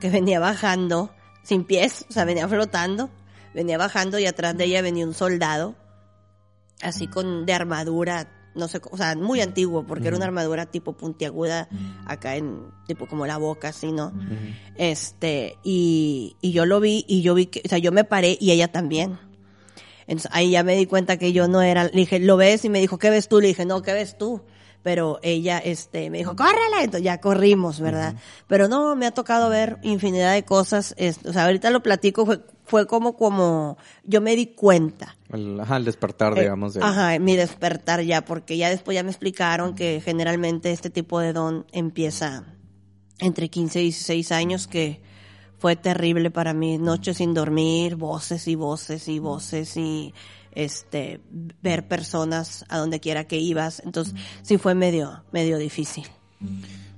que 0.00 0.10
venía 0.10 0.40
bajando 0.40 1.10
sin 1.42 1.64
pies, 1.64 2.04
o 2.10 2.12
sea, 2.12 2.24
venía 2.24 2.48
flotando, 2.48 3.08
venía 3.54 3.78
bajando 3.78 4.18
y 4.18 4.26
atrás 4.26 4.56
de 4.56 4.64
ella 4.64 4.82
venía 4.82 5.06
un 5.06 5.14
soldado 5.14 5.74
así 6.82 7.06
con 7.06 7.46
de 7.46 7.52
armadura, 7.52 8.39
no 8.54 8.68
sé, 8.68 8.80
o 8.90 8.96
sea, 8.96 9.14
muy 9.16 9.40
antiguo, 9.40 9.84
porque 9.86 10.08
era 10.08 10.16
una 10.16 10.26
armadura 10.26 10.66
tipo 10.66 10.92
puntiaguda, 10.92 11.68
acá 12.06 12.36
en, 12.36 12.64
tipo 12.86 13.06
como 13.06 13.26
la 13.26 13.36
boca, 13.36 13.68
así, 13.68 13.92
¿no? 13.92 14.12
Este, 14.76 15.56
y, 15.62 16.36
y 16.40 16.52
yo 16.52 16.66
lo 16.66 16.80
vi, 16.80 17.04
y 17.08 17.22
yo 17.22 17.34
vi 17.34 17.46
que, 17.46 17.62
o 17.64 17.68
sea, 17.68 17.78
yo 17.78 17.92
me 17.92 18.04
paré 18.04 18.36
y 18.40 18.50
ella 18.50 18.68
también. 18.68 19.18
Entonces 20.06 20.30
ahí 20.34 20.50
ya 20.50 20.64
me 20.64 20.74
di 20.74 20.86
cuenta 20.86 21.18
que 21.18 21.32
yo 21.32 21.46
no 21.46 21.62
era, 21.62 21.84
le 21.84 21.90
dije, 21.92 22.18
¿lo 22.18 22.36
ves? 22.36 22.64
Y 22.64 22.68
me 22.68 22.80
dijo, 22.80 22.98
¿qué 22.98 23.10
ves 23.10 23.28
tú? 23.28 23.40
Le 23.40 23.48
dije, 23.48 23.64
no, 23.64 23.82
¿qué 23.82 23.92
ves 23.92 24.18
tú? 24.18 24.42
Pero 24.82 25.18
ella, 25.22 25.58
este, 25.58 26.08
me 26.08 26.18
dijo, 26.18 26.34
córrele, 26.34 26.78
entonces 26.84 27.02
ya 27.02 27.20
corrimos, 27.20 27.80
¿verdad? 27.80 28.14
Pero 28.46 28.66
no, 28.66 28.96
me 28.96 29.06
ha 29.06 29.10
tocado 29.10 29.50
ver 29.50 29.78
infinidad 29.82 30.32
de 30.32 30.44
cosas, 30.44 30.94
es- 30.96 31.20
o 31.26 31.32
sea, 31.34 31.44
ahorita 31.44 31.68
lo 31.70 31.82
platico, 31.82 32.24
fue, 32.24 32.40
fue 32.64 32.86
como, 32.86 33.14
como, 33.16 33.76
yo 34.04 34.20
me 34.22 34.34
di 34.36 34.46
cuenta. 34.46 35.16
El, 35.30 35.60
ajá, 35.60 35.76
el 35.76 35.84
despertar, 35.84 36.32
Eh, 36.38 36.40
digamos. 36.42 36.74
De, 36.74 36.82
Ajá, 36.82 37.18
mi 37.18 37.36
despertar 37.36 38.00
ya, 38.02 38.24
porque 38.24 38.56
ya 38.56 38.70
después 38.70 38.94
ya 38.94 39.02
me 39.02 39.10
explicaron 39.10 39.74
que 39.74 40.00
generalmente 40.02 40.70
este 40.72 40.88
tipo 40.88 41.20
de 41.20 41.32
don 41.34 41.66
empieza 41.72 42.44
entre 43.18 43.50
15 43.50 43.80
y 43.80 43.84
16 43.84 44.32
años, 44.32 44.66
que 44.66 45.02
fue 45.58 45.76
terrible 45.76 46.30
para 46.30 46.54
mí, 46.54 46.78
noches 46.78 47.18
sin 47.18 47.34
dormir, 47.34 47.96
voces 47.96 48.48
y 48.48 48.54
voces 48.54 49.08
y 49.08 49.18
voces 49.18 49.76
y 49.76 50.14
este 50.52 51.20
ver 51.62 51.86
personas 51.86 52.64
a 52.68 52.78
donde 52.78 53.00
quiera 53.00 53.24
que 53.24 53.36
ibas, 53.36 53.82
entonces 53.84 54.14
sí 54.42 54.58
fue 54.58 54.74
medio 54.74 55.22
medio 55.32 55.58
difícil. 55.58 56.06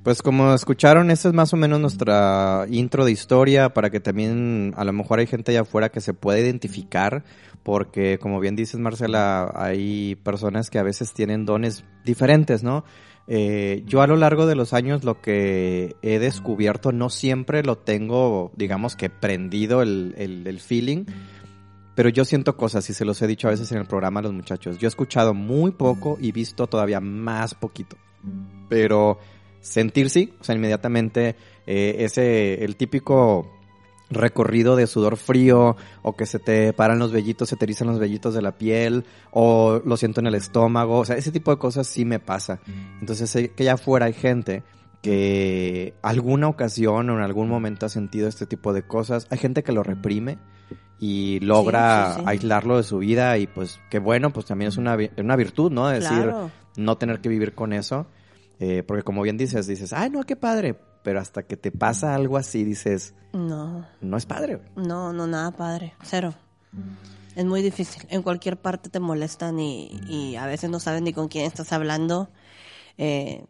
Pues 0.02 0.20
como 0.20 0.52
escucharon, 0.52 1.12
esta 1.12 1.28
es 1.28 1.34
más 1.34 1.52
o 1.52 1.56
menos 1.56 1.78
nuestra 1.78 2.66
intro 2.68 3.04
de 3.04 3.12
historia 3.12 3.72
para 3.72 3.90
que 3.90 4.00
también 4.00 4.74
a 4.76 4.84
lo 4.84 4.92
mejor 4.92 5.20
hay 5.20 5.28
gente 5.28 5.52
allá 5.52 5.60
afuera 5.60 5.90
que 5.90 6.00
se 6.00 6.12
pueda 6.12 6.40
identificar, 6.40 7.22
porque 7.62 8.18
como 8.18 8.40
bien 8.40 8.56
dices 8.56 8.80
Marcela, 8.80 9.52
hay 9.54 10.16
personas 10.16 10.70
que 10.70 10.80
a 10.80 10.82
veces 10.82 11.12
tienen 11.12 11.46
dones 11.46 11.84
diferentes, 12.04 12.64
¿no? 12.64 12.84
Eh, 13.28 13.84
yo 13.86 14.02
a 14.02 14.08
lo 14.08 14.16
largo 14.16 14.46
de 14.46 14.56
los 14.56 14.72
años 14.72 15.04
lo 15.04 15.20
que 15.20 15.94
he 16.02 16.18
descubierto 16.18 16.90
no 16.90 17.08
siempre 17.08 17.62
lo 17.62 17.78
tengo, 17.78 18.50
digamos 18.56 18.96
que 18.96 19.08
prendido 19.08 19.82
el, 19.82 20.16
el, 20.18 20.44
el 20.48 20.58
feeling, 20.58 21.04
pero 21.94 22.08
yo 22.08 22.24
siento 22.24 22.56
cosas 22.56 22.88
y 22.90 22.94
se 22.94 23.04
los 23.04 23.20
he 23.22 23.26
dicho 23.26 23.48
a 23.48 23.50
veces 23.50 23.70
en 23.72 23.78
el 23.78 23.86
programa 23.86 24.20
a 24.20 24.22
los 24.22 24.32
muchachos. 24.32 24.78
Yo 24.78 24.86
he 24.86 24.88
escuchado 24.88 25.34
muy 25.34 25.72
poco 25.72 26.16
y 26.20 26.32
visto 26.32 26.66
todavía 26.66 27.00
más 27.00 27.54
poquito. 27.54 27.96
Pero 28.68 29.18
sentir 29.60 30.10
sí, 30.10 30.32
o 30.40 30.44
sea, 30.44 30.54
inmediatamente 30.54 31.36
eh, 31.66 31.96
ese, 32.00 32.64
el 32.64 32.76
típico 32.76 33.50
recorrido 34.10 34.76
de 34.76 34.86
sudor 34.86 35.16
frío 35.16 35.76
o 36.02 36.14
que 36.14 36.26
se 36.26 36.38
te 36.38 36.72
paran 36.72 36.98
los 36.98 37.12
vellitos, 37.12 37.48
se 37.48 37.56
te 37.56 37.64
erizan 37.64 37.88
los 37.88 37.98
vellitos 37.98 38.34
de 38.34 38.42
la 38.42 38.52
piel 38.52 39.04
o 39.30 39.80
lo 39.84 39.96
siento 39.96 40.20
en 40.20 40.26
el 40.26 40.34
estómago, 40.34 40.98
o 40.98 41.04
sea, 41.04 41.16
ese 41.16 41.32
tipo 41.32 41.50
de 41.50 41.58
cosas 41.58 41.86
sí 41.86 42.04
me 42.04 42.18
pasa. 42.18 42.60
Entonces 43.00 43.30
sé 43.30 43.50
que 43.50 43.64
allá 43.64 43.74
afuera 43.74 44.06
hay 44.06 44.12
gente 44.12 44.62
que 45.00 45.94
alguna 46.02 46.48
ocasión 46.48 47.10
o 47.10 47.14
en 47.14 47.22
algún 47.22 47.48
momento 47.48 47.86
ha 47.86 47.88
sentido 47.88 48.28
este 48.28 48.46
tipo 48.46 48.72
de 48.72 48.82
cosas. 48.82 49.26
Hay 49.30 49.38
gente 49.38 49.62
que 49.62 49.72
lo 49.72 49.82
reprime 49.82 50.38
y 50.98 51.40
logra 51.40 52.14
sí, 52.14 52.20
sí. 52.20 52.24
aislarlo 52.28 52.76
de 52.76 52.82
su 52.84 52.98
vida 52.98 53.36
y 53.38 53.46
pues 53.46 53.80
qué 53.90 53.98
bueno, 53.98 54.32
pues 54.32 54.46
también 54.46 54.68
es 54.68 54.76
una, 54.76 54.96
una 55.18 55.36
virtud, 55.36 55.70
¿no? 55.72 55.88
De 55.88 56.00
decir, 56.00 56.22
Claro. 56.22 56.50
no 56.76 56.96
tener 56.98 57.20
que 57.20 57.28
vivir 57.28 57.54
con 57.54 57.72
eso. 57.72 58.06
Eh, 58.60 58.84
porque 58.86 59.02
como 59.02 59.22
bien 59.22 59.36
dices, 59.36 59.66
dices, 59.66 59.92
ay, 59.92 60.10
no, 60.10 60.22
qué 60.22 60.36
padre. 60.36 60.78
Pero 61.02 61.18
hasta 61.20 61.42
que 61.42 61.56
te 61.56 61.72
pasa 61.72 62.14
algo 62.14 62.36
así, 62.36 62.62
dices, 62.62 63.14
No, 63.32 63.84
no 64.00 64.16
es 64.16 64.24
padre. 64.26 64.56
güey". 64.74 64.86
no, 64.86 65.12
no 65.12 65.26
nada 65.26 65.50
padre, 65.50 65.94
cero. 66.02 66.32
Es 67.34 67.44
muy 67.44 67.60
difícil. 67.62 68.04
En 68.08 68.22
cualquier 68.22 68.56
parte 68.60 68.88
te 68.88 69.00
molestan 69.00 69.58
y, 69.58 69.90
y 70.06 70.36
a 70.36 70.46
veces 70.46 70.70
no 70.70 70.78
saben 70.78 71.02
ni 71.04 71.12
con 71.12 71.26
quién 71.28 71.44
estás 71.46 71.72
hablando. 71.72 72.28
Eh, 72.98 73.44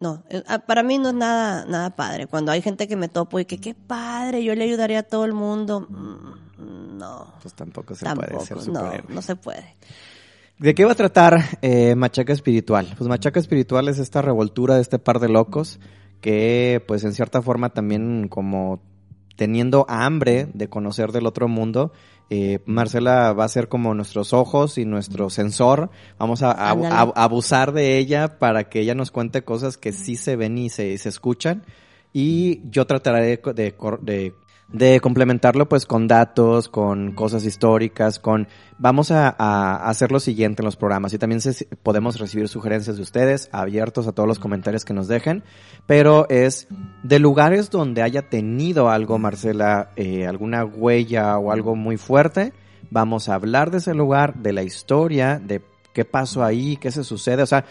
no, 0.00 0.24
eh, 0.28 0.42
ah, 0.46 0.58
para 0.58 0.82
mí 0.82 0.98
no 0.98 1.08
es 1.08 1.14
nada, 1.14 1.64
nada 1.66 1.96
padre. 1.96 2.26
Cuando 2.26 2.52
hay 2.52 2.60
gente 2.60 2.86
que 2.86 2.96
me 2.96 3.08
topo 3.08 3.40
y 3.40 3.46
que 3.46 3.58
qué 3.58 3.74
padre, 3.74 4.44
yo 4.44 4.54
le 4.54 4.64
ayudaría 4.64 5.00
a 5.00 5.02
todo 5.02 5.24
el 5.24 5.32
mundo. 5.32 5.86
Mm, 5.88 6.98
No, 6.98 7.34
Pues 7.42 7.54
tampoco 7.54 7.94
se 7.94 8.04
tampoco, 8.04 8.28
puede 8.32 8.46
ser 8.46 8.68
no, 8.68 8.90
no 9.08 9.22
se 9.22 9.36
puede. 9.36 9.74
¿De 10.58 10.74
qué 10.74 10.84
va 10.86 10.92
a 10.92 10.96
tratar 10.96 11.58
eh, 11.60 11.94
Machaca 11.94 12.32
Espiritual? 12.32 12.94
Pues 12.96 13.08
Machaca 13.08 13.38
Espiritual 13.38 13.88
es 13.88 13.98
esta 13.98 14.22
revoltura 14.22 14.76
de 14.76 14.82
este 14.82 14.98
par 14.98 15.18
de 15.20 15.28
locos 15.28 15.78
que 16.20 16.82
pues 16.86 17.04
en 17.04 17.12
cierta 17.12 17.42
forma 17.42 17.70
también 17.70 18.28
como 18.28 18.80
teniendo 19.36 19.84
hambre 19.88 20.48
de 20.54 20.68
conocer 20.68 21.12
del 21.12 21.26
otro 21.26 21.46
mundo, 21.46 21.92
eh, 22.30 22.60
Marcela 22.66 23.32
va 23.32 23.44
a 23.44 23.48
ser 23.48 23.68
como 23.68 23.94
nuestros 23.94 24.32
ojos 24.32 24.78
y 24.78 24.84
nuestro 24.84 25.30
sensor. 25.30 25.90
Vamos 26.18 26.42
a, 26.42 26.50
a- 26.52 26.70
Ándale. 26.72 26.94
a- 26.94 27.22
abusar 27.22 27.72
de 27.72 27.98
ella 27.98 28.38
para 28.38 28.68
que 28.68 28.80
ella 28.80 28.94
nos 28.94 29.10
cuente 29.10 29.42
cosas 29.44 29.76
que 29.76 29.92
sí 29.92 30.16
se 30.16 30.36
ven 30.36 30.58
y 30.58 30.68
se, 30.70 30.88
y 30.88 30.98
se 30.98 31.08
escuchan. 31.08 31.64
Y 32.12 32.62
yo 32.70 32.86
trataré 32.86 33.22
de, 33.24 33.52
de 33.54 33.74
de- 34.02 34.34
de 34.68 35.00
complementarlo 35.00 35.68
pues 35.68 35.86
con 35.86 36.08
datos, 36.08 36.68
con 36.68 37.12
cosas 37.12 37.44
históricas, 37.44 38.18
con... 38.18 38.48
Vamos 38.78 39.10
a, 39.10 39.28
hacer 39.88 40.12
lo 40.12 40.20
siguiente 40.20 40.62
en 40.62 40.66
los 40.66 40.76
programas. 40.76 41.12
Y 41.14 41.18
también 41.18 41.40
podemos 41.82 42.18
recibir 42.18 42.48
sugerencias 42.48 42.96
de 42.96 43.02
ustedes, 43.02 43.48
abiertos 43.52 44.06
a 44.06 44.12
todos 44.12 44.28
los 44.28 44.38
comentarios 44.38 44.84
que 44.84 44.92
nos 44.92 45.08
dejen, 45.08 45.44
pero 45.86 46.28
es 46.28 46.68
de 47.02 47.18
lugares 47.18 47.70
donde 47.70 48.02
haya 48.02 48.28
tenido 48.28 48.90
algo, 48.90 49.18
Marcela, 49.18 49.90
eh, 49.96 50.26
alguna 50.26 50.64
huella 50.64 51.38
o 51.38 51.52
algo 51.52 51.74
muy 51.74 51.96
fuerte, 51.96 52.52
vamos 52.90 53.28
a 53.28 53.34
hablar 53.34 53.70
de 53.70 53.78
ese 53.78 53.94
lugar, 53.94 54.34
de 54.34 54.52
la 54.52 54.62
historia, 54.62 55.40
de 55.42 55.62
qué 55.94 56.04
pasó 56.04 56.44
ahí, 56.44 56.76
qué 56.76 56.90
se 56.90 57.04
sucede, 57.04 57.42
o 57.42 57.46
sea, 57.46 57.64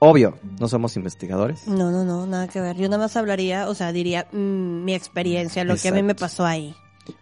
obvio, 0.00 0.36
no 0.58 0.66
somos 0.66 0.96
investigadores. 0.96 1.68
No, 1.68 1.90
no, 1.92 2.04
no, 2.04 2.26
nada 2.26 2.48
que 2.48 2.60
ver. 2.60 2.76
Yo 2.76 2.88
nada 2.88 3.02
más 3.04 3.16
hablaría, 3.16 3.68
o 3.68 3.74
sea, 3.74 3.92
diría 3.92 4.26
mm, 4.32 4.84
mi 4.84 4.94
experiencia, 4.94 5.62
lo 5.64 5.76
que 5.76 5.88
a 5.88 5.92
mí 5.92 6.02
me 6.02 6.14
pasó 6.16 6.44
ahí. 6.44 6.74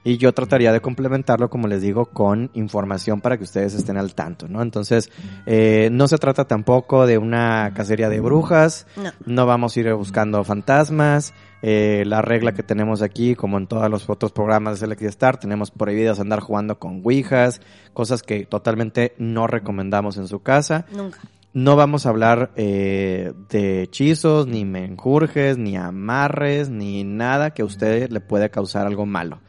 Y 0.04 0.18
yo 0.18 0.34
trataría 0.34 0.70
de 0.72 0.80
complementarlo, 0.80 1.48
como 1.48 1.66
les 1.66 1.80
digo, 1.80 2.06
con 2.06 2.50
información 2.52 3.20
para 3.22 3.38
que 3.38 3.44
ustedes 3.44 3.72
estén 3.74 3.96
al 3.96 4.14
tanto, 4.14 4.46
¿no? 4.46 4.60
Entonces, 4.60 5.10
eh, 5.46 5.88
no 5.92 6.08
se 6.08 6.18
trata 6.18 6.44
tampoco 6.46 7.06
de 7.06 7.16
una 7.16 7.72
cacería 7.74 8.08
de 8.10 8.20
brujas, 8.20 8.86
No. 8.96 9.12
no 9.24 9.46
vamos 9.46 9.76
a 9.76 9.80
ir 9.80 9.94
buscando 9.94 10.44
fantasmas. 10.44 11.32
eh, 11.60 12.04
la 12.06 12.22
regla 12.22 12.52
que 12.52 12.62
tenemos 12.62 13.02
aquí, 13.02 13.34
como 13.34 13.58
en 13.58 13.66
todos 13.66 13.90
los 13.90 14.08
otros 14.08 14.30
programas 14.30 14.74
de 14.74 14.80
Select 14.86 15.02
Star, 15.02 15.40
tenemos 15.40 15.72
prohibidos 15.72 16.20
andar 16.20 16.38
jugando 16.38 16.78
con 16.78 17.00
ouijas, 17.04 17.60
cosas 17.94 18.22
que 18.22 18.44
totalmente 18.46 19.14
no 19.18 19.48
recomendamos 19.48 20.18
en 20.18 20.28
su 20.28 20.40
casa. 20.40 20.86
Nunca. 20.92 21.18
No 21.54 21.76
vamos 21.76 22.04
a 22.04 22.10
hablar 22.10 22.52
eh, 22.56 23.32
de 23.48 23.82
hechizos, 23.82 24.46
ni 24.46 24.64
menjurjes, 24.64 25.56
ni 25.58 25.76
amarres, 25.76 26.68
ni 26.68 27.04
nada 27.04 27.50
que 27.50 27.62
a 27.62 27.64
usted 27.64 28.10
le 28.10 28.20
pueda 28.20 28.50
causar 28.50 28.86
algo 28.86 29.06
malo. 29.06 29.40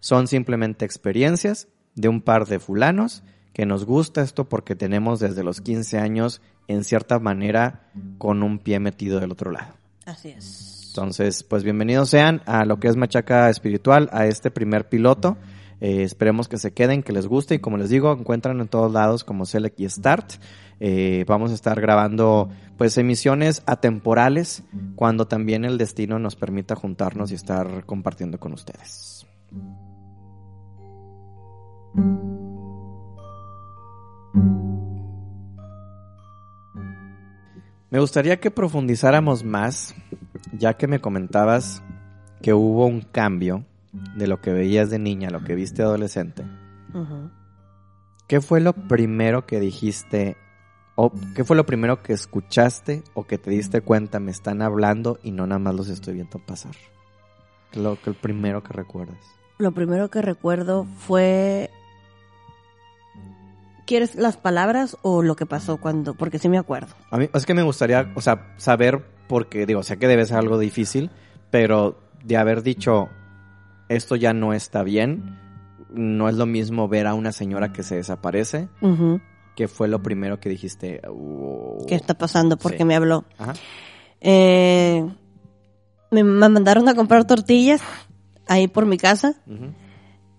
Son 0.00 0.26
simplemente 0.26 0.84
experiencias 0.84 1.68
de 1.94 2.08
un 2.08 2.22
par 2.22 2.46
de 2.46 2.58
fulanos 2.58 3.22
que 3.52 3.66
nos 3.66 3.84
gusta 3.84 4.22
esto 4.22 4.48
porque 4.48 4.74
tenemos 4.74 5.20
desde 5.20 5.44
los 5.44 5.60
15 5.60 5.98
años, 5.98 6.40
en 6.68 6.84
cierta 6.84 7.18
manera, 7.18 7.90
con 8.18 8.42
un 8.42 8.58
pie 8.58 8.80
metido 8.80 9.20
del 9.20 9.32
otro 9.32 9.50
lado. 9.50 9.74
Así 10.06 10.30
es. 10.30 10.88
Entonces, 10.88 11.42
pues 11.42 11.64
bienvenidos 11.64 12.10
sean 12.10 12.42
a 12.46 12.64
lo 12.64 12.78
que 12.78 12.88
es 12.88 12.96
Machaca 12.96 13.48
Espiritual, 13.50 14.08
a 14.12 14.26
este 14.26 14.50
primer 14.50 14.88
piloto. 14.88 15.36
Eh, 15.80 16.02
esperemos 16.02 16.48
que 16.48 16.58
se 16.58 16.72
queden, 16.72 17.02
que 17.02 17.12
les 17.12 17.26
guste 17.26 17.56
y 17.56 17.58
como 17.58 17.76
les 17.76 17.90
digo, 17.90 18.12
encuentran 18.12 18.60
en 18.60 18.68
todos 18.68 18.92
lados 18.92 19.24
como 19.24 19.46
Select 19.46 19.80
y 19.80 19.88
Start. 19.88 20.34
Eh, 20.84 21.24
vamos 21.28 21.52
a 21.52 21.54
estar 21.54 21.80
grabando 21.80 22.50
pues 22.76 22.98
emisiones 22.98 23.62
atemporales 23.66 24.64
cuando 24.96 25.28
también 25.28 25.64
el 25.64 25.78
destino 25.78 26.18
nos 26.18 26.34
permita 26.34 26.74
juntarnos 26.74 27.30
y 27.30 27.36
estar 27.36 27.86
compartiendo 27.86 28.40
con 28.40 28.52
ustedes. 28.52 29.24
Me 37.88 38.00
gustaría 38.00 38.40
que 38.40 38.50
profundizáramos 38.50 39.44
más, 39.44 39.94
ya 40.52 40.74
que 40.74 40.88
me 40.88 41.00
comentabas 41.00 41.80
que 42.42 42.54
hubo 42.54 42.86
un 42.86 43.02
cambio 43.02 43.64
de 44.16 44.26
lo 44.26 44.40
que 44.40 44.52
veías 44.52 44.90
de 44.90 44.98
niña 44.98 45.28
a 45.28 45.30
lo 45.30 45.44
que 45.44 45.54
viste 45.54 45.82
adolescente. 45.82 46.42
¿Qué 48.26 48.40
fue 48.40 48.60
lo 48.60 48.72
primero 48.72 49.46
que 49.46 49.60
dijiste 49.60 50.36
o 50.94 51.12
qué 51.34 51.44
fue 51.44 51.56
lo 51.56 51.66
primero 51.66 52.02
que 52.02 52.12
escuchaste 52.12 53.02
o 53.14 53.24
que 53.24 53.38
te 53.38 53.50
diste 53.50 53.80
cuenta 53.80 54.20
me 54.20 54.30
están 54.30 54.62
hablando 54.62 55.18
y 55.22 55.32
no 55.32 55.46
nada 55.46 55.58
más 55.58 55.74
los 55.74 55.88
estoy 55.88 56.14
viendo 56.14 56.38
pasar? 56.38 56.74
Lo 57.74 58.00
que 58.00 58.10
el 58.10 58.16
primero 58.16 58.62
que 58.62 58.72
recuerdas. 58.72 59.18
Lo 59.58 59.72
primero 59.72 60.10
que 60.10 60.22
recuerdo 60.22 60.86
fue... 60.98 61.70
¿Quieres 63.86 64.14
las 64.14 64.36
palabras 64.36 64.96
o 65.02 65.22
lo 65.22 65.34
que 65.34 65.44
pasó 65.44 65.78
cuando? 65.78 66.14
Porque 66.14 66.38
sí 66.38 66.48
me 66.48 66.58
acuerdo. 66.58 66.94
A 67.10 67.18
mí 67.18 67.28
es 67.32 67.46
que 67.46 67.54
me 67.54 67.62
gustaría, 67.62 68.12
o 68.14 68.20
sea, 68.20 68.54
saber 68.56 69.04
porque 69.26 69.66
digo, 69.66 69.82
sé 69.82 69.98
que 69.98 70.08
debe 70.08 70.24
ser 70.24 70.38
algo 70.38 70.58
difícil, 70.58 71.10
pero 71.50 71.98
de 72.22 72.36
haber 72.36 72.62
dicho 72.62 73.08
esto 73.88 74.16
ya 74.16 74.32
no 74.32 74.52
está 74.52 74.82
bien, 74.82 75.38
no 75.90 76.28
es 76.28 76.36
lo 76.36 76.46
mismo 76.46 76.88
ver 76.88 77.06
a 77.06 77.14
una 77.14 77.32
señora 77.32 77.72
que 77.72 77.82
se 77.82 77.96
desaparece, 77.96 78.68
Ujú. 78.80 79.20
Que 79.56 79.68
fue 79.68 79.88
lo 79.88 80.02
primero 80.02 80.40
que 80.40 80.48
dijiste. 80.48 81.00
"Oh". 81.08 81.84
¿Qué 81.86 81.94
está 81.94 82.14
pasando? 82.14 82.56
¿Por 82.56 82.72
Sí. 82.72 82.78
qué 82.78 82.84
me 82.84 82.94
habló? 82.96 83.24
Ajá. 83.38 83.54
Eh, 84.20 85.04
me, 86.10 86.24
mandaron 86.24 86.88
a 86.88 86.94
comprar 86.94 87.26
tortillas 87.26 87.80
ahí 88.46 88.68
por 88.68 88.86
mi 88.86 88.98
casa 88.98 89.34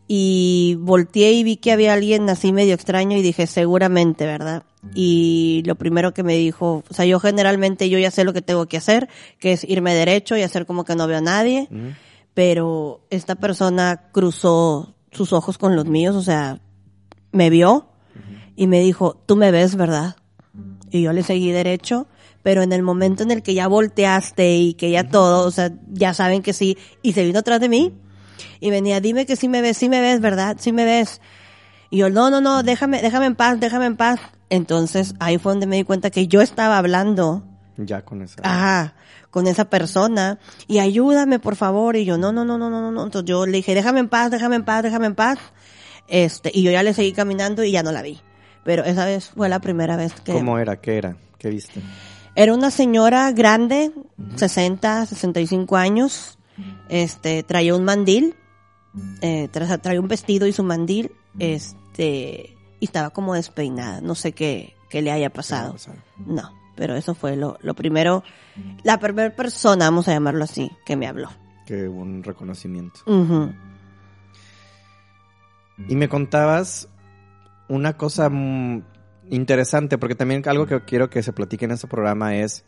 y 0.08 0.78
volteé 0.80 1.32
y 1.34 1.44
vi 1.44 1.58
que 1.58 1.72
había 1.72 1.94
alguien 1.94 2.30
así 2.30 2.52
medio 2.54 2.74
extraño 2.76 3.18
y 3.18 3.22
dije 3.22 3.48
seguramente, 3.48 4.26
¿verdad? 4.26 4.64
Y 4.94 5.64
lo 5.66 5.76
primero 5.76 6.14
que 6.14 6.24
me 6.24 6.36
dijo, 6.36 6.84
o 6.90 6.94
sea, 6.94 7.06
yo 7.06 7.20
generalmente 7.20 7.90
yo 7.90 7.98
ya 7.98 8.12
sé 8.12 8.24
lo 8.26 8.34
que 8.34 8.42
tengo 8.42 8.66
que 8.68 8.78
hacer, 8.78 9.08
que 9.40 9.54
es 9.54 9.64
irme 9.64 9.96
derecho 9.96 10.36
y 10.36 10.42
hacer 10.42 10.66
como 10.66 10.84
que 10.84 10.96
no 10.96 11.08
veo 11.08 11.18
a 11.20 11.22
nadie, 11.22 11.70
pero 12.34 13.02
esta 13.10 13.36
persona 13.36 14.10
cruzó 14.12 14.94
sus 15.12 15.32
ojos 15.32 15.58
con 15.58 15.76
los 15.76 15.86
míos, 15.86 16.16
o 16.16 16.22
sea, 16.22 16.60
me 17.32 17.50
vio 17.50 17.88
y 18.56 18.68
me 18.68 18.80
dijo, 18.80 19.22
tú 19.26 19.36
me 19.36 19.52
ves, 19.52 19.76
¿verdad? 19.76 20.16
Y 20.92 21.02
yo 21.02 21.14
le 21.14 21.24
seguí 21.24 21.52
derecho, 21.52 22.08
pero 22.44 22.62
en 22.62 22.72
el 22.74 22.84
momento 22.84 23.24
en 23.24 23.32
el 23.32 23.42
que 23.42 23.54
ya 23.54 23.68
volteaste 23.68 24.56
y 24.58 24.74
que 24.76 24.92
ya 24.92 25.10
todo, 25.10 25.48
o 25.48 25.52
sea, 25.52 25.72
ya 25.92 26.14
saben 26.14 26.42
que 26.44 26.54
sí, 26.54 26.78
y 27.02 27.14
se 27.14 27.24
vino 27.24 27.40
atrás 27.40 27.60
de 27.60 27.70
mí 27.70 27.94
y 28.60 28.70
venía, 28.70 29.00
dime 29.02 29.26
que 29.26 29.36
sí 29.36 29.48
me 29.48 29.62
ves, 29.62 29.78
sí 29.78 29.90
me 29.90 30.02
ves, 30.02 30.20
¿verdad? 30.22 30.58
Sí 30.60 30.72
me 30.72 30.86
ves. 30.86 31.20
Y 31.90 31.98
yo, 31.98 32.10
no, 32.10 32.30
no, 32.30 32.42
no, 32.42 32.64
déjame, 32.64 33.02
déjame 33.02 33.26
en 33.28 33.36
paz, 33.36 33.60
déjame 33.60 33.86
en 33.88 33.98
paz. 33.98 34.20
Entonces 34.50 35.16
ahí 35.20 35.38
fue 35.38 35.54
donde 35.54 35.66
me 35.68 35.78
di 35.78 35.84
cuenta 35.84 36.10
que 36.12 36.28
yo 36.28 36.42
estaba 36.42 36.78
hablando 36.78 37.44
Ya 37.78 38.04
con 38.04 38.22
esa. 38.22 38.42
ajá, 38.44 38.94
con 39.32 39.48
esa 39.48 39.66
persona 39.66 40.38
y 40.68 40.78
ayúdame 40.78 41.40
por 41.40 41.56
favor 41.56 41.96
y 41.96 42.06
yo 42.06 42.20
no 42.20 42.32
no 42.32 42.46
no 42.46 42.60
no 42.60 42.70
no 42.70 42.82
no 42.82 42.92
no 42.92 43.04
entonces 43.04 43.28
yo 43.28 43.48
le 43.48 43.58
dije 43.58 43.74
déjame 43.74 44.00
en 44.00 44.10
paz 44.10 44.30
déjame 44.30 44.58
en 44.58 44.64
paz 44.64 44.84
déjame 44.84 45.08
en 45.08 45.16
paz 45.16 45.40
este 46.08 46.52
y 46.54 46.62
yo 46.62 46.70
ya 46.72 46.84
le 46.84 46.94
seguí 46.94 47.14
caminando 47.14 47.64
y 47.64 47.72
ya 47.72 47.82
no 47.82 47.92
la 47.92 48.04
vi 48.04 48.20
pero 48.64 48.84
esa 48.84 49.06
vez 49.06 49.30
fue 49.30 49.50
la 49.50 49.60
primera 49.60 49.96
vez 49.98 50.14
que 50.22 50.34
¿Cómo 50.34 50.58
era? 50.60 50.80
¿Qué 50.80 50.98
era? 50.98 51.16
¿Qué 51.38 51.50
viste? 51.50 51.82
era 52.36 52.54
una 52.54 52.72
señora 52.72 53.32
grande 53.32 53.92
60 54.36 55.06
65 55.06 55.76
años 55.78 56.40
este 56.90 57.44
traía 57.44 57.76
un 57.76 57.84
mandil 57.84 58.36
eh, 59.22 59.50
tra- 59.52 59.80
traía 59.82 60.00
un 60.02 60.08
vestido 60.08 60.48
y 60.48 60.54
su 60.54 60.64
mandil 60.64 61.12
este 61.40 62.56
y 62.80 62.86
estaba 62.86 63.10
como 63.12 63.34
despeinada 63.36 64.02
no 64.02 64.16
sé 64.16 64.32
qué 64.32 64.74
qué 64.90 65.02
le 65.02 65.12
haya 65.12 65.30
pasado 65.32 65.76
no, 66.26 66.52
pero 66.76 66.96
eso 66.96 67.14
fue 67.16 67.36
lo, 67.36 67.58
lo 67.62 67.74
primero, 67.76 68.24
la 68.84 69.00
primera 69.00 69.36
persona, 69.36 69.86
vamos 69.86 70.08
a 70.08 70.14
llamarlo 70.14 70.44
así, 70.44 70.72
que 70.88 70.96
me 70.96 71.06
habló. 71.08 71.30
Que 71.68 71.88
un 71.88 72.24
reconocimiento. 72.24 73.00
Y 75.88 75.96
me 75.96 76.08
contabas 76.10 76.88
una 77.74 77.98
cosa 77.98 78.30
mm, 78.30 78.84
interesante, 79.30 79.98
porque 79.98 80.16
también 80.16 80.44
algo 80.48 80.66
que 80.68 80.82
quiero 80.82 81.10
que 81.10 81.24
se 81.24 81.34
platique 81.34 81.66
en 81.66 81.72
este 81.72 81.88
programa 81.88 82.36
es 82.36 82.64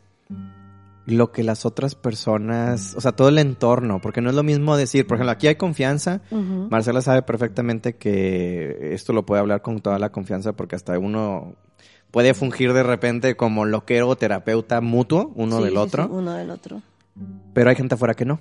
lo 1.06 1.32
que 1.32 1.44
las 1.44 1.66
otras 1.68 1.94
personas, 1.94 2.96
o 2.98 3.02
sea, 3.02 3.12
todo 3.12 3.30
el 3.30 3.38
entorno, 3.38 4.02
porque 4.02 4.22
no 4.22 4.30
es 4.30 4.36
lo 4.36 4.42
mismo 4.42 4.76
decir, 4.76 5.06
por 5.06 5.18
ejemplo, 5.18 5.32
aquí 5.32 5.48
hay 5.48 5.56
confianza. 5.56 6.22
Marcela 6.32 7.02
sabe 7.02 7.22
perfectamente 7.22 7.96
que 7.96 8.94
esto 8.94 9.14
lo 9.14 9.24
puede 9.26 9.42
hablar 9.42 9.62
con 9.62 9.80
toda 9.82 10.00
la 10.00 10.12
confianza 10.12 10.54
porque 10.54 10.76
hasta 10.76 10.98
uno 10.98 11.54
puede 12.10 12.34
fungir 12.34 12.74
de 12.74 12.82
repente 12.82 13.36
como 13.36 13.66
loquero 13.66 14.08
o 14.08 14.16
terapeuta 14.16 14.82
mutuo 14.82 15.32
uno 15.36 15.58
Sí, 15.60 15.66
del 15.66 15.78
otro, 15.78 16.06
sí, 16.06 16.10
uno 16.12 16.34
del 16.34 16.50
otro. 16.50 16.82
pero 17.54 17.70
hay 17.70 17.76
gente 17.76 17.94
afuera 17.96 18.16
que 18.16 18.26
no. 18.26 18.40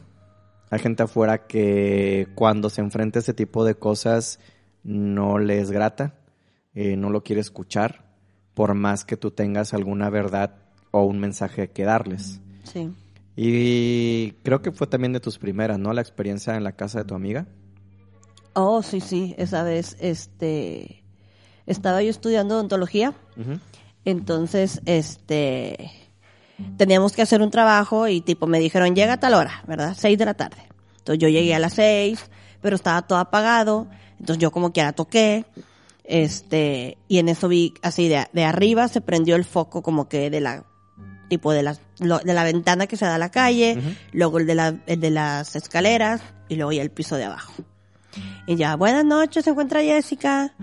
Hay 0.70 0.78
gente 0.78 1.02
afuera 1.02 1.46
que 1.46 2.28
cuando 2.34 2.70
se 2.70 2.80
enfrenta 2.80 3.18
a 3.18 3.20
este 3.20 3.34
tipo 3.34 3.64
de 3.66 3.74
cosas 3.74 4.40
no 4.84 5.38
le 5.38 5.60
es 5.60 5.70
grata, 5.70 6.14
eh, 6.74 6.96
no 6.96 7.10
lo 7.10 7.22
quiere 7.22 7.40
escuchar, 7.40 8.04
por 8.54 8.74
más 8.74 9.04
que 9.04 9.16
tú 9.16 9.30
tengas 9.30 9.74
alguna 9.74 10.10
verdad 10.10 10.56
o 10.90 11.04
un 11.04 11.18
mensaje 11.18 11.70
que 11.70 11.84
darles. 11.84 12.40
Sí. 12.64 12.92
Y 13.36 14.32
creo 14.42 14.62
que 14.62 14.72
fue 14.72 14.86
también 14.86 15.12
de 15.12 15.20
tus 15.20 15.38
primeras, 15.38 15.78
¿no? 15.78 15.92
La 15.92 16.00
experiencia 16.00 16.56
en 16.56 16.64
la 16.64 16.72
casa 16.72 17.00
de 17.00 17.04
tu 17.04 17.14
amiga. 17.14 17.46
Oh, 18.54 18.82
sí, 18.82 19.00
sí, 19.00 19.34
esa 19.36 19.64
vez, 19.64 19.96
este, 19.98 21.02
estaba 21.66 22.02
yo 22.02 22.10
estudiando 22.10 22.54
odontología, 22.54 23.12
entonces, 24.04 24.80
este, 24.86 25.90
teníamos 26.76 27.12
que 27.12 27.22
hacer 27.22 27.42
un 27.42 27.50
trabajo 27.50 28.06
y 28.06 28.20
tipo 28.20 28.46
me 28.46 28.60
dijeron, 28.60 28.94
llega 28.94 29.14
a 29.14 29.20
tal 29.20 29.34
hora, 29.34 29.64
¿verdad? 29.66 29.96
Seis 29.98 30.16
de 30.18 30.26
la 30.26 30.34
tarde. 30.34 30.68
Entonces 30.98 31.18
yo 31.20 31.28
llegué 31.28 31.54
a 31.54 31.58
las 31.58 31.74
seis, 31.74 32.30
pero 32.60 32.76
estaba 32.76 33.02
todo 33.02 33.18
apagado, 33.18 33.88
entonces 34.20 34.38
yo 34.38 34.52
como 34.52 34.72
quiera 34.72 34.92
toqué, 34.92 35.44
este, 36.04 36.98
y 37.08 37.18
en 37.18 37.28
eso 37.28 37.48
vi 37.48 37.74
así 37.82 38.08
de, 38.08 38.26
de 38.32 38.44
arriba 38.44 38.88
se 38.88 39.00
prendió 39.00 39.36
el 39.36 39.44
foco 39.44 39.82
como 39.82 40.08
que 40.08 40.30
de 40.30 40.40
la, 40.40 40.64
tipo 41.28 41.52
de 41.52 41.62
la, 41.62 41.76
lo- 41.98 42.18
de 42.20 42.34
la 42.34 42.44
ventana 42.44 42.86
que 42.86 42.96
se 42.96 43.04
da 43.06 43.14
a 43.14 43.18
la 43.18 43.30
calle, 43.30 43.78
luego 44.12 44.38
el 44.38 44.46
de, 44.46 44.54
la, 44.54 44.76
el 44.86 45.00
de 45.00 45.10
las 45.10 45.56
escaleras 45.56 46.20
y 46.48 46.56
luego 46.56 46.72
ya 46.72 46.82
el 46.82 46.90
piso 46.90 47.16
de 47.16 47.24
abajo. 47.24 47.52
Y 48.46 48.56
ya, 48.56 48.76
buenas 48.76 49.04
noches, 49.04 49.44
se 49.44 49.50
encuentra 49.50 49.80
Jessica. 49.82 50.54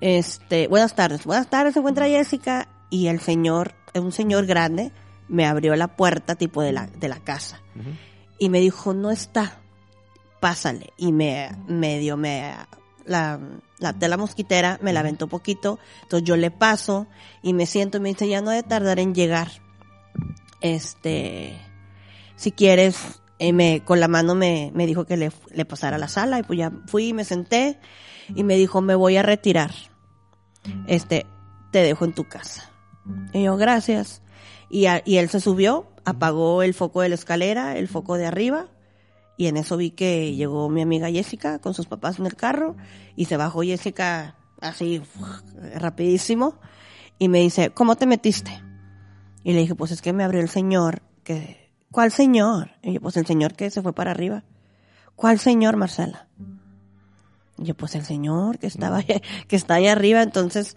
Este, 0.00 0.68
buenas 0.68 0.94
tardes, 0.94 1.24
buenas 1.24 1.48
tardes, 1.50 1.74
se 1.74 1.80
encuentra 1.80 2.06
Jessica. 2.06 2.68
Y 2.90 3.08
el 3.08 3.20
señor, 3.20 3.74
un 3.94 4.12
señor 4.12 4.46
grande, 4.46 4.92
me 5.28 5.44
abrió 5.46 5.74
la 5.76 5.88
puerta 5.96 6.36
tipo 6.36 6.62
de 6.62 6.72
la, 6.72 6.86
de 6.86 7.08
la 7.08 7.18
casa. 7.18 7.60
Y 8.38 8.48
me 8.48 8.60
dijo, 8.60 8.94
no 8.94 9.10
está, 9.10 9.58
pásale. 10.40 10.92
Y 10.96 11.12
me, 11.12 11.50
me 11.66 11.98
dio, 11.98 12.16
me, 12.16 12.54
la, 13.04 13.40
la 13.78 13.92
tela 13.92 14.16
mosquitera, 14.16 14.78
me 14.82 14.92
la 14.92 15.00
aventó 15.00 15.26
poquito. 15.28 15.78
Entonces 16.02 16.26
yo 16.26 16.36
le 16.36 16.50
paso 16.50 17.06
y 17.42 17.52
me 17.52 17.66
siento 17.66 17.98
y 17.98 18.00
me 18.00 18.08
dice, 18.10 18.28
ya 18.28 18.40
no 18.40 18.50
de 18.50 18.62
tardar 18.62 18.98
en 19.00 19.14
llegar. 19.14 19.48
Este, 20.60 21.58
si 22.36 22.52
quieres, 22.52 22.96
eh, 23.38 23.52
me, 23.52 23.82
con 23.84 24.00
la 24.00 24.08
mano 24.08 24.34
me, 24.34 24.70
me 24.74 24.86
dijo 24.86 25.04
que 25.04 25.16
le, 25.16 25.30
le 25.52 25.64
pasara 25.64 25.96
a 25.96 25.98
la 25.98 26.08
sala 26.08 26.38
y 26.38 26.42
pues 26.42 26.58
ya 26.58 26.72
fui 26.86 27.08
y 27.08 27.12
me 27.12 27.24
senté 27.24 27.78
y 28.34 28.44
me 28.44 28.56
dijo, 28.56 28.80
me 28.80 28.94
voy 28.94 29.16
a 29.16 29.22
retirar. 29.22 29.72
Este, 30.86 31.26
te 31.72 31.80
dejo 31.82 32.04
en 32.04 32.14
tu 32.14 32.24
casa. 32.24 32.70
Y 33.32 33.42
yo, 33.42 33.56
gracias. 33.56 34.22
Y, 34.70 34.86
a- 34.86 35.02
y 35.04 35.18
él 35.18 35.28
se 35.28 35.40
subió, 35.40 35.88
apagó 36.06 36.62
el 36.62 36.72
foco 36.72 37.02
de 37.02 37.10
la 37.10 37.14
escalera, 37.16 37.76
el 37.76 37.88
foco 37.88 38.16
de 38.16 38.26
arriba, 38.26 38.68
y 39.36 39.46
en 39.46 39.56
eso 39.56 39.76
vi 39.76 39.90
que 39.90 40.34
llegó 40.34 40.68
mi 40.68 40.82
amiga 40.82 41.10
Jessica 41.10 41.58
con 41.58 41.74
sus 41.74 41.86
papás 41.86 42.18
en 42.18 42.26
el 42.26 42.36
carro, 42.36 42.76
y 43.16 43.26
se 43.26 43.36
bajó 43.36 43.62
Jessica 43.62 44.36
así, 44.60 45.02
rapidísimo, 45.74 46.58
y 47.18 47.28
me 47.28 47.40
dice, 47.40 47.70
¿cómo 47.70 47.96
te 47.96 48.06
metiste? 48.06 48.62
Y 49.42 49.52
le 49.52 49.60
dije, 49.60 49.74
pues 49.74 49.90
es 49.90 50.02
que 50.02 50.12
me 50.12 50.24
abrió 50.24 50.40
el 50.40 50.48
señor, 50.48 51.02
que, 51.22 51.70
¿cuál 51.90 52.10
señor? 52.10 52.72
Y 52.82 52.94
yo, 52.94 53.00
pues 53.00 53.16
el 53.16 53.26
señor 53.26 53.54
que 53.54 53.70
se 53.70 53.82
fue 53.82 53.92
para 53.92 54.10
arriba. 54.10 54.44
¿Cuál 55.16 55.38
señor, 55.38 55.76
Marcela? 55.76 56.28
Y 57.58 57.64
yo, 57.64 57.74
pues 57.74 57.94
el 57.94 58.04
señor 58.04 58.58
que 58.58 58.66
estaba, 58.66 59.02
que 59.48 59.56
está 59.56 59.74
ahí 59.74 59.86
arriba, 59.86 60.22
entonces, 60.22 60.76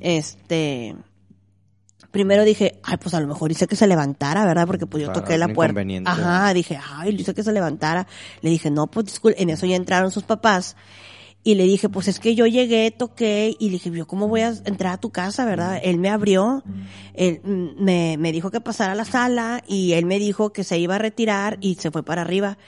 este, 0.00 0.96
primero 2.14 2.44
dije, 2.44 2.78
ay, 2.84 2.96
pues 2.96 3.12
a 3.14 3.20
lo 3.20 3.26
mejor 3.26 3.50
hice 3.50 3.66
que 3.66 3.74
se 3.74 3.88
levantara, 3.88 4.46
¿verdad? 4.46 4.68
Porque 4.68 4.86
pues 4.86 5.02
yo 5.02 5.08
Para 5.08 5.20
toqué 5.20 5.36
la 5.36 5.48
puerta. 5.48 5.82
Ajá, 6.06 6.54
dije, 6.54 6.78
ay, 6.80 7.12
hice 7.18 7.34
que 7.34 7.42
se 7.42 7.50
levantara. 7.50 8.06
Le 8.40 8.50
dije, 8.50 8.70
no, 8.70 8.86
pues 8.86 9.06
disculpe, 9.06 9.42
en 9.42 9.50
eso 9.50 9.66
ya 9.66 9.74
entraron 9.74 10.12
sus 10.12 10.22
papás. 10.22 10.76
Y 11.42 11.56
le 11.56 11.64
dije, 11.64 11.88
pues 11.88 12.06
es 12.06 12.20
que 12.20 12.36
yo 12.36 12.46
llegué, 12.46 12.92
toqué, 12.92 13.56
y 13.58 13.66
le 13.66 13.72
dije, 13.72 13.90
yo 13.90 14.06
cómo 14.06 14.28
voy 14.28 14.42
a 14.42 14.54
entrar 14.64 14.92
a 14.92 14.98
tu 14.98 15.10
casa, 15.10 15.44
¿verdad? 15.44 15.80
Él 15.82 15.98
me 15.98 16.08
abrió, 16.08 16.62
él 17.14 17.40
mm, 17.42 17.82
me, 17.82 18.16
me 18.16 18.30
dijo 18.30 18.52
que 18.52 18.60
pasara 18.60 18.92
a 18.92 18.94
la 18.94 19.04
sala, 19.04 19.64
y 19.66 19.94
él 19.94 20.06
me 20.06 20.20
dijo 20.20 20.52
que 20.52 20.62
se 20.62 20.78
iba 20.78 20.94
a 20.94 20.98
retirar, 20.98 21.58
y 21.60 21.74
se 21.74 21.90
fue 21.90 22.04
para 22.04 22.22
arriba. 22.22 22.58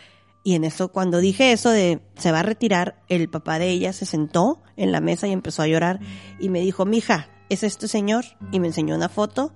Y 0.43 0.57
en 0.57 0.65
eso, 0.65 0.89
cuando 0.89 1.21
dije 1.21 1.53
eso 1.53 1.71
de 1.71 2.01
se 2.17 2.33
va 2.33 2.41
a 2.41 2.43
retirar, 2.43 3.01
el 3.09 3.29
papá 3.29 3.61
de 3.61 3.71
ella 3.71 3.93
se 3.93 4.07
sentó 4.07 4.61
en 4.77 4.91
la 4.91 5.01
mesa 5.01 5.29
y 5.29 5.33
empezó 5.33 5.63
a 5.63 5.69
llorar, 5.69 6.01
y 6.41 6.49
me 6.49 6.61
dijo, 6.61 6.85
mija, 6.85 7.29
¿es 7.49 7.63
este 7.63 7.89
señor? 7.89 8.25
Y 8.53 8.61
me 8.61 8.69
enseñó 8.69 8.95
una 8.95 9.09
foto, 9.09 9.53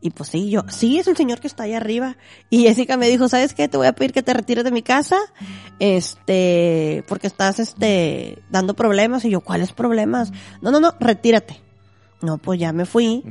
y 0.00 0.10
pues 0.10 0.28
sí, 0.28 0.50
yo, 0.50 0.62
sí, 0.68 0.98
es 0.98 1.08
el 1.08 1.16
señor 1.16 1.40
que 1.40 1.46
está 1.46 1.64
ahí 1.64 1.74
arriba. 1.74 2.16
Y 2.50 2.62
Jessica 2.62 2.96
me 2.96 3.08
dijo, 3.08 3.28
¿sabes 3.28 3.54
qué? 3.54 3.66
Te 3.66 3.76
voy 3.76 3.86
a 3.86 3.92
pedir 3.92 4.12
que 4.12 4.22
te 4.22 4.34
retires 4.34 4.64
de 4.64 4.70
mi 4.70 4.82
casa, 4.82 5.16
este, 5.78 7.02
porque 7.08 7.26
estás, 7.26 7.58
este, 7.58 8.42
dando 8.50 8.74
problemas. 8.74 9.24
Y 9.24 9.30
yo, 9.30 9.40
¿cuáles 9.40 9.72
problemas? 9.72 10.32
No, 10.60 10.70
no, 10.70 10.80
no, 10.80 10.94
retírate. 11.00 11.60
No, 12.22 12.38
pues 12.38 12.60
ya 12.60 12.72
me 12.72 12.86
fui. 12.86 13.24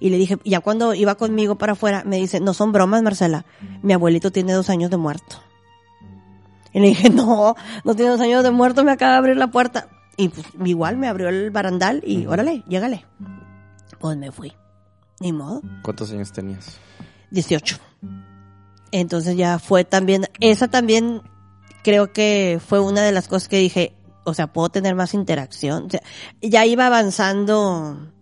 Y 0.00 0.10
le 0.10 0.16
dije, 0.16 0.38
ya 0.44 0.60
cuando 0.60 0.94
iba 0.94 1.14
conmigo 1.14 1.56
para 1.56 1.72
afuera, 1.72 2.02
me 2.04 2.16
dice, 2.16 2.40
no 2.40 2.52
son 2.52 2.72
bromas, 2.72 3.02
Marcela. 3.02 3.44
Mi 3.82 3.92
abuelito 3.92 4.30
tiene 4.30 4.52
dos 4.52 4.70
años 4.70 4.90
de 4.90 4.96
muerto. 4.96 5.42
Y 6.72 6.80
le 6.80 6.88
dije, 6.88 7.10
no, 7.10 7.56
no 7.84 7.94
tiene 7.94 8.10
dos 8.10 8.20
años 8.20 8.42
de 8.42 8.50
muerto, 8.50 8.84
me 8.84 8.92
acaba 8.92 9.12
de 9.12 9.18
abrir 9.18 9.36
la 9.36 9.50
puerta. 9.50 9.88
Y 10.18 10.28
pues 10.28 10.46
igual 10.64 10.96
me 10.96 11.06
abrió 11.08 11.28
el 11.28 11.50
barandal 11.50 12.02
y 12.04 12.26
órale, 12.26 12.64
llégale. 12.68 13.06
Pues 14.00 14.16
me 14.16 14.32
fui. 14.32 14.52
Ni 15.20 15.32
modo. 15.32 15.62
¿Cuántos 15.82 16.10
años 16.10 16.32
tenías? 16.32 16.76
18. 17.30 17.76
Entonces 18.90 19.36
ya 19.36 19.60
fue 19.60 19.84
también, 19.84 20.26
esa 20.40 20.68
también 20.68 21.22
creo 21.84 22.12
que 22.12 22.60
fue 22.64 22.80
una 22.80 23.02
de 23.02 23.12
las 23.12 23.28
cosas 23.28 23.48
que 23.48 23.58
dije, 23.58 23.94
o 24.24 24.34
sea, 24.34 24.48
puedo 24.48 24.68
tener 24.70 24.96
más 24.96 25.14
interacción. 25.14 25.86
O 25.86 25.90
sea, 25.90 26.02
ya 26.42 26.66
iba 26.66 26.86
avanzando, 26.86 28.12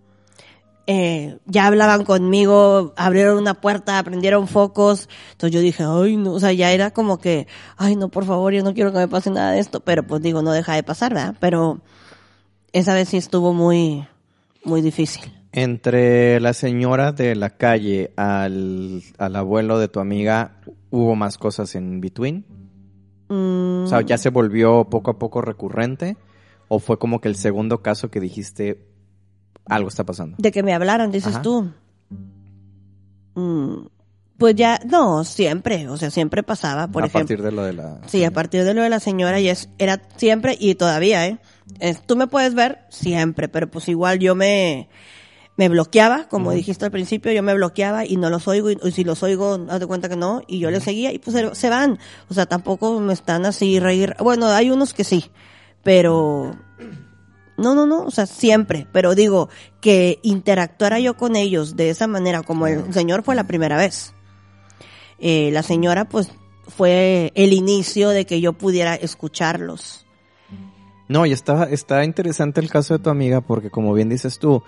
eh, 0.87 1.39
ya 1.47 1.67
hablaban 1.67 2.05
conmigo, 2.05 2.95
abrieron 2.97 3.39
una 3.39 3.55
puerta, 3.55 4.03
prendieron 4.05 4.47
focos. 4.47 5.09
Entonces 5.33 5.55
yo 5.55 5.61
dije, 5.61 5.85
ay, 5.85 6.17
no, 6.17 6.33
o 6.33 6.41
sea, 6.41 6.53
ya 6.53 6.73
era 6.73 6.93
como 6.93 7.19
que, 7.19 7.49
ay, 7.77 7.97
no, 7.97 8.09
por 8.09 8.25
favor, 8.25 8.53
yo 8.53 8.63
no 8.63 8.73
quiero 8.75 8.93
que 8.93 8.99
me 8.99 9.09
pase 9.09 9.31
nada 9.31 9.53
de 9.53 9.59
esto. 9.59 9.81
Pero 9.81 10.05
pues 10.05 10.23
digo, 10.23 10.43
no 10.43 10.53
deja 10.53 10.75
de 10.75 10.83
pasar, 10.83 11.13
¿verdad? 11.13 11.37
Pero 11.41 11.81
esa 12.73 12.95
vez 12.95 13.09
sí 13.09 13.17
estuvo 13.17 13.53
muy, 13.53 14.07
muy 14.65 14.81
difícil. 14.81 15.33
Entre 15.53 16.39
la 16.41 16.53
señora 16.53 17.13
de 17.13 17.35
la 17.35 17.51
calle 17.51 18.13
al, 18.17 19.03
al 19.19 19.37
abuelo 19.37 19.79
de 19.79 19.89
tu 19.89 20.01
amiga, 20.01 20.61
¿hubo 20.91 21.17
más 21.17 21.39
cosas 21.39 21.75
en 21.75 22.01
between? 22.01 22.45
Mm, 23.29 23.85
O 23.85 23.87
sea, 23.89 24.03
¿ya 24.03 24.19
se 24.19 24.31
volvió 24.31 24.85
poco 24.85 25.11
a 25.11 25.19
poco 25.19 25.41
recurrente? 25.41 26.17
¿O 26.69 26.79
fue 26.79 26.99
como 26.99 27.21
que 27.21 27.29
el 27.29 27.37
segundo 27.37 27.81
caso 27.81 28.11
que 28.11 28.21
dijiste, 28.21 28.87
algo 29.69 29.89
está 29.89 30.05
pasando? 30.05 30.37
De 30.39 30.51
que 30.53 30.63
me 30.63 30.73
hablaran, 30.75 31.11
dices 31.13 31.35
Ajá. 31.35 31.43
tú. 31.43 31.71
Mm, 33.35 33.87
pues 34.39 34.55
ya, 34.55 34.79
no, 34.87 35.25
siempre, 35.25 35.89
o 35.89 35.97
sea, 35.97 36.11
siempre 36.11 36.43
pasaba, 36.43 36.89
por 36.89 37.03
a 37.03 37.07
ejemplo. 37.07 37.37
partir 37.37 37.43
de 37.45 37.53
lo 37.53 37.63
de 37.65 37.73
la... 37.73 37.99
Sí, 38.07 38.25
a 38.25 38.31
partir 38.31 38.65
de 38.65 38.75
lo 38.75 38.83
de 38.83 38.91
la 38.91 39.01
señora, 39.01 39.41
y 39.41 39.49
es, 39.49 39.69
era 39.79 40.03
siempre, 40.17 40.57
y 40.59 40.75
todavía, 40.75 41.27
¿eh? 41.27 41.39
Es- 41.81 42.03
tú 42.07 42.17
me 42.17 42.27
puedes 42.27 42.55
ver 42.55 42.81
siempre, 42.91 43.49
pero 43.49 43.71
pues 43.71 43.89
igual 43.89 44.19
yo 44.19 44.35
me, 44.35 44.89
me 45.57 45.69
bloqueaba, 45.71 46.29
como 46.29 46.53
dijiste 46.53 46.85
al 46.85 46.91
principio, 46.91 47.33
yo 47.33 47.43
me 47.43 47.55
bloqueaba 47.55 48.05
y 48.05 48.17
no 48.19 48.29
los 48.31 48.47
oigo, 48.47 48.71
y, 48.71 48.79
y 48.83 48.91
si 48.93 49.05
los 49.05 49.23
oigo, 49.23 49.59
haz 49.71 49.81
de 49.81 49.87
cuenta 49.87 50.09
que 50.11 50.17
no, 50.17 50.43
y 50.47 50.59
yo 50.59 50.71
les 50.71 50.85
seguía, 50.85 51.13
y 51.13 51.19
pues 51.19 51.37
se 51.59 51.71
van. 51.71 51.99
O 52.29 52.35
sea, 52.35 52.45
tampoco 52.47 53.01
me 53.01 53.15
están 53.15 53.47
así 53.47 53.81
reír. 53.81 54.15
Bueno, 54.21 54.47
hay 54.49 54.71
unos 54.71 54.93
que 54.95 55.03
sí, 55.05 55.25
pero 55.83 56.55
no, 57.57 57.75
no, 57.75 57.87
no, 57.87 58.05
o 58.05 58.11
sea, 58.11 58.27
siempre. 58.27 58.87
Pero 58.93 59.15
digo, 59.15 59.49
que 59.81 60.19
interactuara 60.23 61.01
yo 61.01 61.17
con 61.17 61.37
ellos 61.37 61.77
de 61.77 61.91
esa 61.91 62.07
manera, 62.07 62.43
como 62.43 62.67
el 62.67 62.93
señor 62.93 63.23
fue 63.23 63.35
la 63.35 63.47
primera 63.47 63.77
vez. 63.77 64.15
Eh, 65.19 65.51
la 65.53 65.63
señora, 65.63 66.07
pues, 66.07 66.31
fue 66.69 67.33
el 67.35 67.53
inicio 67.53 68.11
de 68.11 68.27
que 68.27 68.41
yo 68.41 68.53
pudiera 68.53 68.95
escucharlos. 68.95 70.07
No, 71.09 71.25
y 71.25 71.33
está, 71.33 71.65
está 71.65 72.05
interesante 72.05 72.61
el 72.61 72.69
caso 72.69 72.99
de 72.99 73.05
tu 73.05 73.11
amiga 73.11 73.41
porque 73.41 73.71
como 73.71 73.95
bien 73.95 74.09
dices 74.09 74.39
tú, 74.41 74.63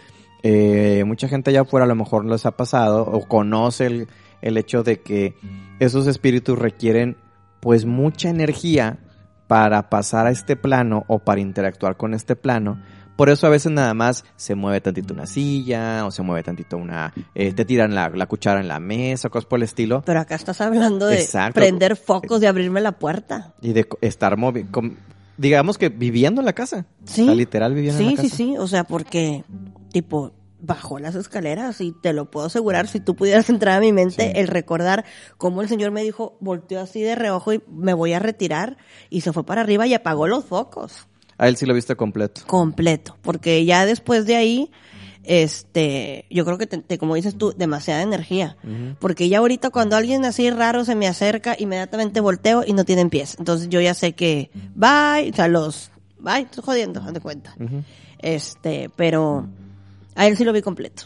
eh, 0.44 1.02
mucha 1.04 1.26
gente 1.28 1.50
allá 1.50 1.62
afuera 1.62 1.84
a 1.84 1.88
lo 1.88 1.96
mejor 1.96 2.24
les 2.24 2.46
ha 2.46 2.52
pasado 2.52 3.02
o 3.02 3.26
conoce 3.26 3.86
el, 3.86 4.08
el 4.40 4.56
hecho 4.56 4.84
de 4.84 5.00
que 5.00 5.34
esos 5.80 6.06
espíritus 6.06 6.56
requieren 6.56 7.16
pues 7.60 7.86
mucha 7.86 8.30
energía 8.30 9.00
para 9.48 9.90
pasar 9.90 10.26
a 10.26 10.30
este 10.30 10.54
plano 10.54 11.04
o 11.08 11.18
para 11.18 11.40
interactuar 11.40 11.96
con 11.96 12.14
este 12.14 12.36
plano. 12.36 12.80
Por 13.16 13.30
eso 13.30 13.48
a 13.48 13.50
veces 13.50 13.72
nada 13.72 13.94
más 13.94 14.24
se 14.36 14.54
mueve 14.54 14.80
tantito 14.80 15.12
una 15.12 15.26
silla 15.26 16.06
o 16.06 16.12
se 16.12 16.22
mueve 16.22 16.44
tantito 16.44 16.76
una... 16.76 17.12
eh, 17.34 17.52
te 17.52 17.64
tiran 17.64 17.92
la, 17.92 18.10
la 18.10 18.26
cuchara 18.26 18.60
en 18.60 18.68
la 18.68 18.78
mesa, 18.78 19.28
cosas 19.28 19.46
por 19.46 19.58
el 19.58 19.64
estilo. 19.64 20.02
Pero 20.06 20.20
acá 20.20 20.36
estás 20.36 20.60
hablando 20.60 21.06
de 21.06 21.20
Exacto. 21.20 21.58
prender 21.58 21.96
focos, 21.96 22.40
de 22.40 22.46
abrirme 22.46 22.80
la 22.80 22.92
puerta. 22.92 23.54
Y 23.60 23.72
de 23.72 23.88
estar 24.02 24.36
moviendo... 24.36 24.80
Digamos 25.36 25.78
que 25.78 25.88
viviendo 25.88 26.40
en 26.40 26.44
la 26.46 26.52
casa. 26.52 26.84
Sí. 27.04 27.22
O 27.22 27.26
sea, 27.26 27.34
literal 27.34 27.74
viviendo 27.74 28.00
en 28.00 28.08
Sí, 28.10 28.14
la 28.16 28.22
sí, 28.22 28.28
casa. 28.28 28.36
sí, 28.36 28.56
o 28.56 28.66
sea, 28.68 28.84
porque, 28.84 29.44
tipo, 29.92 30.32
bajó 30.60 30.98
las 30.98 31.14
escaleras 31.14 31.80
y 31.80 31.92
te 31.92 32.12
lo 32.12 32.30
puedo 32.30 32.46
asegurar, 32.46 32.88
si 32.88 33.00
tú 33.00 33.14
pudieras 33.14 33.48
entrar 33.50 33.76
a 33.76 33.80
mi 33.80 33.92
mente, 33.92 34.40
el 34.40 34.48
recordar 34.48 35.04
cómo 35.36 35.62
el 35.62 35.68
señor 35.68 35.90
me 35.92 36.02
dijo, 36.02 36.36
volteó 36.40 36.80
así 36.80 37.00
de 37.02 37.14
reojo 37.14 37.52
y 37.52 37.62
me 37.68 37.94
voy 37.94 38.12
a 38.12 38.18
retirar, 38.18 38.76
y 39.10 39.20
se 39.20 39.32
fue 39.32 39.44
para 39.44 39.60
arriba 39.60 39.86
y 39.86 39.94
apagó 39.94 40.26
los 40.26 40.44
focos. 40.44 41.06
A 41.36 41.46
él 41.48 41.56
sí 41.56 41.66
lo 41.66 41.74
viste 41.74 41.94
completo. 41.94 42.42
completo, 42.46 43.16
porque 43.22 43.64
ya 43.64 43.86
después 43.86 44.26
de 44.26 44.34
ahí, 44.34 44.70
este, 45.22 46.24
yo 46.30 46.44
creo 46.44 46.58
que 46.58 46.66
te, 46.66 46.78
te- 46.78 46.98
como 46.98 47.14
dices 47.14 47.36
tú, 47.38 47.52
demasiada 47.56 48.02
energía, 48.02 48.56
porque 48.98 49.28
ya 49.28 49.38
ahorita 49.38 49.70
cuando 49.70 49.94
alguien 49.96 50.24
así 50.24 50.50
raro 50.50 50.84
se 50.84 50.94
me 50.96 51.06
acerca, 51.06 51.54
inmediatamente 51.58 52.20
volteo 52.20 52.64
y 52.66 52.72
no 52.72 52.84
tienen 52.84 53.10
pies, 53.10 53.36
entonces 53.38 53.68
yo 53.68 53.80
ya 53.80 53.94
sé 53.94 54.14
que, 54.14 54.50
bye, 54.74 55.30
o 55.30 55.36
sea, 55.36 55.46
los, 55.46 55.90
bye, 56.18 56.40
estoy 56.40 56.64
jodiendo, 56.64 57.00
haz 57.00 57.12
de 57.12 57.20
cuenta, 57.20 57.54
este, 58.18 58.90
pero 58.96 59.46
a 60.18 60.26
él 60.26 60.36
sí 60.36 60.44
lo 60.44 60.52
vi 60.52 60.60
completo. 60.62 61.04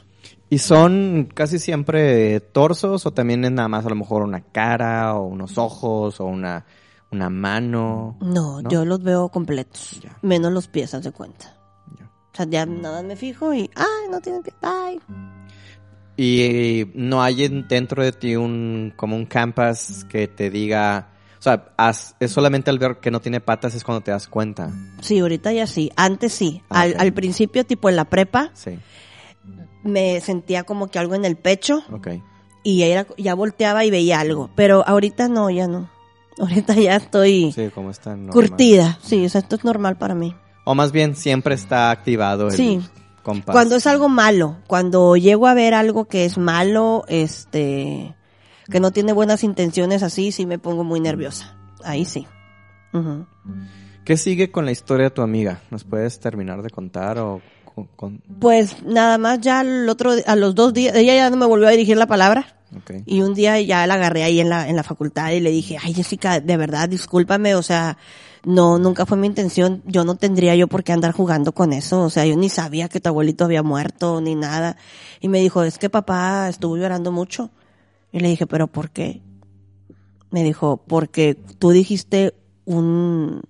¿Y 0.51 0.59
son 0.59 1.29
casi 1.35 1.59
siempre 1.59 2.41
torsos 2.41 3.07
o 3.07 3.11
también 3.13 3.45
es 3.45 3.53
nada 3.53 3.69
más 3.69 3.87
a 3.87 3.89
lo 3.89 3.95
mejor 3.95 4.23
una 4.23 4.41
cara 4.43 5.15
o 5.15 5.27
unos 5.27 5.57
ojos 5.59 6.21
o 6.21 6.25
una, 6.27 6.67
una 7.11 7.31
mano? 7.31 8.17
No, 8.21 8.61
¿No? 8.61 8.69
yo 8.69 8.85
los 8.85 9.03
veo 9.03 9.29
completos, 9.31 10.01
Ya. 10.03 10.19
menos 10.23 10.53
los 10.53 10.69
pies, 10.69 10.93
haz 10.95 11.05
de 11.05 11.13
cuenta. 11.13 11.57
Ya. 11.99 12.05
O 12.07 12.37
sea, 12.37 12.47
ya 12.47 12.67
nada 12.67 12.97
más 12.97 13.05
me 13.05 13.17
fijo 13.17 13.55
y, 13.55 13.71
ay, 13.75 14.11
no 14.11 14.21
tienen 14.21 14.43
pies, 14.43 14.57
bye. 14.61 15.01
Y 16.17 16.87
no 16.95 17.23
hay 17.23 17.45
en- 17.45 17.67
dentro 17.67 18.03
de 18.05 18.13
ti 18.13 18.37
un 18.37 18.93
como 18.97 19.17
un 19.17 19.25
campus 19.25 20.05
que 20.09 20.29
te 20.29 20.51
diga, 20.51 21.12
o 21.43 21.45
sea, 21.45 21.65
es 22.21 22.31
solamente 22.31 22.71
al 22.71 22.79
ver 22.79 22.99
que 23.01 23.11
no 23.11 23.21
tiene 23.21 23.41
patas 23.41 23.75
es 23.75 23.83
cuando 23.83 24.01
te 24.03 24.13
das 24.13 24.29
cuenta. 24.29 24.71
Sí, 25.01 25.19
ahorita 25.19 25.53
ya 25.53 25.67
sí, 25.67 25.91
antes 25.97 26.33
sí, 26.33 26.63
Ah, 26.71 26.87
al, 26.97 27.13
principio, 27.13 27.67
tipo 27.67 27.89
en 27.89 27.97
la 27.97 28.05
prepa, 28.05 28.51
Sí. 28.55 28.79
me 29.83 30.21
sentía 30.21 30.63
como 30.63 30.87
que 30.89 30.99
algo 31.01 31.15
en 31.17 31.25
el 31.25 31.35
pecho 31.37 31.83
Ok. 31.93 32.09
y 32.63 32.83
era, 32.83 33.07
ya 33.19 33.35
volteaba 33.35 33.85
y 33.85 33.91
veía 33.91 34.21
algo. 34.21 34.51
Pero 34.55 34.85
ahorita 34.87 35.27
no, 35.29 35.51
ya 35.51 35.67
no. 35.67 35.91
Ahorita 36.39 36.75
ya 36.75 36.97
estoy 36.97 37.53
Sí, 37.53 37.69
como 37.75 37.91
está 37.91 38.17
curtida. 38.31 38.99
Sí, 39.03 39.27
o 39.27 39.29
sea, 39.29 39.41
esto 39.41 39.57
es 39.57 39.65
normal 39.65 39.99
para 39.99 40.15
mí. 40.15 40.35
O 40.65 40.75
más 40.77 40.93
bien 40.93 41.17
siempre 41.17 41.55
está 41.57 41.91
activado 41.91 42.47
el 42.49 42.53
Sí. 42.57 42.81
compás. 43.25 43.53
Cuando 43.53 43.75
es 43.77 43.87
algo 43.89 44.09
malo, 44.09 44.59
cuando 44.69 45.17
llego 45.17 45.47
a 45.49 45.55
ver 45.55 45.75
algo 45.75 46.05
que 46.07 46.25
es 46.25 46.39
malo, 46.39 47.05
este, 47.09 48.15
que 48.73 48.81
no 48.81 48.91
tiene 48.91 49.13
buenas 49.13 49.45
intenciones 49.45 50.03
así, 50.03 50.33
sí 50.33 50.47
me 50.47 50.59
pongo 50.59 50.83
muy 50.83 50.99
nerviosa. 50.99 51.57
Ahí 51.85 52.05
sí. 52.05 52.27
Ujú. 52.93 53.27
¿Qué 54.05 54.17
sigue 54.17 54.51
con 54.51 54.65
la 54.65 54.73
historia 54.73 55.05
de 55.05 55.11
tu 55.11 55.23
amiga? 55.23 55.61
¿Nos 55.71 55.85
puedes 55.85 56.19
terminar 56.19 56.63
de 56.63 56.71
contar 56.71 57.19
o 57.19 57.41
con- 57.75 57.87
con- 57.97 58.23
Pues 58.41 58.83
nada 58.83 59.17
más 59.19 59.41
ya 59.41 59.61
el 59.61 59.89
otro, 59.89 60.13
a 60.27 60.37
los 60.37 60.55
dos 60.55 60.73
días, 60.75 60.95
ella 60.97 61.15
ya 61.15 61.31
no 61.31 61.37
me 61.37 61.47
volvió 61.47 61.69
a 61.69 61.71
dirigir 61.71 61.97
la 61.97 62.07
palabra. 62.07 62.57
ok. 62.77 63.03
Y 63.07 63.21
un 63.23 63.35
día 63.35 63.61
ya 63.61 63.87
la 63.87 63.95
agarré 63.95 64.25
ahí 64.25 64.41
en 64.41 64.49
la, 64.49 64.69
en 64.69 64.77
la 64.77 64.83
facultad 64.83 65.31
y 65.31 65.41
le 65.41 65.51
dije, 65.51 65.79
ay 65.83 65.95
Jessica, 65.95 66.41
de 66.41 66.57
verdad, 66.57 66.89
discúlpame, 66.89 67.55
o 67.55 67.63
sea, 67.63 67.97
no, 68.45 68.79
nunca 68.79 69.07
fue 69.07 69.17
mi 69.17 69.27
intención, 69.29 69.83
yo 69.87 70.05
no 70.05 70.17
tendría 70.17 70.57
yo 70.57 70.67
por 70.69 70.83
qué 70.83 70.93
andar 70.93 71.13
jugando 71.13 71.53
con 71.53 71.73
eso, 71.73 72.03
o 72.03 72.11
sea, 72.11 72.27
yo 72.27 72.37
ni 72.37 72.49
sabía 72.49 72.89
que 72.89 72.99
tu 73.01 73.09
abuelito 73.09 73.45
había 73.45 73.63
muerto, 73.63 74.21
ni 74.21 74.35
nada. 74.35 74.77
Y 75.21 75.29
me 75.29 75.39
dijo, 75.41 75.63
es 75.63 75.79
que 75.79 75.89
papá 75.91 76.49
estuvo 76.49 76.77
llorando 76.77 77.13
mucho. 77.13 77.51
Y 78.13 78.21
le 78.21 78.29
dije, 78.29 78.47
pero 78.47 78.67
¿por 78.67 78.91
qué? 78.91 79.23
Me 80.31 80.45
dijo, 80.45 80.83
porque 80.87 81.35
tú 81.59 81.71
dijiste 81.71 82.35
un, 82.65 83.43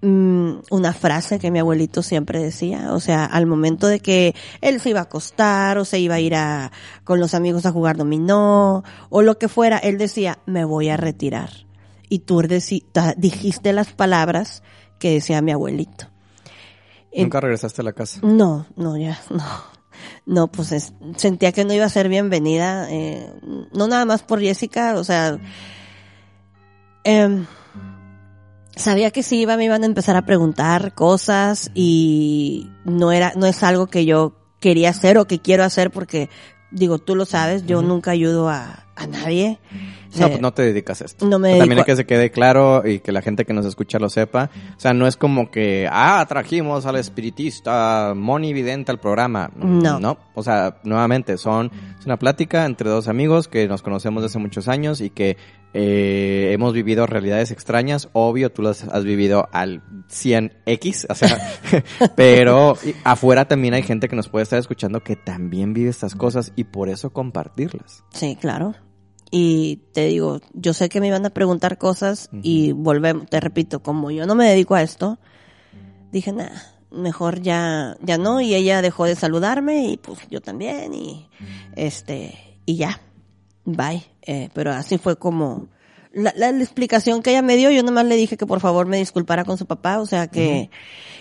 mm, 0.00 0.52
una 0.70 0.92
frase 0.92 1.38
que 1.38 1.50
mi 1.50 1.58
abuelito 1.58 2.02
siempre 2.02 2.42
decía, 2.42 2.92
o 2.92 3.00
sea, 3.00 3.26
al 3.26 3.46
momento 3.46 3.86
de 3.86 4.00
que 4.00 4.34
él 4.62 4.80
se 4.80 4.90
iba 4.90 5.00
a 5.00 5.04
acostar 5.04 5.78
o 5.78 5.84
se 5.84 5.98
iba 5.98 6.16
a 6.16 6.20
ir 6.20 6.34
a, 6.34 6.72
con 7.04 7.20
los 7.20 7.34
amigos 7.34 7.66
a 7.66 7.72
jugar 7.72 7.96
dominó 7.96 8.82
o 9.10 9.22
lo 9.22 9.38
que 9.38 9.48
fuera, 9.48 9.78
él 9.78 9.98
decía, 9.98 10.38
me 10.46 10.64
voy 10.64 10.88
a 10.88 10.96
retirar. 10.96 11.50
Y 12.08 12.20
tú 12.20 12.42
dijiste 13.18 13.72
las 13.74 13.92
palabras 13.92 14.62
que 14.98 15.12
decía 15.12 15.42
mi 15.42 15.52
abuelito. 15.52 16.06
Nunca 17.14 17.40
regresaste 17.40 17.82
a 17.82 17.84
la 17.84 17.92
casa. 17.92 18.20
no, 18.22 18.66
no, 18.76 18.96
ya, 18.96 19.18
no. 19.30 19.77
No, 20.26 20.48
pues 20.48 20.72
es- 20.72 20.92
sentía 21.16 21.52
que 21.52 21.64
no 21.64 21.72
iba 21.72 21.84
a 21.84 21.90
ser 21.90 22.08
bienvenida, 22.08 22.86
eh, 22.90 23.32
no 23.72 23.88
nada 23.88 24.04
más 24.04 24.22
por 24.22 24.40
Jessica, 24.40 24.94
o 24.96 25.04
sea, 25.04 25.38
em, 27.04 27.46
sabía 28.76 29.10
que 29.10 29.22
si 29.22 29.40
iba 29.40 29.56
me 29.56 29.64
iban 29.64 29.82
a 29.82 29.86
empezar 29.86 30.16
a 30.16 30.24
preguntar 30.26 30.94
cosas 30.94 31.70
y 31.74 32.70
no 32.84 33.12
era, 33.12 33.32
no 33.36 33.46
es 33.46 33.62
algo 33.62 33.86
que 33.86 34.04
yo 34.04 34.34
quería 34.60 34.90
hacer 34.90 35.18
o 35.18 35.26
que 35.26 35.40
quiero 35.40 35.64
hacer 35.64 35.90
porque, 35.90 36.28
digo, 36.70 36.98
tú 36.98 37.14
lo 37.14 37.24
sabes, 37.24 37.66
yo 37.66 37.82
nunca 37.82 38.10
ayudo 38.12 38.48
a, 38.48 38.86
a 38.96 39.06
nadie. 39.06 39.58
No, 40.20 40.26
Eh, 40.26 40.30
pues 40.30 40.40
no 40.40 40.52
te 40.52 40.62
dedicas 40.62 41.02
a 41.02 41.04
esto. 41.04 41.26
no 41.26 41.38
me 41.38 41.58
También 41.58 41.78
hay 41.78 41.84
que 41.84 41.96
se 41.96 42.06
quede 42.06 42.30
claro 42.30 42.86
y 42.86 43.00
que 43.00 43.12
la 43.12 43.22
gente 43.22 43.44
que 43.44 43.52
nos 43.52 43.66
escucha 43.66 43.98
lo 43.98 44.08
sepa. 44.08 44.50
O 44.76 44.80
sea, 44.80 44.92
no 44.94 45.06
es 45.06 45.16
como 45.16 45.50
que, 45.50 45.88
ah, 45.90 46.24
trajimos 46.28 46.86
al 46.86 46.96
espiritista 46.96 48.12
Moni 48.16 48.52
Vidente 48.52 48.90
al 48.90 48.98
programa. 48.98 49.50
No. 49.56 49.98
No. 49.98 50.18
O 50.34 50.42
sea, 50.42 50.78
nuevamente, 50.84 51.36
son, 51.38 51.70
es 51.98 52.06
una 52.06 52.18
plática 52.18 52.64
entre 52.64 52.88
dos 52.88 53.08
amigos 53.08 53.48
que 53.48 53.66
nos 53.68 53.82
conocemos 53.82 54.22
desde 54.22 54.32
hace 54.32 54.38
muchos 54.38 54.68
años 54.68 55.00
y 55.00 55.10
que 55.10 55.36
eh, 55.74 56.50
hemos 56.52 56.72
vivido 56.72 57.06
realidades 57.06 57.50
extrañas. 57.50 58.08
Obvio, 58.12 58.50
tú 58.50 58.62
las 58.62 58.84
has 58.84 59.04
vivido 59.04 59.48
al 59.52 59.82
100x, 60.08 61.06
o 61.08 61.14
sea, 61.14 61.38
pero 62.16 62.76
afuera 63.04 63.46
también 63.46 63.74
hay 63.74 63.82
gente 63.82 64.08
que 64.08 64.16
nos 64.16 64.28
puede 64.28 64.44
estar 64.44 64.58
escuchando 64.58 65.02
que 65.02 65.16
también 65.16 65.74
vive 65.74 65.90
estas 65.90 66.14
cosas 66.14 66.52
y 66.56 66.64
por 66.64 66.88
eso 66.88 67.10
compartirlas. 67.10 68.04
Sí, 68.10 68.36
claro. 68.40 68.74
Y 69.30 69.80
te 69.92 70.06
digo, 70.06 70.40
yo 70.54 70.72
sé 70.72 70.88
que 70.88 71.00
me 71.00 71.08
iban 71.08 71.26
a 71.26 71.30
preguntar 71.30 71.76
cosas 71.76 72.30
y 72.42 72.72
volvemos, 72.72 73.26
te 73.28 73.40
repito, 73.40 73.82
como 73.82 74.10
yo 74.10 74.26
no 74.26 74.34
me 74.34 74.48
dedico 74.48 74.74
a 74.74 74.82
esto, 74.82 75.18
dije, 76.12 76.32
nada, 76.32 76.62
mejor 76.90 77.42
ya, 77.42 77.96
ya 78.02 78.16
no, 78.16 78.40
y 78.40 78.54
ella 78.54 78.80
dejó 78.80 79.04
de 79.04 79.16
saludarme 79.16 79.88
y 79.88 79.96
pues 79.98 80.20
yo 80.30 80.40
también 80.40 80.94
y 80.94 81.28
este, 81.76 82.58
y 82.64 82.76
ya, 82.76 83.00
bye. 83.64 84.02
Eh, 84.22 84.48
pero 84.54 84.72
así 84.72 84.98
fue 84.98 85.16
como, 85.16 85.68
la, 86.12 86.32
la, 86.36 86.52
la 86.52 86.62
explicación 86.62 87.22
que 87.22 87.30
ella 87.30 87.42
me 87.42 87.56
dio, 87.56 87.70
yo 87.70 87.82
nomás 87.82 88.06
le 88.06 88.16
dije 88.16 88.36
que 88.36 88.46
por 88.46 88.60
favor 88.60 88.86
me 88.86 88.98
disculpara 88.98 89.44
con 89.44 89.58
su 89.58 89.66
papá, 89.66 90.00
o 90.00 90.06
sea 90.06 90.26
que, 90.28 90.70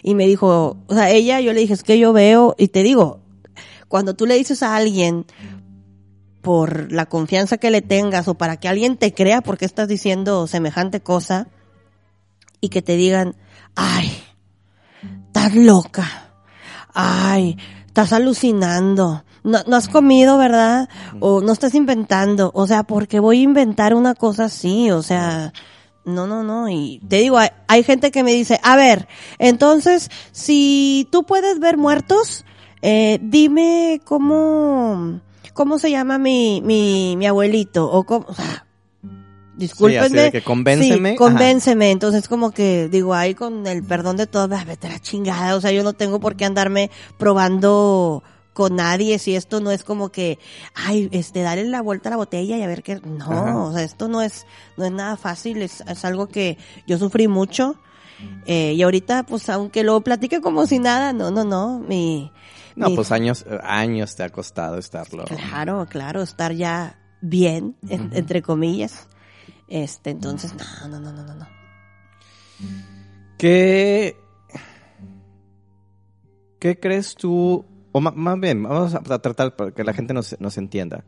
y 0.02 0.16
me 0.16 0.26
dijo, 0.28 0.78
o 0.88 0.94
sea, 0.94 1.10
ella, 1.10 1.40
yo 1.40 1.54
le 1.54 1.62
dije, 1.62 1.74
es 1.74 1.84
que 1.84 2.00
yo 2.00 2.14
veo, 2.14 2.56
y 2.58 2.70
te 2.70 2.84
digo, 2.84 3.20
cuando 3.88 4.16
tú 4.16 4.26
le 4.26 4.36
dices 4.36 4.64
a 4.64 4.76
alguien, 4.76 5.26
por 6.48 6.94
la 6.94 7.08
confianza 7.08 7.58
que 7.58 7.72
le 7.72 7.82
tengas 7.82 8.30
o 8.30 8.36
para 8.36 8.56
que 8.56 8.70
alguien 8.70 8.96
te 8.96 9.14
crea 9.14 9.42
porque 9.42 9.66
estás 9.66 9.90
diciendo 9.90 10.48
semejante 10.48 11.02
cosa 11.02 11.50
y 12.62 12.70
que 12.70 12.82
te 12.82 12.96
digan, 12.96 13.36
ay, 13.76 14.10
estás 15.26 15.54
loca, 15.56 16.32
ay, 16.94 17.58
estás 17.86 18.14
alucinando, 18.14 19.26
no, 19.44 19.60
no 19.68 19.76
has 19.76 19.90
comido, 19.90 20.38
¿verdad? 20.38 20.88
O 21.20 21.42
no 21.42 21.52
estás 21.52 21.76
inventando, 21.76 22.52
o 22.54 22.66
sea, 22.66 22.84
porque 22.84 23.20
voy 23.20 23.42
a 23.42 23.44
inventar 23.44 23.94
una 23.94 24.16
cosa 24.16 24.46
así, 24.46 24.90
o 24.90 25.04
sea, 25.04 25.52
no, 26.06 26.28
no, 26.28 26.44
no, 26.44 26.70
y 26.70 27.02
te 27.10 27.18
digo, 27.18 27.40
hay, 27.40 27.50
hay 27.68 27.84
gente 27.84 28.10
que 28.10 28.24
me 28.24 28.32
dice, 28.32 28.58
a 28.64 28.78
ver, 28.78 29.10
entonces, 29.38 30.10
si 30.32 31.10
tú 31.12 31.26
puedes 31.26 31.60
ver 31.60 31.76
muertos, 31.76 32.46
eh, 32.82 33.20
dime 33.22 34.00
cómo, 34.06 35.20
cómo 35.58 35.80
se 35.80 35.90
llama 35.90 36.20
mi, 36.20 36.62
mi, 36.64 37.16
mi 37.18 37.26
abuelito, 37.26 37.92
o 37.92 38.04
cómo, 38.04 38.28
o 38.30 38.34
sea, 38.36 38.68
discúlpenme. 39.56 40.08
Sí, 40.08 40.16
así 40.18 40.26
de 40.26 40.32
que 40.32 40.44
convénceme, 40.44 41.12
Sí, 41.12 41.16
convénceme. 41.18 41.90
Entonces, 41.90 42.28
como 42.28 42.52
que 42.52 42.88
digo, 42.90 43.16
ahí 43.16 43.34
con 43.34 43.66
el 43.66 43.84
perdón 43.84 44.18
de 44.18 44.28
todo, 44.28 44.56
ah, 44.56 44.64
vete 44.66 44.86
a 44.86 44.92
la 44.92 45.00
chingada. 45.00 45.56
O 45.56 45.62
sea, 45.62 45.72
yo 45.72 45.84
no 45.84 45.94
tengo 45.94 46.20
por 46.20 46.36
qué 46.36 46.46
andarme 46.46 46.92
probando 47.18 48.24
con 48.54 48.76
nadie 48.76 49.18
si 49.18 49.36
esto 49.36 49.60
no 49.60 49.72
es 49.72 49.84
como 49.84 50.10
que, 50.10 50.38
ay, 50.76 51.10
este, 51.12 51.42
darle 51.42 51.66
la 51.66 51.82
vuelta 51.82 52.10
a 52.10 52.12
la 52.12 52.18
botella 52.18 52.56
y 52.56 52.62
a 52.62 52.68
ver 52.68 52.84
qué. 52.84 53.02
No, 53.04 53.26
Ajá. 53.26 53.58
o 53.58 53.74
sea, 53.74 53.84
esto 53.84 54.08
no 54.08 54.22
es, 54.22 54.46
no 54.78 54.86
es 54.86 54.92
nada 54.92 55.18
fácil. 55.18 55.64
Es, 55.64 55.82
es 55.82 56.06
algo 56.06 56.28
que 56.28 56.60
yo 56.86 57.00
sufrí 57.00 57.28
mucho. 57.28 57.78
Eh, 58.46 58.74
y 58.74 58.82
ahorita, 58.84 59.24
pues, 59.24 59.50
aunque 59.50 59.84
lo 59.84 60.02
platique 60.02 60.40
como 60.40 60.68
si 60.68 60.78
nada, 60.78 61.14
no, 61.14 61.32
no, 61.32 61.44
no. 61.44 61.80
Mi, 61.80 62.32
No, 62.78 62.94
pues 62.96 63.12
años, 63.12 63.46
años 63.64 64.16
te 64.16 64.24
ha 64.24 64.30
costado 64.30 64.78
estarlo. 64.78 65.26
Claro, 65.26 65.86
claro, 65.90 66.22
estar 66.22 66.54
ya 66.54 67.00
bien, 67.22 67.76
en- 67.90 68.12
entre 68.14 68.42
comillas. 68.42 69.08
Este, 69.68 70.12
entonces, 70.12 70.54
no, 70.56 70.88
no, 70.88 71.00
no, 71.00 71.12
no, 71.12 71.24
no, 71.24 71.34
no. 71.36 71.48
¿Qué, 73.38 74.16
qué 76.60 76.80
crees 76.80 77.16
tú? 77.16 77.66
O 77.92 78.02
más 78.02 78.40
bien, 78.40 78.64
vamos 78.64 78.94
a 78.94 79.00
tratar 79.02 79.56
para 79.56 79.72
que 79.72 79.84
la 79.84 79.94
gente 79.94 80.14
nos, 80.14 80.40
nos 80.40 80.58
entienda. 80.58 81.04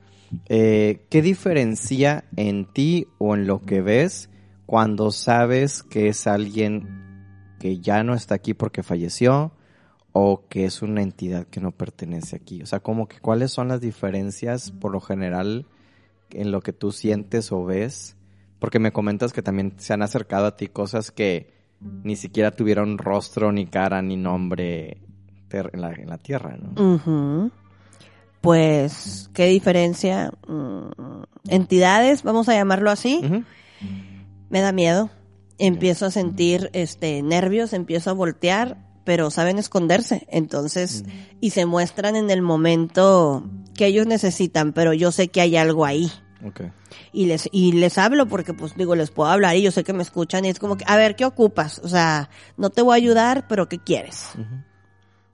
Eh, 0.47 1.05
¿Qué 1.09 1.21
diferencia 1.21 2.25
en 2.35 2.65
ti 2.65 3.07
o 3.19 3.35
en 3.35 3.45
lo 3.47 3.61
que 3.61 3.81
ves 3.81 4.29
cuando 4.65 5.11
sabes 5.11 5.83
que 5.83 6.07
es 6.07 6.25
alguien 6.27 7.55
que 7.59 7.79
ya 7.79 8.03
no 8.03 8.13
está 8.13 8.35
aquí 8.35 8.53
porque 8.53 8.83
falleció 8.83 9.53
o 10.21 10.47
que 10.49 10.65
es 10.65 10.81
una 10.81 11.01
entidad 11.01 11.47
que 11.47 11.61
no 11.61 11.71
pertenece 11.71 12.35
aquí? 12.35 12.61
O 12.61 12.65
sea, 12.65 12.81
como 12.81 13.07
que 13.07 13.19
cuáles 13.19 13.51
son 13.51 13.69
las 13.69 13.79
diferencias 13.79 14.71
por 14.71 14.91
lo 14.91 14.99
general 14.99 15.65
en 16.31 16.51
lo 16.51 16.61
que 16.61 16.73
tú 16.73 16.91
sientes 16.91 17.51
o 17.51 17.63
ves? 17.63 18.17
Porque 18.59 18.79
me 18.79 18.91
comentas 18.91 19.31
que 19.31 19.41
también 19.41 19.75
se 19.77 19.93
han 19.93 20.01
acercado 20.01 20.47
a 20.47 20.57
ti 20.57 20.67
cosas 20.67 21.11
que 21.11 21.53
ni 21.79 22.17
siquiera 22.17 22.51
tuvieron 22.51 22.97
rostro, 22.97 23.53
ni 23.53 23.65
cara, 23.65 24.01
ni 24.01 24.17
nombre 24.17 24.97
en 25.51 25.81
la, 25.81 25.93
en 25.93 26.09
la 26.09 26.17
tierra, 26.17 26.57
¿no? 26.57 27.51
Pues, 28.41 29.29
¿qué 29.33 29.45
diferencia? 29.45 30.31
Mm, 30.47 31.23
entidades, 31.47 32.23
vamos 32.23 32.49
a 32.49 32.53
llamarlo 32.53 32.91
así, 32.91 33.21
me 34.49 34.59
da 34.61 34.73
miedo. 34.73 35.09
Empiezo 35.57 36.05
a 36.05 36.11
sentir 36.11 36.69
este 36.73 37.21
nervios, 37.21 37.73
empiezo 37.73 38.09
a 38.09 38.13
voltear, 38.13 38.88
pero 39.03 39.31
saben 39.31 39.57
esconderse. 39.59 40.27
Entonces, 40.29 41.03
y 41.41 41.49
se 41.51 41.65
muestran 41.65 42.15
en 42.15 42.29
el 42.29 42.41
momento 42.41 43.43
que 43.75 43.87
ellos 43.87 44.05
necesitan, 44.07 44.73
pero 44.73 44.93
yo 44.93 45.11
sé 45.11 45.29
que 45.29 45.41
hay 45.41 45.55
algo 45.57 45.85
ahí. 45.85 46.11
Ok. 46.45 46.61
y 47.11 47.25
les 47.25 47.49
y 47.51 47.73
les 47.73 47.97
hablo 47.97 48.25
porque 48.27 48.53
pues 48.53 48.73
digo 48.77 48.95
les 48.95 49.11
puedo 49.11 49.29
hablar 49.29 49.57
y 49.57 49.61
yo 49.61 49.71
sé 49.71 49.83
que 49.83 49.91
me 49.91 50.03
escuchan 50.03 50.45
y 50.45 50.47
es 50.49 50.57
como 50.57 50.77
que 50.77 50.85
a 50.87 50.95
ver 50.95 51.17
qué 51.17 51.25
ocupas 51.25 51.81
o 51.83 51.89
sea 51.89 52.29
no 52.55 52.69
te 52.69 52.81
voy 52.81 52.93
a 52.93 52.95
ayudar 52.95 53.45
pero 53.49 53.67
qué 53.67 53.77
quieres 53.77 54.29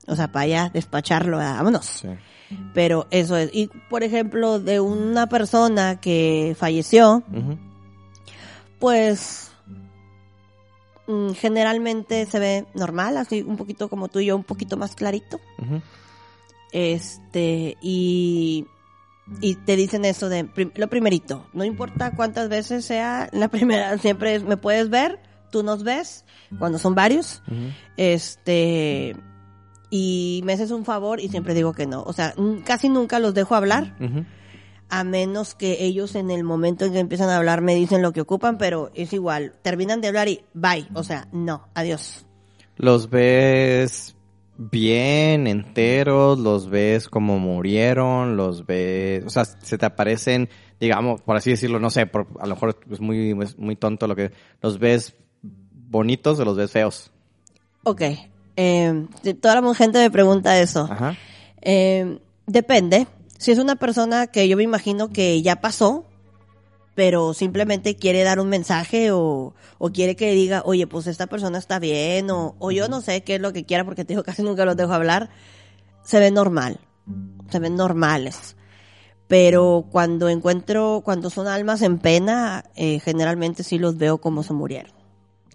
o 0.08 0.16
sea 0.16 0.32
para 0.32 0.46
allá 0.46 0.72
despacharlo 0.74 1.38
¿verdad? 1.38 1.58
vámonos 1.58 1.86
Sí. 1.86 2.08
pero 2.74 3.06
eso 3.12 3.38
es 3.38 3.52
y 3.54 3.68
por 3.88 4.02
ejemplo 4.02 4.60
de 4.60 4.80
una 4.80 5.28
persona 5.30 6.00
que 6.02 6.56
falleció 6.58 7.24
pues 8.80 9.52
generalmente 11.36 12.26
se 12.26 12.40
ve 12.40 12.66
normal 12.74 13.18
así 13.18 13.42
un 13.42 13.58
poquito 13.58 13.90
como 13.90 14.08
tú 14.08 14.20
y 14.20 14.26
yo 14.28 14.36
un 14.36 14.44
poquito 14.44 14.78
más 14.78 14.96
clarito. 14.96 15.40
Este 16.72 17.78
y 17.82 18.66
y 19.42 19.56
te 19.56 19.76
dicen 19.76 20.06
eso 20.06 20.30
de 20.30 20.46
prim- 20.46 20.72
lo 20.76 20.88
primerito 20.88 21.48
no 21.54 21.64
importa 21.64 22.12
cuántas 22.16 22.48
veces 22.48 22.86
sea 22.86 23.28
la 23.32 23.48
primera 23.50 23.98
siempre 23.98 24.36
es, 24.36 24.44
me 24.44 24.58
puedes 24.58 24.90
ver 24.90 25.20
tú 25.52 25.64
nos 25.64 25.84
ves 25.84 26.26
cuando 26.60 26.78
son 26.80 26.96
varios. 26.96 27.42
Este 27.98 29.16
y 29.90 30.42
me 30.44 30.54
haces 30.54 30.72
un 30.72 30.84
favor 30.84 31.20
y 31.22 31.30
siempre 31.30 31.54
digo 31.54 31.72
que 31.74 31.86
no. 31.88 32.04
O 32.04 32.12
sea 32.14 32.34
casi 32.66 32.90
nunca 32.90 33.20
los 33.20 33.34
dejo 33.34 33.56
hablar. 33.56 33.96
A 34.90 35.04
menos 35.04 35.56
que 35.56 35.84
ellos 35.84 36.16
en 36.16 36.32
el 36.32 36.44
momento 36.44 36.86
en 36.86 36.94
que 36.94 37.00
empiezan 37.00 37.30
a 37.30 37.38
hablar 37.38 37.62
me 37.62 37.76
dicen 37.76 38.02
lo 38.02 38.14
que 38.14 38.22
ocupan 38.22 38.58
pero 38.58 38.92
es 38.94 39.14
igual 39.14 39.54
terminan 39.62 40.02
de 40.02 40.10
hablar 40.10 40.28
y 40.28 40.44
bye 40.54 40.88
o 40.94 41.04
sea 41.04 41.28
no 41.32 41.68
adiós 41.74 42.26
Los 42.78 43.10
ves 43.10 44.16
bien 44.58 45.48
enteros, 45.48 46.40
los 46.40 46.70
ves 46.70 47.10
como 47.10 47.40
murieron, 47.40 48.38
los 48.38 48.66
ves, 48.66 49.26
o 49.26 49.30
sea, 49.30 49.46
se 49.46 49.78
te 49.78 49.86
aparecen, 49.86 50.50
digamos, 50.80 51.22
por 51.22 51.36
así 51.36 51.52
decirlo, 51.52 51.80
no 51.80 51.90
sé, 51.90 52.06
por, 52.06 52.28
a 52.40 52.48
lo 52.48 52.56
mejor 52.56 52.80
es 52.90 53.02
muy, 53.02 53.38
es 53.44 53.58
muy 53.58 53.76
tonto 53.76 54.08
lo 54.08 54.16
que, 54.16 54.32
los 54.62 54.80
ves 54.80 55.16
bonitos 55.42 56.40
o 56.40 56.46
los 56.46 56.58
ves 56.58 56.72
feos. 56.72 57.12
Ok. 57.84 58.02
Eh, 58.58 59.06
toda 59.42 59.60
la 59.60 59.74
gente 59.74 60.00
me 60.00 60.10
pregunta 60.10 60.60
eso. 60.60 60.88
Ajá. 60.90 61.16
Eh, 61.62 62.20
depende. 62.48 63.08
Si 63.46 63.52
es 63.52 63.60
una 63.60 63.76
persona 63.76 64.26
que 64.26 64.48
yo 64.48 64.58
me 64.58 64.64
imagino 64.64 65.10
que 65.10 65.40
ya 65.44 65.58
pasó, 65.58 66.08
pero 66.96 67.36
simplemente 67.36 67.96
quiere 67.96 68.24
dar 68.24 68.40
un 68.40 68.50
mensaje 68.50 69.12
o, 69.12 69.54
quiere 69.94 70.16
que 70.16 70.32
diga, 70.32 70.64
oye, 70.66 70.88
pues 70.88 71.06
esta 71.06 71.28
persona 71.28 71.60
está 71.60 71.78
bien, 71.78 72.32
o, 72.32 72.72
yo 72.72 72.88
no 72.88 73.02
sé 73.02 73.22
qué 73.22 73.36
es 73.36 73.42
lo 73.42 73.54
que 73.54 73.64
quiera, 73.64 73.86
porque 73.86 74.04
te 74.04 74.14
digo, 74.14 74.24
casi 74.26 74.42
nunca 74.42 74.66
los 74.66 74.76
dejo 74.76 74.94
hablar, 74.94 75.30
se 76.02 76.20
ve 76.20 76.32
normal, 76.32 76.80
se 77.52 77.60
ven 77.60 77.76
normales. 77.76 78.56
Pero 79.28 79.86
cuando 79.92 80.28
encuentro, 80.28 81.04
cuando 81.06 81.30
son 81.30 81.48
almas 81.48 81.84
en 81.84 82.00
pena, 82.00 82.66
eh, 82.76 83.00
generalmente 83.00 83.62
sí 83.62 83.78
los 83.78 83.96
veo 83.98 84.18
como 84.18 84.42
se 84.42 84.54
murieron 84.54 85.05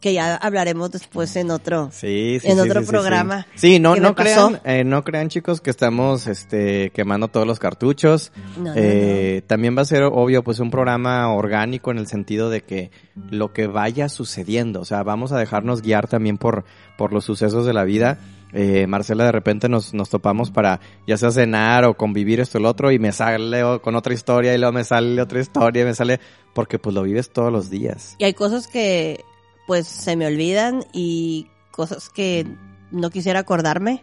que 0.00 0.14
ya 0.14 0.34
hablaremos 0.36 0.90
después 0.90 1.36
en 1.36 1.50
otro 1.50 1.90
Sí, 1.92 2.38
sí, 2.40 2.48
en 2.48 2.54
sí, 2.54 2.60
otro 2.60 2.82
programa. 2.84 3.46
Sí, 3.54 3.78
no, 3.78 3.96
no 3.96 4.14
crean, 4.14 4.60
eh, 4.64 4.82
no 4.82 5.04
crean 5.04 5.28
chicos 5.28 5.60
que 5.60 5.70
estamos 5.70 6.26
este, 6.26 6.90
quemando 6.90 7.28
todos 7.28 7.46
los 7.46 7.58
cartuchos. 7.58 8.32
No, 8.56 8.64
no, 8.64 8.72
Eh, 8.76 9.42
También 9.46 9.76
va 9.76 9.82
a 9.82 9.84
ser 9.84 10.04
obvio, 10.04 10.42
pues 10.42 10.58
un 10.60 10.70
programa 10.70 11.32
orgánico 11.32 11.90
en 11.90 11.98
el 11.98 12.06
sentido 12.06 12.48
de 12.50 12.62
que 12.62 12.90
lo 13.30 13.52
que 13.52 13.66
vaya 13.66 14.08
sucediendo, 14.08 14.80
o 14.80 14.84
sea, 14.84 15.02
vamos 15.02 15.32
a 15.32 15.38
dejarnos 15.38 15.82
guiar 15.82 16.08
también 16.08 16.38
por, 16.38 16.64
por 16.96 17.12
los 17.12 17.24
sucesos 17.26 17.66
de 17.66 17.74
la 17.74 17.84
vida. 17.84 18.18
Eh, 18.52 18.86
Marcela, 18.88 19.24
de 19.24 19.32
repente 19.32 19.68
nos, 19.68 19.94
nos 19.94 20.10
topamos 20.10 20.50
para 20.50 20.80
ya 21.06 21.16
sea 21.16 21.30
cenar 21.30 21.84
o 21.84 21.94
convivir 21.94 22.40
esto 22.40 22.58
lo 22.58 22.68
otro 22.68 22.90
y 22.90 22.98
me 22.98 23.12
sale 23.12 23.62
con 23.80 23.94
otra 23.94 24.12
historia 24.12 24.52
y 24.54 24.58
luego 24.58 24.72
me 24.72 24.82
sale 24.82 25.20
otra 25.22 25.38
historia 25.40 25.82
y 25.82 25.84
me 25.84 25.94
sale 25.94 26.18
porque 26.52 26.80
pues 26.80 26.92
lo 26.94 27.02
vives 27.04 27.30
todos 27.30 27.52
los 27.52 27.70
días. 27.70 28.16
Y 28.18 28.24
hay 28.24 28.34
cosas 28.34 28.66
que 28.66 29.24
pues 29.70 29.86
se 29.86 30.16
me 30.16 30.26
olvidan 30.26 30.84
y 30.92 31.46
cosas 31.70 32.08
que 32.08 32.44
no 32.90 33.08
quisiera 33.10 33.38
acordarme. 33.38 34.02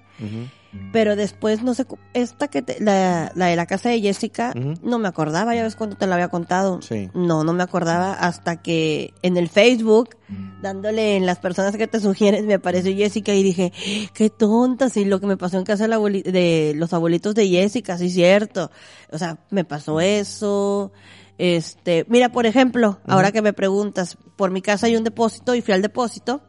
Pero 0.93 1.17
después, 1.17 1.61
no 1.61 1.73
sé, 1.73 1.85
esta 2.13 2.47
que 2.47 2.61
te- 2.61 2.79
la, 2.79 3.33
la 3.35 3.47
de 3.47 3.57
la 3.57 3.65
casa 3.65 3.89
de 3.89 3.99
Jessica, 3.99 4.53
no 4.81 4.97
me 4.97 5.09
acordaba, 5.09 5.53
ya 5.55 5.63
ves 5.63 5.75
cuando 5.75 5.97
te 5.97 6.07
la 6.07 6.15
había 6.15 6.29
contado. 6.29 6.81
Sí. 6.81 7.09
No, 7.13 7.43
no 7.43 7.51
me 7.51 7.63
acordaba 7.63 8.13
hasta 8.13 8.61
que 8.61 9.13
en 9.23 9.35
el 9.35 9.49
Facebook, 9.49 10.15
dándole 10.61 11.17
en 11.17 11.25
las 11.25 11.39
personas 11.39 11.75
que 11.75 11.87
te 11.87 11.99
sugieren, 11.99 12.47
me 12.47 12.53
apareció 12.53 12.95
Jessica 12.95 13.33
y 13.33 13.43
dije, 13.43 13.73
qué 14.13 14.29
tonta, 14.29 14.87
sí, 14.89 15.03
lo 15.03 15.19
que 15.19 15.27
me 15.27 15.35
pasó 15.35 15.57
en 15.57 15.65
casa 15.65 15.85
de, 15.85 16.21
de 16.31 16.73
los 16.77 16.93
abuelitos 16.93 17.35
de 17.35 17.49
Jessica, 17.49 17.97
sí, 17.97 18.09
cierto. 18.09 18.71
O 19.11 19.17
sea, 19.17 19.37
me 19.49 19.65
pasó 19.65 19.99
eso. 19.99 20.93
Este, 21.37 22.05
mira, 22.09 22.31
por 22.31 22.45
ejemplo, 22.45 22.99
ahora 23.05 23.31
que 23.31 23.41
me 23.41 23.53
preguntas, 23.53 24.17
por 24.35 24.51
mi 24.51 24.61
casa 24.61 24.87
hay 24.87 24.95
un 24.95 25.03
depósito 25.03 25.53
y 25.55 25.61
fui 25.61 25.73
al 25.73 25.81
depósito 25.81 26.41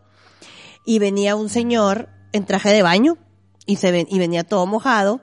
y 0.85 0.99
venía 0.99 1.37
un 1.37 1.49
señor 1.49 2.09
en 2.33 2.47
traje 2.47 2.71
de 2.71 2.83
baño 2.83 3.19
y 3.67 3.77
se 3.77 3.93
ven, 3.93 4.07
y 4.11 4.19
venía 4.19 4.45
todo 4.45 4.67
mojado 4.67 5.21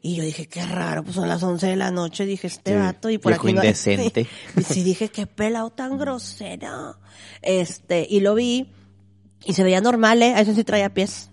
y 0.00 0.16
yo 0.16 0.22
dije 0.22 0.46
qué 0.46 0.64
raro 0.64 1.02
pues 1.02 1.16
son 1.16 1.28
las 1.28 1.42
11 1.42 1.66
de 1.66 1.76
la 1.76 1.90
noche 1.90 2.24
dije 2.24 2.46
este 2.46 2.72
Sí, 2.72 2.76
vato 2.76 3.10
y 3.10 3.18
por 3.18 3.32
viejo 3.32 3.46
aquí 3.46 3.52
no 3.54 3.64
indecente. 3.64 4.26
y 4.56 4.62
sí 4.62 4.82
dije 4.82 5.08
qué 5.08 5.26
pelado 5.26 5.70
tan 5.70 5.98
grosero 5.98 6.98
este 7.42 8.06
y 8.08 8.20
lo 8.20 8.34
vi 8.34 8.72
y 9.44 9.52
se 9.54 9.64
veía 9.64 9.80
normal 9.80 10.22
eh 10.22 10.34
a 10.34 10.40
eso 10.40 10.54
sí 10.54 10.64
traía 10.64 10.92
pies. 10.92 11.30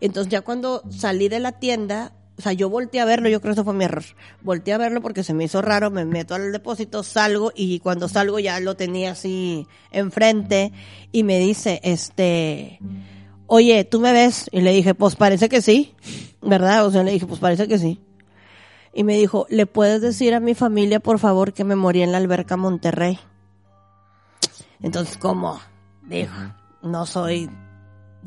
Entonces 0.00 0.30
ya 0.30 0.42
cuando 0.42 0.82
salí 0.90 1.28
de 1.28 1.40
la 1.40 1.52
tienda 1.52 2.12
o 2.38 2.40
sea, 2.40 2.52
yo 2.52 2.70
volteé 2.70 3.00
a 3.00 3.04
verlo, 3.04 3.28
yo 3.28 3.40
creo 3.40 3.52
que 3.52 3.60
eso 3.60 3.64
fue 3.64 3.74
mi 3.74 3.84
error. 3.84 4.04
Volteé 4.42 4.72
a 4.72 4.78
verlo 4.78 5.02
porque 5.02 5.24
se 5.24 5.34
me 5.34 5.44
hizo 5.44 5.60
raro, 5.60 5.90
me 5.90 6.04
meto 6.04 6.36
al 6.36 6.52
depósito, 6.52 7.02
salgo 7.02 7.50
y 7.52 7.80
cuando 7.80 8.08
salgo 8.08 8.38
ya 8.38 8.60
lo 8.60 8.76
tenía 8.76 9.12
así 9.12 9.66
enfrente 9.90 10.72
y 11.10 11.24
me 11.24 11.40
dice, 11.40 11.80
este, 11.82 12.78
oye, 13.48 13.82
¿tú 13.84 13.98
me 13.98 14.12
ves? 14.12 14.48
Y 14.52 14.60
le 14.60 14.72
dije, 14.72 14.94
pues 14.94 15.16
parece 15.16 15.48
que 15.48 15.60
sí, 15.60 15.96
¿verdad? 16.40 16.86
O 16.86 16.92
sea, 16.92 17.02
le 17.02 17.10
dije, 17.10 17.26
pues 17.26 17.40
parece 17.40 17.66
que 17.66 17.76
sí. 17.76 18.00
Y 18.94 19.02
me 19.02 19.16
dijo, 19.16 19.46
¿le 19.50 19.66
puedes 19.66 20.00
decir 20.00 20.32
a 20.32 20.40
mi 20.40 20.54
familia, 20.54 21.00
por 21.00 21.18
favor, 21.18 21.52
que 21.52 21.64
me 21.64 21.74
morí 21.74 22.02
en 22.02 22.12
la 22.12 22.18
alberca 22.18 22.56
Monterrey? 22.56 23.18
Entonces, 24.80 25.16
¿cómo? 25.16 25.60
Dijo, 26.02 26.34
no 26.82 27.04
soy 27.04 27.50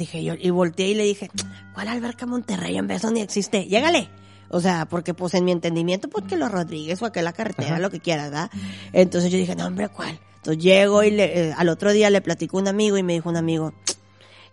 Dije 0.01 0.23
yo, 0.23 0.33
y 0.33 0.49
volteé 0.49 0.87
y 0.87 0.95
le 0.95 1.03
dije, 1.03 1.29
¿cuál 1.75 1.87
alberca 1.87 2.25
Monterrey? 2.25 2.75
En 2.75 2.87
vez 2.87 3.05
ni 3.11 3.21
existe. 3.21 3.65
Llégale. 3.65 4.09
O 4.49 4.59
sea, 4.59 4.87
porque 4.87 5.13
pues 5.13 5.35
en 5.35 5.45
mi 5.45 5.51
entendimiento, 5.51 6.09
pues 6.09 6.25
que 6.25 6.37
los 6.37 6.51
Rodríguez 6.51 6.99
o 7.03 7.05
aquella 7.05 7.25
la 7.25 7.33
carretera, 7.33 7.77
lo 7.77 7.91
que 7.91 7.99
quieras, 7.99 8.31
¿verdad? 8.31 8.49
Entonces 8.93 9.31
yo 9.31 9.37
dije, 9.37 9.55
no, 9.55 9.67
hombre, 9.67 9.89
¿cuál? 9.89 10.19
Entonces 10.37 10.63
llego 10.63 11.03
y 11.03 11.11
le, 11.11 11.49
eh, 11.49 11.53
al 11.55 11.69
otro 11.69 11.93
día 11.93 12.09
le 12.09 12.19
platico 12.19 12.57
a 12.57 12.61
un 12.61 12.67
amigo 12.67 12.97
y 12.97 13.03
me 13.03 13.13
dijo 13.13 13.29
un 13.29 13.37
amigo, 13.37 13.73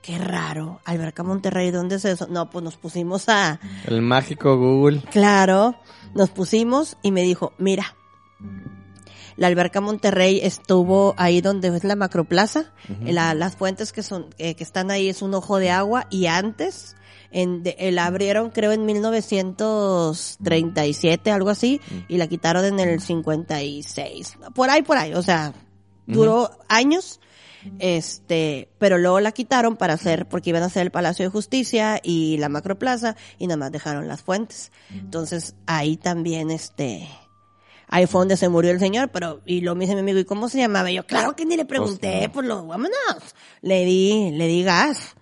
qué 0.02 0.18
raro, 0.18 0.82
alberca 0.84 1.22
Monterrey, 1.22 1.70
¿dónde 1.70 1.96
es 1.96 2.04
eso? 2.04 2.26
No, 2.28 2.50
pues 2.50 2.62
nos 2.62 2.76
pusimos 2.76 3.30
a, 3.30 3.58
El 3.86 4.02
mágico 4.02 4.58
Google. 4.58 5.00
Claro, 5.10 5.76
nos 6.14 6.28
pusimos 6.28 6.98
y 7.02 7.10
me 7.10 7.22
dijo, 7.22 7.54
mira, 7.56 7.96
la 9.38 9.46
alberca 9.46 9.80
Monterrey 9.80 10.40
estuvo 10.42 11.14
ahí 11.16 11.40
donde 11.40 11.68
es 11.74 11.84
la 11.84 11.96
macroplaza, 11.96 12.72
la- 13.14 13.32
las 13.34 13.56
fuentes 13.56 13.92
que 13.92 14.02
son 14.02 14.26
eh, 14.36 14.54
que 14.54 14.64
están 14.64 14.90
ahí 14.90 15.08
es 15.08 15.22
un 15.22 15.32
ojo 15.32 15.58
de 15.58 15.70
agua 15.70 16.06
y 16.10 16.26
antes 16.26 16.96
en, 17.30 17.62
de- 17.62 17.76
eh, 17.78 17.92
la 17.92 18.06
abrieron 18.06 18.50
creo 18.50 18.72
en 18.72 18.84
1937 18.84 21.30
algo 21.30 21.50
así 21.50 21.80
y 22.08 22.16
la 22.16 22.26
quitaron 22.26 22.64
en 22.64 22.80
el 22.80 23.00
56 23.00 24.38
por 24.54 24.70
ahí 24.70 24.82
por 24.82 24.96
ahí 24.96 25.14
o 25.14 25.22
sea 25.22 25.52
duró 26.06 26.50
años 26.68 27.20
este, 27.80 28.68
pero 28.78 28.98
luego 28.98 29.18
la 29.20 29.32
quitaron 29.32 29.76
para 29.76 29.94
hacer, 29.94 30.28
porque 30.28 30.50
iban 30.50 30.62
a 30.62 30.66
hacer 30.66 30.82
el 30.82 30.90
Palacio 30.92 31.24
de 31.24 31.30
Justicia 31.30 32.00
y 32.02 32.36
la 32.38 32.48
Macroplaza, 32.48 33.16
y 33.36 33.48
nada 33.48 33.56
más 33.58 33.72
dejaron 33.72 34.06
las 34.06 34.22
fuentes. 34.22 34.70
Entonces, 34.90 35.56
ahí 35.66 35.96
también, 35.96 36.52
este, 36.52 37.08
ahí 37.88 38.06
fue 38.06 38.20
donde 38.20 38.36
se 38.36 38.48
murió 38.48 38.70
el 38.70 38.78
señor, 38.78 39.10
pero, 39.10 39.40
y 39.44 39.60
lo 39.60 39.74
me 39.74 39.84
dice 39.84 39.94
mi 39.94 40.00
amigo, 40.00 40.18
¿y 40.18 40.24
cómo 40.24 40.48
se 40.48 40.58
llamaba? 40.58 40.90
Y 40.90 40.94
yo, 40.94 41.06
claro 41.06 41.34
que 41.34 41.44
ni 41.44 41.56
le 41.56 41.64
pregunté, 41.64 42.30
pues 42.32 42.46
lo, 42.46 42.66
vámonos. 42.66 42.94
Le 43.62 43.84
di, 43.84 44.30
le 44.32 44.46
di 44.46 44.62
gas. 44.62 45.14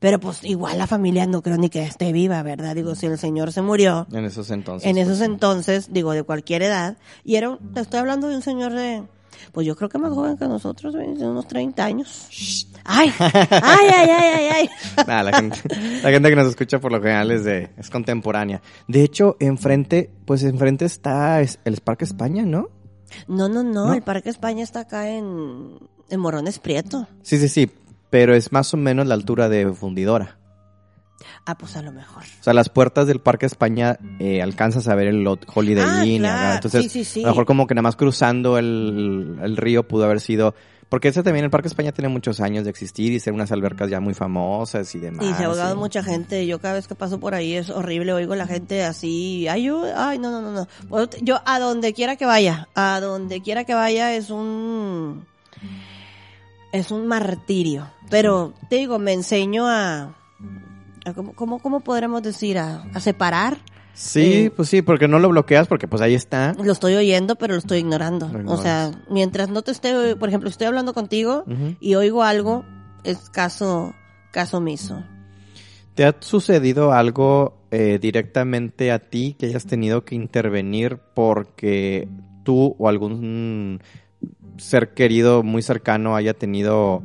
Pero 0.00 0.20
pues 0.20 0.44
igual 0.44 0.78
la 0.78 0.86
familia 0.86 1.26
no 1.26 1.42
creo 1.42 1.56
ni 1.56 1.70
que 1.70 1.82
esté 1.82 2.12
viva, 2.12 2.42
¿verdad? 2.44 2.76
Digo, 2.76 2.94
si 2.94 3.06
el 3.06 3.18
señor 3.18 3.52
se 3.52 3.62
murió, 3.62 4.06
En 4.12 4.24
esos 4.24 4.50
entonces. 4.50 4.88
en 4.88 4.94
pues, 4.94 5.08
esos 5.08 5.20
entonces, 5.22 5.92
digo, 5.92 6.12
de 6.12 6.22
cualquier 6.22 6.62
edad, 6.62 6.96
y 7.24 7.34
era, 7.34 7.58
te 7.74 7.80
estoy 7.80 7.98
hablando 7.98 8.28
de 8.28 8.36
un 8.36 8.42
señor 8.42 8.74
de, 8.74 9.02
pues 9.52 9.66
yo 9.66 9.76
creo 9.76 9.88
que 9.88 9.98
más 9.98 10.12
joven 10.12 10.36
que 10.36 10.46
nosotros, 10.46 10.94
de 10.94 11.00
unos 11.26 11.46
30 11.48 11.84
años. 11.84 12.28
Ay, 12.84 13.12
ay, 13.18 13.30
ay, 13.52 14.10
ay, 14.10 14.10
ay, 14.10 14.48
ay. 14.54 14.70
Nah, 15.06 15.22
la, 15.22 15.32
gente, 15.36 15.58
la 16.02 16.10
gente 16.10 16.30
que 16.30 16.36
nos 16.36 16.48
escucha 16.48 16.78
por 16.80 16.90
lo 16.92 16.98
general 17.00 17.30
es, 17.30 17.44
de, 17.44 17.70
es 17.76 17.90
contemporánea. 17.90 18.62
De 18.86 19.02
hecho, 19.02 19.36
enfrente, 19.40 20.10
pues 20.24 20.42
enfrente 20.42 20.84
está 20.84 21.40
es- 21.40 21.58
el 21.64 21.76
Parque 21.78 22.04
España, 22.04 22.44
¿no? 22.44 22.68
No, 23.26 23.48
no, 23.48 23.62
no, 23.62 23.86
¿No? 23.88 23.94
el 23.94 24.02
Parque 24.02 24.28
España 24.30 24.62
está 24.62 24.80
acá 24.80 25.08
en, 25.10 25.78
en 26.10 26.20
Morones 26.20 26.58
Prieto. 26.58 27.06
Sí, 27.22 27.38
sí, 27.38 27.48
sí. 27.48 27.70
Pero 28.10 28.34
es 28.34 28.52
más 28.52 28.72
o 28.72 28.76
menos 28.78 29.06
la 29.06 29.14
altura 29.14 29.48
de 29.50 29.70
Fundidora. 29.72 30.37
Ah, 31.46 31.56
pues 31.58 31.76
a 31.76 31.82
lo 31.82 31.92
mejor. 31.92 32.22
O 32.22 32.42
sea, 32.44 32.52
las 32.54 32.68
puertas 32.68 33.06
del 33.06 33.20
Parque 33.20 33.46
España 33.46 33.98
eh, 34.18 34.40
alcanzas 34.42 34.86
a 34.88 34.94
ver 34.94 35.08
el 35.08 35.26
Holiday 35.26 35.84
Ah, 35.86 36.06
Inn. 36.06 36.22
claro. 36.22 36.54
Entonces, 36.56 36.82
Sí, 36.84 36.88
sí, 36.88 37.04
sí. 37.04 37.20
a 37.20 37.26
lo 37.26 37.32
mejor 37.32 37.46
como 37.46 37.66
que 37.66 37.74
nada 37.74 37.82
más 37.82 37.96
cruzando 37.96 38.56
el, 38.58 39.38
el 39.42 39.56
río 39.56 39.86
pudo 39.86 40.04
haber 40.04 40.20
sido... 40.20 40.54
Porque 40.88 41.08
ese 41.08 41.22
también, 41.22 41.44
el 41.44 41.50
Parque 41.50 41.68
España 41.68 41.92
tiene 41.92 42.08
muchos 42.08 42.40
años 42.40 42.64
de 42.64 42.70
existir 42.70 43.12
y 43.12 43.20
ser 43.20 43.34
unas 43.34 43.52
albercas 43.52 43.90
ya 43.90 44.00
muy 44.00 44.14
famosas 44.14 44.94
y 44.94 44.98
demás. 44.98 45.26
Y 45.26 45.34
se 45.34 45.42
ha 45.42 45.46
ahogado 45.48 45.76
mucha 45.76 46.02
gente. 46.02 46.46
Yo 46.46 46.60
cada 46.60 46.72
vez 46.74 46.88
que 46.88 46.94
paso 46.94 47.20
por 47.20 47.34
ahí 47.34 47.52
es 47.52 47.68
horrible. 47.68 48.14
Oigo 48.14 48.34
la 48.36 48.46
gente 48.46 48.82
así. 48.84 49.46
Ay, 49.48 49.64
yo, 49.64 49.84
ay, 49.94 50.18
no, 50.18 50.30
no, 50.30 50.40
no, 50.40 50.50
no. 50.50 50.66
Pues, 50.88 51.10
Yo 51.20 51.42
a 51.44 51.58
donde 51.58 51.92
quiera 51.92 52.16
que 52.16 52.24
vaya, 52.24 52.68
a 52.74 53.00
donde 53.00 53.42
quiera 53.42 53.64
que 53.64 53.74
vaya 53.74 54.14
es 54.14 54.30
un, 54.30 55.26
es 56.72 56.90
un 56.90 57.06
martirio. 57.06 57.88
Pero 58.08 58.54
te 58.70 58.76
digo, 58.76 58.98
me 58.98 59.12
enseño 59.12 59.66
a, 59.68 60.04
a 60.04 60.14
¿cómo, 61.14 61.32
cómo, 61.34 61.58
cómo 61.58 61.80
podremos 61.80 62.22
decir? 62.22 62.58
A, 62.58 62.82
a 62.94 63.00
separar. 63.00 63.58
Sí, 63.94 64.44
Eh, 64.44 64.52
pues 64.54 64.68
sí, 64.68 64.80
porque 64.80 65.08
no 65.08 65.18
lo 65.18 65.28
bloqueas 65.28 65.66
porque 65.66 65.88
pues 65.88 66.00
ahí 66.00 66.14
está. 66.14 66.54
Lo 66.62 66.70
estoy 66.70 66.94
oyendo, 66.94 67.34
pero 67.34 67.54
lo 67.54 67.58
estoy 67.58 67.78
ignorando. 67.78 68.28
Lo 68.28 68.52
o 68.52 68.56
sea, 68.56 68.92
mientras 69.10 69.48
no 69.48 69.62
te 69.62 69.72
esté, 69.72 70.14
por 70.14 70.28
ejemplo, 70.28 70.48
estoy 70.48 70.68
hablando 70.68 70.94
contigo 70.94 71.44
y 71.80 71.96
oigo 71.96 72.22
algo, 72.22 72.64
es 73.02 73.28
caso, 73.30 73.94
caso 74.30 74.58
omiso. 74.58 75.02
¿Te 75.94 76.04
ha 76.04 76.14
sucedido 76.20 76.92
algo 76.92 77.66
eh, 77.72 77.98
directamente 78.00 78.92
a 78.92 79.00
ti 79.00 79.34
que 79.36 79.46
hayas 79.46 79.66
tenido 79.66 80.04
que 80.04 80.14
intervenir 80.14 81.00
porque 81.12 82.08
tú 82.44 82.76
o 82.78 82.88
algún 82.88 83.80
ser 84.58 84.94
querido 84.94 85.42
muy 85.42 85.62
cercano 85.62 86.14
haya 86.14 86.34
tenido, 86.34 87.02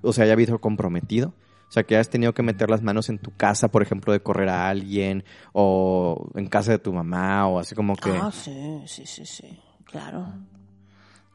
o 0.00 0.12
sea, 0.12 0.26
haya 0.26 0.36
visto 0.36 0.60
comprometido? 0.60 1.34
O 1.70 1.72
sea, 1.72 1.84
que 1.84 1.94
hayas 1.94 2.10
tenido 2.10 2.34
que 2.34 2.42
meter 2.42 2.68
las 2.68 2.82
manos 2.82 3.08
en 3.10 3.20
tu 3.20 3.30
casa, 3.30 3.68
por 3.68 3.80
ejemplo, 3.80 4.12
de 4.12 4.20
correr 4.20 4.48
a 4.48 4.68
alguien, 4.68 5.22
o 5.52 6.28
en 6.34 6.48
casa 6.48 6.72
de 6.72 6.80
tu 6.80 6.92
mamá, 6.92 7.46
o 7.46 7.60
así 7.60 7.76
como 7.76 7.94
que... 7.94 8.10
Ah, 8.10 8.32
sí, 8.32 8.82
sí, 8.86 9.06
sí, 9.06 9.24
sí, 9.24 9.60
claro. 9.84 10.26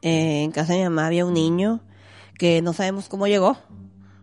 Eh, 0.02 0.42
en 0.42 0.50
casa 0.50 0.74
de 0.74 0.80
mi 0.80 0.84
mamá 0.84 1.06
había 1.06 1.24
un 1.24 1.32
niño 1.32 1.80
que 2.38 2.60
no 2.60 2.74
sabemos 2.74 3.08
cómo 3.08 3.26
llegó, 3.26 3.56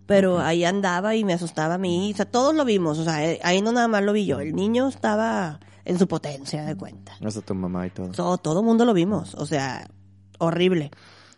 pero 0.05 0.39
ahí 0.39 0.63
andaba 0.65 1.15
y 1.15 1.23
me 1.23 1.33
asustaba 1.33 1.73
a 1.73 1.77
mí. 1.79 2.11
O 2.13 2.15
sea, 2.15 2.29
todos 2.29 2.53
lo 2.53 2.63
vimos, 2.63 2.99
o 2.99 3.03
sea, 3.03 3.25
eh, 3.25 3.39
ahí 3.43 3.63
no 3.63 3.71
nada 3.71 3.87
más 3.87 4.03
lo 4.03 4.13
vi 4.13 4.27
yo. 4.27 4.39
El 4.39 4.53
niño 4.53 4.87
estaba 4.89 5.59
en 5.83 5.97
su 5.97 6.07
potencia 6.07 6.63
de 6.63 6.75
cuenta. 6.75 7.13
Hasta 7.25 7.41
tu 7.41 7.55
mamá 7.55 7.87
y 7.87 7.89
todo. 7.89 8.11
Todo, 8.11 8.37
todo 8.37 8.61
mundo 8.61 8.85
lo 8.85 8.93
vimos, 8.93 9.33
o 9.33 9.47
sea, 9.47 9.89
horrible. 10.37 10.91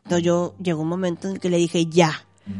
Entonces 0.03 0.25
yo 0.25 0.55
llegó 0.61 0.81
un 0.81 0.89
momento 0.89 1.29
en 1.29 1.35
el 1.35 1.39
que 1.39 1.49
le 1.49 1.57
dije, 1.57 1.85
ya. 1.85 2.11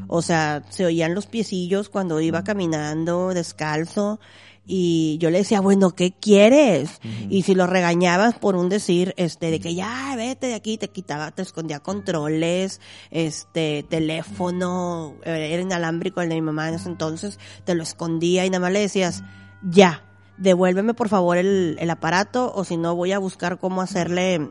O 0.08 0.22
sea, 0.22 0.64
se 0.70 0.86
oían 0.86 1.14
los 1.14 1.28
piecillos 1.28 1.90
cuando 1.90 2.20
iba 2.20 2.44
caminando 2.44 3.34
descalzo 3.34 4.20
y 4.68 5.18
yo 5.20 5.30
le 5.30 5.40
decía, 5.40 5.62
bueno, 5.62 5.92
¿qué 5.92 6.12
quieres? 6.12 7.00
Y 7.30 7.44
si 7.44 7.54
lo 7.54 7.68
regañabas 7.68 8.36
por 8.40 8.56
un 8.56 8.68
decir, 8.68 9.14
este, 9.18 9.52
de 9.52 9.60
que 9.60 9.76
ya, 9.76 10.16
vete 10.16 10.48
de 10.48 10.56
aquí, 10.56 10.78
te 10.78 10.90
quitaba, 10.90 11.32
te 11.32 11.44
escondía 11.44 11.80
controles, 11.82 12.82
este, 13.12 13.86
teléfono, 13.88 15.16
eh, 15.24 15.50
era 15.52 15.62
inalámbrico 15.62 16.22
el 16.22 16.30
de 16.30 16.36
mi 16.36 16.42
mamá 16.42 16.70
en 16.70 16.76
ese 16.76 16.90
entonces, 16.90 17.40
te 17.64 17.76
lo 17.76 17.84
escondía 17.84 18.46
y 18.46 18.50
nada 18.50 18.62
más 18.62 18.72
le 18.72 18.80
decías, 18.80 19.24
ya, 19.62 20.04
devuélveme 20.38 20.96
por 20.96 21.10
favor 21.10 21.38
el, 21.38 21.78
el 21.80 21.90
aparato 21.92 22.52
o 22.56 22.64
si 22.64 22.76
no 22.76 22.96
voy 22.96 23.12
a 23.12 23.20
buscar 23.20 23.60
cómo 23.60 23.82
hacerle 23.82 24.50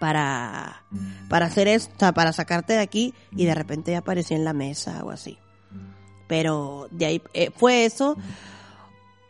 para, 0.00 0.82
para 1.28 1.46
hacer 1.46 1.68
esto, 1.68 2.12
para 2.12 2.32
sacarte 2.32 2.72
de 2.72 2.80
aquí 2.80 3.14
y 3.30 3.44
de 3.44 3.54
repente 3.54 3.92
ya 3.92 3.98
aparecía 3.98 4.36
en 4.36 4.44
la 4.44 4.52
mesa 4.52 5.04
o 5.04 5.10
así. 5.10 5.38
Pero 6.26 6.88
de 6.90 7.06
ahí 7.06 7.22
eh, 7.34 7.50
fue 7.54 7.84
eso. 7.84 8.16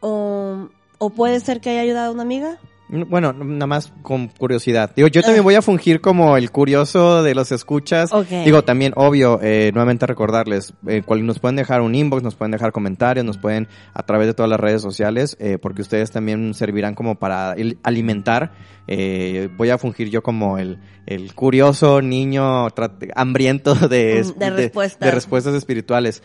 O, 0.01 0.69
o 0.99 1.11
puede 1.11 1.41
ser 1.41 1.61
que 1.61 1.71
haya 1.71 1.83
ayudado 1.83 2.11
a 2.11 2.15
una 2.15 2.23
amiga. 2.23 2.59
Bueno, 2.93 3.33
nada 3.33 3.67
más 3.69 3.93
con 4.03 4.27
curiosidad. 4.29 4.91
Digo, 4.97 5.07
yo 5.07 5.23
también 5.23 5.45
voy 5.45 5.55
a 5.55 5.63
fungir 5.63 6.01
como 6.01 6.37
el 6.37 6.51
curioso 6.51 7.23
de 7.23 7.35
los 7.37 7.53
escuchas. 7.53 8.13
Digo, 8.45 8.63
también, 8.63 8.93
obvio, 8.97 9.39
eh, 9.43 9.71
nuevamente 9.73 10.07
recordarles, 10.07 10.75
eh, 10.89 11.03
cual- 11.07 11.25
nos 11.25 11.39
pueden 11.39 11.55
dejar 11.57 11.83
un 11.83 11.95
inbox, 11.95 12.23
nos 12.25 12.35
pueden 12.35 12.51
dejar 12.51 12.73
comentarios, 12.73 13.25
nos 13.25 13.39
pueden 13.39 13.69
a 13.95 14.03
través 14.03 14.27
de 14.27 14.35
todas 14.35 14.51
las 14.51 14.59
redes 14.59 14.83
sociales, 14.83 15.37
eh, 15.39 15.59
porque 15.63 15.83
ustedes 15.83 16.11
también 16.11 16.53
servirán 16.55 16.95
como 16.97 17.15
para 17.17 17.53
el- 17.53 17.79
alimentar. 17.85 18.53
Eh, 18.89 19.49
voy 19.57 19.71
a 19.71 19.79
fungir 19.79 20.11
yo 20.11 20.23
como 20.25 20.59
el, 20.59 20.79
el 21.07 21.33
curioso 21.35 22.03
niño 22.03 22.67
hambriento 23.15 23.75
de, 23.77 24.25
Mm, 24.25 24.39
de 24.39 24.51
respuestas. 24.51 25.07
de 25.07 25.11
respuestas 25.15 25.55
espirituales. 25.55 26.23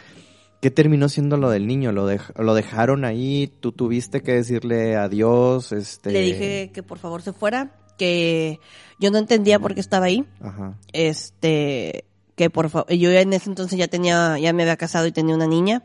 ¿Qué 0.65 0.71
terminó 0.71 1.09
siendo 1.09 1.37
lo 1.37 1.51
del 1.51 1.67
niño? 1.67 1.91
¿Lo, 1.91 2.07
lo 2.07 2.55
dejaron 2.55 3.05
ahí? 3.05 3.53
¿Tú 3.59 3.71
tuviste 3.71 4.23
que 4.23 4.31
decirle 4.31 4.95
adiós? 4.95 5.71
Este... 5.71 6.09
Le 6.09 6.21
dije 6.21 6.71
que 6.73 6.81
por 6.81 6.97
favor 6.97 7.21
se 7.21 7.33
fuera, 7.33 7.75
que 7.99 8.59
yo 8.99 9.11
no 9.11 9.19
entendía 9.19 9.59
por 9.59 9.75
qué 9.75 9.79
estaba 9.79 10.07
ahí. 10.07 10.25
Ajá. 10.41 10.75
Este, 10.91 12.05
que 12.35 12.49
por 12.49 12.71
favor, 12.71 12.91
yo 12.91 13.11
en 13.11 13.33
ese 13.33 13.47
entonces 13.47 13.77
ya 13.77 13.87
tenía, 13.89 14.39
ya 14.39 14.53
me 14.53 14.63
había 14.63 14.75
casado 14.75 15.05
y 15.05 15.11
tenía 15.11 15.35
una 15.35 15.45
niña. 15.45 15.83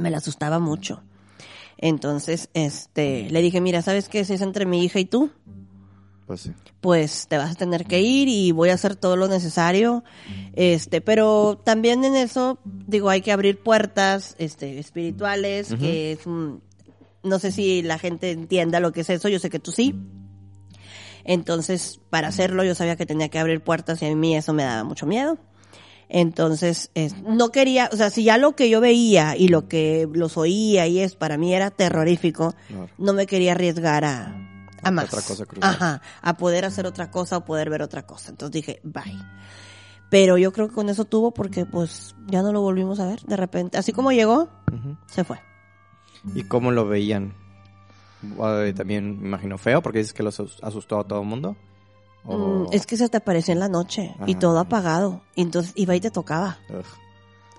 me 0.00 0.10
la 0.10 0.16
asustaba 0.16 0.58
mucho. 0.58 1.04
Entonces, 1.78 2.50
este, 2.54 3.30
le 3.30 3.40
dije, 3.40 3.60
mira, 3.60 3.82
¿sabes 3.82 4.08
qué? 4.08 4.18
Es 4.18 4.30
entre 4.30 4.66
mi 4.66 4.82
hija 4.82 4.98
y 4.98 5.04
tú, 5.04 5.30
Pues 6.32 6.40
sí. 6.40 6.52
pues 6.80 7.26
te 7.28 7.36
vas 7.36 7.50
a 7.52 7.54
tener 7.54 7.84
que 7.84 8.00
ir 8.00 8.26
y 8.28 8.52
voy 8.52 8.70
a 8.70 8.74
hacer 8.74 8.96
todo 8.96 9.16
lo 9.16 9.28
necesario. 9.28 10.02
Este, 10.54 11.00
pero 11.00 11.60
también 11.62 12.04
en 12.04 12.14
eso, 12.16 12.58
digo, 12.64 13.10
hay 13.10 13.20
que 13.20 13.32
abrir 13.32 13.62
puertas, 13.62 14.34
este, 14.38 14.78
espirituales, 14.78 15.74
que 15.78 16.12
es 16.12 16.20
no 16.26 17.38
sé 17.38 17.52
si 17.52 17.82
la 17.82 17.98
gente 17.98 18.30
entienda 18.32 18.80
lo 18.80 18.92
que 18.92 19.02
es 19.02 19.10
eso, 19.10 19.28
yo 19.28 19.38
sé 19.38 19.48
que 19.50 19.58
tú 19.60 19.70
sí. 19.72 19.94
Entonces, 21.24 22.00
para 22.10 22.28
hacerlo, 22.28 22.64
yo 22.64 22.74
sabía 22.74 22.96
que 22.96 23.06
tenía 23.06 23.28
que 23.28 23.38
abrir 23.38 23.60
puertas 23.62 24.02
y 24.02 24.06
a 24.06 24.14
mí 24.16 24.36
eso 24.36 24.52
me 24.52 24.64
daba 24.64 24.84
mucho 24.84 25.06
miedo. 25.06 25.38
Entonces, 26.08 26.90
es- 26.94 27.16
no 27.22 27.50
quería, 27.50 27.88
o 27.92 27.96
sea, 27.96 28.10
si 28.10 28.24
ya 28.24 28.36
lo 28.38 28.54
que 28.56 28.68
yo 28.68 28.80
veía 28.80 29.36
y 29.36 29.48
lo 29.48 29.68
que 29.68 30.08
los 30.12 30.36
oía 30.36 30.86
y 30.86 30.98
es 30.98 31.14
para 31.14 31.38
mí 31.38 31.54
era 31.54 31.70
terrorífico, 31.70 32.54
Claro. 32.68 32.88
no 32.98 33.12
me 33.14 33.26
quería 33.26 33.52
arriesgar 33.52 34.04
a, 34.04 34.36
a 34.82 34.90
más. 34.90 35.04
Otra 35.12 35.22
cosa 35.22 35.46
cruzar. 35.46 35.70
Ajá, 35.70 36.02
a 36.20 36.36
poder 36.36 36.64
hacer 36.64 36.86
otra 36.86 37.10
cosa 37.10 37.38
o 37.38 37.44
poder 37.44 37.70
ver 37.70 37.82
otra 37.82 38.04
cosa. 38.06 38.30
Entonces 38.30 38.52
dije, 38.52 38.80
bye. 38.84 39.18
Pero 40.10 40.36
yo 40.36 40.52
creo 40.52 40.68
que 40.68 40.74
con 40.74 40.88
eso 40.90 41.04
tuvo 41.06 41.32
porque 41.32 41.64
pues 41.64 42.14
ya 42.26 42.42
no 42.42 42.52
lo 42.52 42.60
volvimos 42.60 43.00
a 43.00 43.06
ver 43.06 43.20
de 43.22 43.36
repente. 43.36 43.78
Así 43.78 43.92
como 43.92 44.12
llegó, 44.12 44.48
se 45.06 45.24
fue. 45.24 45.40
¿Y 46.34 46.42
cómo 46.44 46.70
lo 46.70 46.86
veían? 46.86 47.34
También 48.76 49.20
me 49.20 49.26
imagino 49.28 49.58
feo 49.58 49.82
porque 49.82 49.98
dices 49.98 50.12
que 50.12 50.22
los 50.22 50.38
asus- 50.38 50.58
asustó 50.62 51.00
a 51.00 51.04
todo 51.08 51.20
el 51.22 51.26
mundo. 51.26 51.56
O- 52.24 52.36
Mm, 52.36 52.66
es 52.72 52.86
que 52.86 52.96
se 52.96 53.08
te 53.08 53.16
apareció 53.16 53.52
en 53.52 53.58
la 53.60 53.68
noche 53.68 54.14
y 54.26 54.36
todo 54.36 54.58
apagado. 54.60 55.22
Y 55.34 55.42
entonces 55.42 55.72
iba 55.74 55.96
y 55.96 56.00
te 56.00 56.10
tocaba. 56.10 56.58
Ugh, 56.70 56.84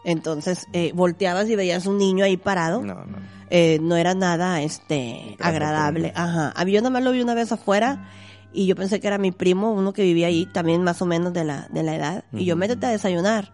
Entonces 0.04 0.68
eh, 0.74 0.92
volteabas 0.94 1.50
y 1.50 1.56
veías 1.56 1.86
un 1.86 1.98
niño 1.98 2.26
ahí 2.26 2.38
parado. 2.38 2.82
no, 2.82 2.96
no. 3.06 3.18
eh, 3.50 3.80
no 3.82 3.96
era 3.96 4.14
nada 4.14 4.62
este 4.62 5.38
agradable. 5.40 6.12
Ajá. 6.16 6.54
Yo 6.66 6.82
nada 6.82 6.90
más 6.90 7.04
lo 7.04 7.12
vi 7.12 7.22
una 7.22 7.34
vez 7.34 7.52
afuera 7.52 8.10
y 8.52 8.68
yo 8.68 8.76
pensé 8.76 9.00
que 9.00 9.08
era 9.08 9.18
mi 9.18 9.32
primo, 9.32 9.72
uno 9.72 9.94
que 9.94 10.04
vivía 10.04 10.28
ahí 10.28 10.46
también 10.46 10.84
más 10.84 11.02
o 11.02 11.06
menos 11.06 11.34
de 11.34 11.44
la, 11.44 11.68
de 11.70 11.84
la 11.84 11.96
edad. 11.96 12.24
Y 12.34 12.46
yo 12.46 12.56
métete 12.56 12.86
a 12.86 12.90
desayunar. 12.90 13.54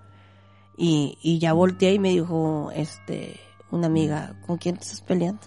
Y, 0.76 1.18
y 1.22 1.40
ya 1.40 1.54
volteé 1.54 1.94
y 1.94 2.00
me 2.00 2.10
dijo, 2.10 2.72
este, 2.74 3.40
una 3.72 3.88
amiga, 3.88 4.36
¿con 4.48 4.58
quién 4.58 4.76
te 4.76 4.84
estás 4.84 5.02
peleando? 5.02 5.42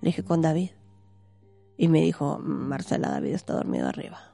Le 0.00 0.08
dije, 0.08 0.22
con 0.24 0.42
David. 0.42 0.70
Y 1.76 1.88
me 1.88 2.00
dijo, 2.02 2.38
Marcela, 2.38 3.08
David 3.08 3.34
está 3.34 3.54
dormido 3.54 3.88
arriba. 3.88 4.33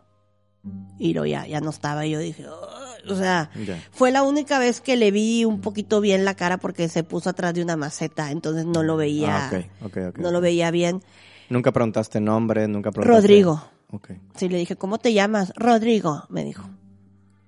Y 0.98 1.14
lo 1.14 1.24
ya, 1.26 1.46
ya 1.46 1.60
no 1.60 1.70
estaba. 1.70 2.04
Y 2.06 2.10
yo 2.10 2.18
dije, 2.18 2.46
o 2.48 3.14
sea, 3.16 3.50
fue 3.92 4.10
la 4.10 4.22
única 4.22 4.58
vez 4.58 4.80
que 4.80 4.96
le 4.96 5.10
vi 5.10 5.44
un 5.44 5.60
poquito 5.60 6.00
bien 6.00 6.24
la 6.24 6.34
cara 6.34 6.58
porque 6.58 6.88
se 6.88 7.02
puso 7.02 7.30
atrás 7.30 7.54
de 7.54 7.62
una 7.62 7.76
maceta, 7.76 8.30
entonces 8.30 8.66
no 8.66 8.82
lo 8.82 8.96
veía, 8.96 9.48
Ah, 9.48 9.62
no 10.18 10.30
lo 10.30 10.40
veía 10.40 10.70
bien. 10.70 11.02
Nunca 11.48 11.72
preguntaste 11.72 12.20
nombre, 12.20 12.68
nunca 12.68 12.90
preguntaste. 12.90 13.20
Rodrigo. 13.22 13.62
Sí, 14.36 14.48
le 14.48 14.58
dije, 14.58 14.76
¿cómo 14.76 14.98
te 14.98 15.12
llamas? 15.12 15.52
Rodrigo, 15.56 16.24
me 16.28 16.44
dijo. 16.44 16.68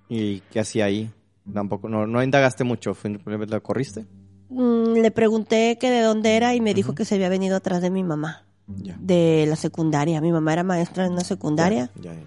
¿Y 0.09 0.41
qué 0.51 0.61
hacía 0.61 0.87
ahí? 0.87 1.11
Tampoco, 1.53 1.89
no, 1.89 2.07
no 2.07 2.23
indagaste 2.23 2.65
mucho, 2.65 2.97
lo 3.25 3.63
corriste. 3.63 4.07
Mm, 4.49 4.95
le 4.95 5.11
pregunté 5.11 5.79
que 5.81 5.91
de 5.91 6.01
dónde 6.03 6.37
era 6.37 6.55
y 6.55 6.61
me 6.61 6.75
dijo 6.75 6.95
que 6.95 7.05
se 7.05 7.15
había 7.15 7.29
venido 7.29 7.57
atrás 7.57 7.81
de 7.81 7.91
mi 7.91 8.03
mamá, 8.03 8.45
Ya. 8.67 8.97
de 9.01 9.47
la 9.49 9.57
secundaria. 9.57 10.21
Mi 10.21 10.33
mamá 10.33 10.53
era 10.53 10.63
maestra 10.65 11.07
en 11.07 11.13
una 11.13 11.25
secundaria 11.25 11.91
Ya, 12.01 12.13
ya. 12.15 12.21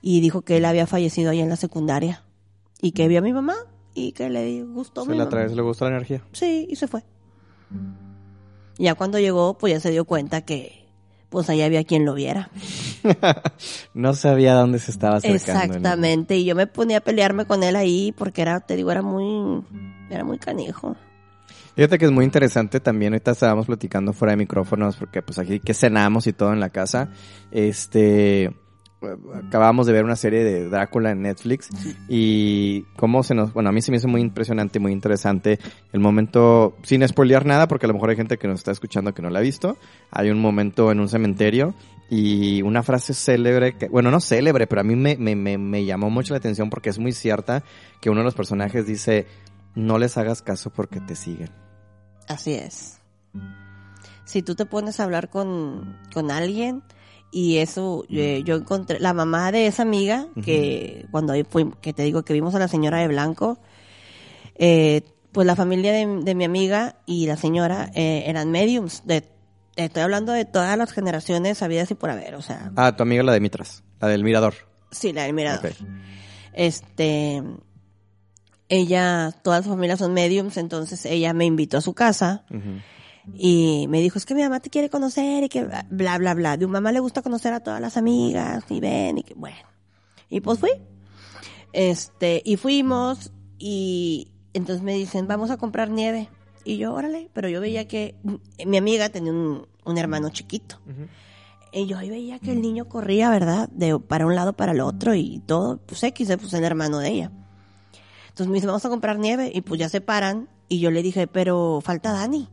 Y 0.00 0.20
dijo 0.20 0.42
que 0.42 0.56
él 0.56 0.64
había 0.64 0.86
fallecido 0.86 1.30
ahí 1.30 1.40
en 1.40 1.48
la 1.48 1.56
secundaria 1.56 2.22
y 2.80 2.92
que 2.92 3.08
vio 3.08 3.18
a 3.18 3.22
mi 3.22 3.32
mamá 3.32 3.54
y 3.94 4.12
que 4.12 4.30
le 4.30 4.62
gustó 4.64 5.04
Se 5.04 5.10
mi 5.10 5.18
la 5.18 5.24
mamá. 5.24 5.30
traes, 5.30 5.52
le 5.52 5.62
gustó 5.62 5.84
la 5.86 5.96
energía. 5.96 6.22
Sí, 6.32 6.66
y 6.70 6.76
se 6.76 6.86
fue. 6.86 7.02
Ya 8.78 8.94
cuando 8.94 9.18
llegó, 9.18 9.58
pues 9.58 9.72
ya 9.74 9.80
se 9.80 9.90
dio 9.90 10.04
cuenta 10.04 10.42
que 10.42 10.86
pues 11.28 11.50
allá 11.50 11.66
había 11.66 11.84
quien 11.84 12.04
lo 12.04 12.14
viera. 12.14 12.50
no 13.94 14.14
sabía 14.14 14.54
dónde 14.54 14.78
se 14.78 14.90
estaba 14.90 15.16
acercando. 15.16 15.52
¿no? 15.52 15.64
Exactamente, 15.64 16.36
y 16.36 16.44
yo 16.44 16.54
me 16.54 16.66
ponía 16.66 16.98
a 16.98 17.00
pelearme 17.00 17.44
con 17.44 17.62
él 17.62 17.76
ahí 17.76 18.14
porque 18.16 18.42
era, 18.42 18.60
te 18.60 18.76
digo, 18.76 18.90
era 18.90 19.02
muy, 19.02 19.62
era 20.10 20.24
muy 20.24 20.38
canijo. 20.38 20.96
Fíjate 21.74 21.98
que 21.98 22.06
es 22.06 22.10
muy 22.10 22.24
interesante 22.24 22.80
también, 22.80 23.12
ahorita 23.12 23.32
estábamos 23.32 23.66
platicando 23.66 24.12
fuera 24.12 24.32
de 24.32 24.38
micrófonos, 24.38 24.96
porque 24.96 25.22
pues 25.22 25.38
aquí 25.38 25.60
que 25.60 25.74
cenamos 25.74 26.26
y 26.26 26.32
todo 26.32 26.52
en 26.52 26.60
la 26.60 26.70
casa, 26.70 27.10
este, 27.50 28.52
acabamos 29.34 29.86
de 29.86 29.92
ver 29.92 30.04
una 30.04 30.16
serie 30.16 30.42
de 30.44 30.68
Drácula 30.68 31.10
en 31.10 31.22
Netflix 31.22 31.68
y 32.08 32.82
cómo 32.96 33.22
se 33.22 33.34
nos, 33.34 33.52
bueno, 33.52 33.68
a 33.68 33.72
mí 33.72 33.80
se 33.80 33.90
me 33.90 33.98
hizo 33.98 34.08
muy 34.08 34.20
impresionante 34.20 34.78
muy 34.78 34.92
interesante 34.92 35.58
el 35.92 36.00
momento, 36.00 36.76
sin 36.82 37.06
spoilear 37.06 37.46
nada, 37.46 37.68
porque 37.68 37.86
a 37.86 37.88
lo 37.88 37.94
mejor 37.94 38.10
hay 38.10 38.16
gente 38.16 38.38
que 38.38 38.48
nos 38.48 38.60
está 38.60 38.72
escuchando 38.72 39.14
que 39.14 39.22
no 39.22 39.30
la 39.30 39.38
ha 39.38 39.42
visto, 39.42 39.76
hay 40.10 40.30
un 40.30 40.40
momento 40.40 40.90
en 40.90 41.00
un 41.00 41.08
cementerio 41.08 41.74
y 42.10 42.62
una 42.62 42.82
frase 42.82 43.14
célebre, 43.14 43.76
bueno, 43.90 44.10
no 44.10 44.20
célebre, 44.20 44.66
pero 44.66 44.80
a 44.80 44.84
mí 44.84 44.96
me, 44.96 45.16
me, 45.16 45.36
me, 45.36 45.58
me 45.58 45.84
llamó 45.84 46.10
mucho 46.10 46.34
la 46.34 46.38
atención 46.38 46.70
porque 46.70 46.90
es 46.90 46.98
muy 46.98 47.12
cierta 47.12 47.62
que 48.00 48.10
uno 48.10 48.20
de 48.20 48.24
los 48.24 48.34
personajes 48.34 48.86
dice, 48.86 49.26
no 49.74 49.98
les 49.98 50.16
hagas 50.16 50.42
caso 50.42 50.70
porque 50.70 51.00
te 51.00 51.14
siguen. 51.14 51.50
Así 52.26 52.54
es. 52.54 52.98
Si 54.24 54.42
tú 54.42 54.54
te 54.54 54.66
pones 54.66 55.00
a 55.00 55.04
hablar 55.04 55.30
con, 55.30 55.96
con 56.12 56.30
alguien 56.30 56.82
y 57.30 57.58
eso, 57.58 58.04
eh, 58.10 58.42
yo 58.44 58.56
encontré, 58.56 58.98
la 59.00 59.12
mamá 59.12 59.52
de 59.52 59.66
esa 59.66 59.82
amiga, 59.82 60.26
que 60.44 61.06
cuando 61.10 61.32
ahí 61.34 61.44
fui, 61.44 61.70
que 61.82 61.92
te 61.92 62.02
digo 62.02 62.22
que 62.22 62.32
vimos 62.32 62.54
a 62.54 62.58
la 62.58 62.68
señora 62.68 62.98
de 62.98 63.08
blanco, 63.08 63.58
eh, 64.54 65.02
pues 65.32 65.46
la 65.46 65.54
familia 65.56 65.92
de, 65.92 66.06
de 66.22 66.34
mi 66.34 66.44
amiga 66.44 66.96
y 67.06 67.26
la 67.26 67.36
señora 67.36 67.90
eh, 67.94 68.24
eran 68.26 68.50
mediums. 68.50 69.02
De, 69.04 69.28
estoy 69.76 70.02
hablando 70.02 70.32
de 70.32 70.44
todas 70.46 70.76
las 70.78 70.90
generaciones 70.92 71.62
habidas 71.62 71.90
y 71.90 71.94
por 71.94 72.10
haber, 72.10 72.34
o 72.34 72.42
sea, 72.42 72.72
Ah, 72.76 72.96
tu 72.96 73.02
amiga 73.02 73.22
la 73.22 73.32
de 73.32 73.40
Mitras, 73.40 73.84
la 74.00 74.08
del 74.08 74.24
Mirador. 74.24 74.54
sí, 74.90 75.12
la 75.12 75.24
del 75.24 75.34
mirador. 75.34 75.66
Ok. 75.66 75.76
Este, 76.54 77.42
ella, 78.68 79.32
todas 79.42 79.64
sus 79.64 79.72
familias 79.72 79.98
son 79.98 80.12
mediums, 80.12 80.56
entonces 80.56 81.04
ella 81.06 81.32
me 81.32 81.44
invitó 81.44 81.78
a 81.78 81.80
su 81.80 81.94
casa 81.94 82.44
Ujú. 82.50 82.80
Y 83.34 83.86
me 83.88 84.00
dijo, 84.00 84.18
es 84.18 84.26
que 84.26 84.34
mi 84.34 84.42
mamá 84.42 84.60
te 84.60 84.70
quiere 84.70 84.90
conocer 84.90 85.44
y 85.44 85.48
que 85.48 85.64
bla, 85.90 86.18
bla, 86.18 86.34
bla. 86.34 86.56
De 86.56 86.64
un 86.64 86.72
mamá 86.72 86.92
le 86.92 87.00
gusta 87.00 87.22
conocer 87.22 87.52
a 87.52 87.60
todas 87.60 87.80
las 87.80 87.96
amigas 87.96 88.64
y 88.70 88.80
ven 88.80 89.18
y 89.18 89.22
que 89.22 89.34
bueno. 89.34 89.68
Y 90.28 90.40
pues 90.40 90.58
fui. 90.58 90.70
Este, 91.72 92.42
y 92.44 92.56
fuimos 92.56 93.32
y 93.58 94.32
entonces 94.52 94.82
me 94.82 94.94
dicen, 94.94 95.26
vamos 95.26 95.50
a 95.50 95.56
comprar 95.56 95.90
nieve. 95.90 96.28
Y 96.64 96.76
yo, 96.76 96.92
órale, 96.92 97.30
pero 97.32 97.48
yo 97.48 97.60
veía 97.60 97.88
que 97.88 98.16
mi 98.66 98.76
amiga 98.76 99.08
tenía 99.08 99.32
un, 99.32 99.66
un 99.84 99.98
hermano 99.98 100.30
chiquito. 100.30 100.80
Y 101.72 101.86
yo 101.86 101.98
ahí 101.98 102.10
veía 102.10 102.38
que 102.38 102.52
el 102.52 102.62
niño 102.62 102.88
corría, 102.88 103.30
¿verdad? 103.30 103.68
De 103.70 103.98
para 103.98 104.26
un 104.26 104.34
lado 104.34 104.54
para 104.54 104.72
el 104.72 104.80
otro 104.80 105.14
y 105.14 105.40
todo. 105.46 105.78
Pues 105.78 106.02
X, 106.02 106.28
pues 106.40 106.52
el 106.54 106.64
hermano 106.64 106.98
de 106.98 107.10
ella. 107.10 107.32
Entonces 108.28 108.48
me 108.48 108.54
dice, 108.54 108.66
vamos 108.66 108.84
a 108.84 108.88
comprar 108.88 109.18
nieve. 109.18 109.50
Y 109.54 109.60
pues 109.62 109.78
ya 109.78 109.88
se 109.88 110.00
paran. 110.00 110.48
Y 110.68 110.80
yo 110.80 110.90
le 110.90 111.02
dije, 111.02 111.26
pero 111.26 111.80
falta 111.82 112.12
Dani. 112.12 112.48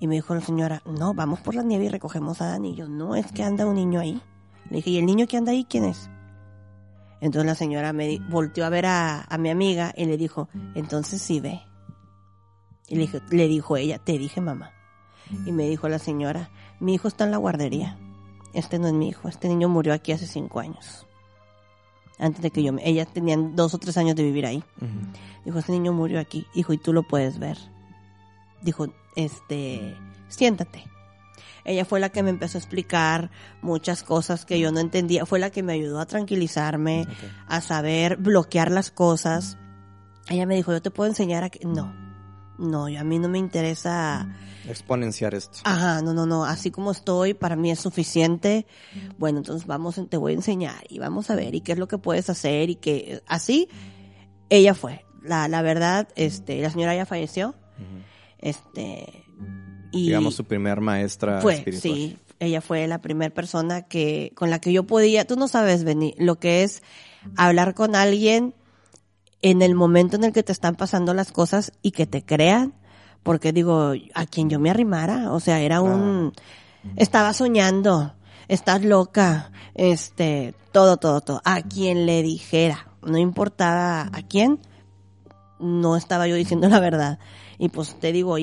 Y 0.00 0.06
me 0.06 0.16
dijo 0.16 0.34
la 0.34 0.40
señora, 0.40 0.82
no, 0.84 1.14
vamos 1.14 1.40
por 1.40 1.54
la 1.54 1.62
nieve 1.62 1.86
y 1.86 1.88
recogemos 1.88 2.40
a 2.42 2.48
Dani. 2.48 2.70
Y 2.70 2.74
yo, 2.74 2.88
no, 2.88 3.16
es 3.16 3.32
que 3.32 3.42
anda 3.42 3.66
un 3.66 3.76
niño 3.76 4.00
ahí. 4.00 4.20
Le 4.70 4.76
dije, 4.76 4.90
¿y 4.90 4.98
el 4.98 5.06
niño 5.06 5.26
que 5.26 5.36
anda 5.36 5.52
ahí 5.52 5.64
quién 5.64 5.84
es? 5.84 6.10
Entonces 7.20 7.46
la 7.46 7.54
señora 7.54 7.92
me 7.92 8.18
volteó 8.28 8.66
a 8.66 8.68
ver 8.68 8.86
a, 8.86 9.22
a, 9.22 9.38
mi 9.38 9.48
amiga 9.48 9.94
y 9.96 10.04
le 10.04 10.16
dijo, 10.16 10.48
entonces 10.74 11.22
sí 11.22 11.40
ve. 11.40 11.62
Y 12.88 12.96
le, 12.96 13.08
le 13.30 13.48
dijo 13.48 13.76
ella, 13.76 13.98
te 13.98 14.18
dije 14.18 14.40
mamá. 14.40 14.72
Y 15.46 15.52
me 15.52 15.68
dijo 15.68 15.88
la 15.88 15.98
señora, 15.98 16.50
mi 16.78 16.94
hijo 16.94 17.08
está 17.08 17.24
en 17.24 17.30
la 17.30 17.38
guardería. 17.38 17.98
Este 18.52 18.78
no 18.78 18.86
es 18.86 18.92
mi 18.92 19.08
hijo, 19.08 19.28
este 19.28 19.48
niño 19.48 19.68
murió 19.68 19.92
aquí 19.92 20.12
hace 20.12 20.26
cinco 20.26 20.60
años. 20.60 21.06
Antes 22.18 22.42
de 22.42 22.50
que 22.50 22.62
yo 22.62 22.72
me... 22.72 22.86
Ella 22.88 23.04
tenía 23.04 23.36
dos 23.36 23.74
o 23.74 23.78
tres 23.78 23.96
años 23.96 24.16
de 24.16 24.22
vivir 24.22 24.46
ahí. 24.46 24.64
Uh 24.80 24.84
-huh. 24.84 25.44
Dijo, 25.44 25.58
este 25.58 25.72
niño 25.72 25.92
murió 25.92 26.18
aquí. 26.18 26.46
Dijo, 26.54 26.72
y 26.72 26.78
tú 26.78 26.92
lo 26.92 27.02
puedes 27.02 27.38
ver. 27.38 27.58
Dijo, 28.62 28.86
este, 29.16 29.96
siéntate. 30.28 30.84
Ella 31.64 31.84
fue 31.84 31.98
la 31.98 32.10
que 32.10 32.22
me 32.22 32.30
empezó 32.30 32.58
a 32.58 32.60
explicar 32.60 33.30
muchas 33.60 34.04
cosas 34.04 34.46
que 34.46 34.60
yo 34.60 34.70
no 34.70 34.78
entendía. 34.78 35.26
Fue 35.26 35.40
la 35.40 35.50
que 35.50 35.64
me 35.64 35.72
ayudó 35.72 35.98
a 35.98 36.06
tranquilizarme, 36.06 37.02
okay. 37.02 37.32
a 37.48 37.60
saber 37.60 38.18
bloquear 38.18 38.70
las 38.70 38.92
cosas. 38.92 39.58
Ella 40.28 40.46
me 40.46 40.54
dijo, 40.54 40.70
yo 40.70 40.80
te 40.80 40.92
puedo 40.92 41.10
enseñar 41.10 41.42
a 41.42 41.50
que... 41.50 41.66
No, 41.66 41.92
no, 42.58 42.88
yo, 42.88 43.00
a 43.00 43.04
mí 43.04 43.18
no 43.18 43.28
me 43.28 43.38
interesa... 43.38 44.28
Exponenciar 44.68 45.34
esto. 45.34 45.58
Ajá, 45.64 46.02
no, 46.02 46.14
no, 46.14 46.24
no, 46.26 46.44
así 46.44 46.70
como 46.70 46.92
estoy, 46.92 47.34
para 47.34 47.56
mí 47.56 47.70
es 47.72 47.80
suficiente. 47.80 48.66
Bueno, 49.18 49.38
entonces 49.38 49.66
vamos, 49.66 50.00
te 50.08 50.16
voy 50.16 50.32
a 50.32 50.34
enseñar 50.36 50.84
y 50.88 50.98
vamos 51.00 51.30
a 51.30 51.36
ver 51.36 51.54
y 51.54 51.60
qué 51.60 51.72
es 51.72 51.78
lo 51.78 51.88
que 51.88 51.98
puedes 51.98 52.30
hacer 52.30 52.70
y 52.70 52.76
que 52.76 53.22
así, 53.26 53.68
ella 54.50 54.74
fue. 54.74 55.04
La, 55.22 55.48
la 55.48 55.62
verdad, 55.62 56.08
este, 56.14 56.60
la 56.60 56.70
señora 56.70 56.94
ya 56.94 57.06
falleció. 57.06 57.48
Uh 57.48 57.82
-huh. 57.82 58.15
Este, 58.46 59.24
y 59.90 60.06
digamos 60.06 60.36
su 60.36 60.44
primer 60.44 60.80
maestra 60.80 61.40
fue, 61.40 61.54
espiritual. 61.56 61.94
Sí, 61.94 62.16
ella 62.38 62.60
fue 62.60 62.86
la 62.86 63.00
primera 63.00 63.34
persona 63.34 63.82
que 63.82 64.30
con 64.36 64.50
la 64.50 64.60
que 64.60 64.72
yo 64.72 64.86
podía, 64.86 65.26
tú 65.26 65.34
no 65.34 65.48
sabes 65.48 65.82
venir, 65.82 66.14
lo 66.16 66.36
que 66.36 66.62
es 66.62 66.84
hablar 67.36 67.74
con 67.74 67.96
alguien 67.96 68.54
en 69.42 69.62
el 69.62 69.74
momento 69.74 70.14
en 70.14 70.22
el 70.22 70.32
que 70.32 70.44
te 70.44 70.52
están 70.52 70.76
pasando 70.76 71.12
las 71.12 71.32
cosas 71.32 71.72
y 71.82 71.90
que 71.90 72.06
te 72.06 72.24
crean, 72.24 72.72
porque 73.24 73.52
digo, 73.52 73.94
a 74.14 74.26
quien 74.26 74.48
yo 74.48 74.60
me 74.60 74.70
arrimara, 74.70 75.32
o 75.32 75.40
sea, 75.40 75.58
era 75.58 75.80
un 75.80 76.32
estaba 76.94 77.32
soñando, 77.32 78.14
estás 78.46 78.84
loca, 78.84 79.50
este, 79.74 80.54
todo, 80.70 80.98
todo, 80.98 81.20
todo, 81.20 81.42
a 81.44 81.62
quien 81.62 82.06
le 82.06 82.22
dijera, 82.22 82.92
no 83.02 83.18
importaba 83.18 84.02
a 84.02 84.22
quién, 84.22 84.60
no 85.58 85.96
estaba 85.96 86.28
yo 86.28 86.36
diciendo 86.36 86.68
la 86.68 86.78
verdad. 86.78 87.18
Y 87.58 87.68
pues 87.68 87.98
te 87.98 88.12
digo, 88.12 88.36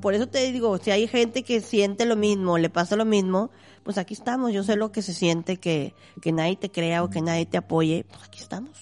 por 0.00 0.14
eso 0.14 0.28
te 0.28 0.50
digo, 0.52 0.78
si 0.78 0.90
hay 0.90 1.06
gente 1.06 1.42
que 1.42 1.60
siente 1.60 2.06
lo 2.06 2.16
mismo, 2.16 2.58
le 2.58 2.70
pasa 2.70 2.96
lo 2.96 3.04
mismo, 3.04 3.50
pues 3.82 3.98
aquí 3.98 4.14
estamos. 4.14 4.52
Yo 4.52 4.62
sé 4.62 4.76
lo 4.76 4.92
que 4.92 5.02
se 5.02 5.14
siente, 5.14 5.56
que, 5.56 5.94
que 6.20 6.32
nadie 6.32 6.56
te 6.56 6.70
crea 6.70 7.02
o 7.02 7.10
que 7.10 7.20
nadie 7.20 7.46
te 7.46 7.56
apoye, 7.56 8.04
pues 8.08 8.22
aquí 8.22 8.40
estamos. 8.40 8.78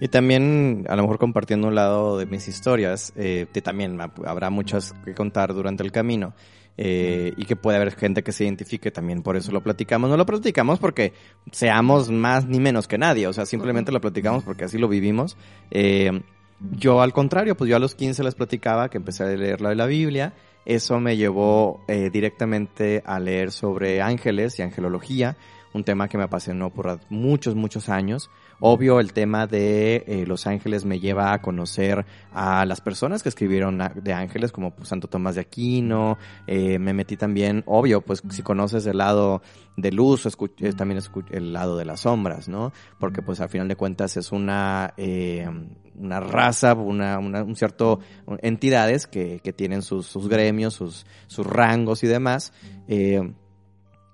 Y 0.00 0.08
también, 0.08 0.84
a 0.88 0.96
lo 0.96 1.02
mejor 1.02 1.18
compartiendo 1.18 1.68
un 1.68 1.74
lado 1.74 2.18
de 2.18 2.26
mis 2.26 2.48
historias, 2.48 3.12
eh, 3.16 3.46
que 3.52 3.62
también 3.62 3.98
habrá 4.26 4.50
muchas 4.50 4.94
que 5.04 5.14
contar 5.14 5.54
durante 5.54 5.82
el 5.82 5.92
camino. 5.92 6.34
Eh, 6.78 7.32
y 7.38 7.46
que 7.46 7.56
puede 7.56 7.78
haber 7.78 7.94
gente 7.94 8.22
que 8.22 8.32
se 8.32 8.44
identifique 8.44 8.90
también, 8.90 9.22
por 9.22 9.36
eso 9.36 9.50
lo 9.50 9.62
platicamos. 9.62 10.10
No 10.10 10.16
lo 10.18 10.26
platicamos 10.26 10.78
porque 10.78 11.14
seamos 11.50 12.10
más 12.10 12.46
ni 12.46 12.60
menos 12.60 12.86
que 12.86 12.98
nadie, 12.98 13.26
o 13.26 13.32
sea, 13.32 13.46
simplemente 13.46 13.92
lo 13.92 14.00
platicamos 14.02 14.44
porque 14.44 14.64
así 14.64 14.76
lo 14.76 14.86
vivimos. 14.86 15.38
Eh, 15.70 16.20
yo 16.60 17.02
al 17.02 17.12
contrario, 17.12 17.56
pues 17.56 17.68
yo 17.70 17.76
a 17.76 17.80
los 17.80 17.94
15 17.94 18.24
les 18.24 18.34
platicaba 18.34 18.88
que 18.88 18.98
empecé 18.98 19.24
a 19.24 19.26
leer 19.28 19.60
la 19.60 19.70
de 19.70 19.74
la 19.76 19.86
Biblia. 19.86 20.34
Eso 20.64 20.98
me 20.98 21.16
llevó 21.16 21.84
eh, 21.86 22.10
directamente 22.10 23.02
a 23.06 23.20
leer 23.20 23.52
sobre 23.52 24.02
ángeles 24.02 24.58
y 24.58 24.62
angelología, 24.62 25.36
un 25.74 25.84
tema 25.84 26.08
que 26.08 26.18
me 26.18 26.24
apasionó 26.24 26.70
por 26.70 26.98
muchos, 27.08 27.54
muchos 27.54 27.88
años. 27.88 28.30
Obvio, 28.60 29.00
el 29.00 29.12
tema 29.12 29.46
de 29.46 30.04
eh, 30.06 30.24
los 30.26 30.46
ángeles 30.46 30.84
me 30.84 30.98
lleva 30.98 31.32
a 31.32 31.42
conocer 31.42 32.06
a 32.32 32.64
las 32.64 32.80
personas 32.80 33.22
que 33.22 33.28
escribieron 33.28 33.78
de 33.94 34.12
ángeles, 34.12 34.52
como 34.52 34.70
pues, 34.70 34.88
Santo 34.88 35.08
Tomás 35.08 35.34
de 35.34 35.42
Aquino. 35.42 36.18
Eh, 36.46 36.78
me 36.78 36.94
metí 36.94 37.16
también, 37.16 37.62
obvio, 37.66 38.00
pues 38.00 38.22
si 38.30 38.42
conoces 38.42 38.86
el 38.86 38.98
lado 38.98 39.42
de 39.76 39.92
luz, 39.92 40.24
escuch 40.26 40.52
también 40.76 41.00
el 41.30 41.52
lado 41.52 41.76
de 41.76 41.84
las 41.84 42.00
sombras, 42.00 42.48
¿no? 42.48 42.72
Porque 42.98 43.20
pues 43.22 43.40
al 43.40 43.50
final 43.50 43.68
de 43.68 43.76
cuentas 43.76 44.16
es 44.16 44.32
una, 44.32 44.94
eh, 44.96 45.46
una 45.94 46.20
raza, 46.20 46.74
una, 46.74 47.18
un 47.18 47.56
cierto 47.56 48.00
entidades 48.42 49.06
que, 49.06 49.40
que 49.40 49.52
tienen 49.52 49.82
sus, 49.82 50.06
sus 50.06 50.28
gremios, 50.28 50.74
sus, 50.74 51.06
sus 51.26 51.46
rangos 51.46 52.02
y 52.04 52.06
demás. 52.06 52.52
Eh, 52.88 53.20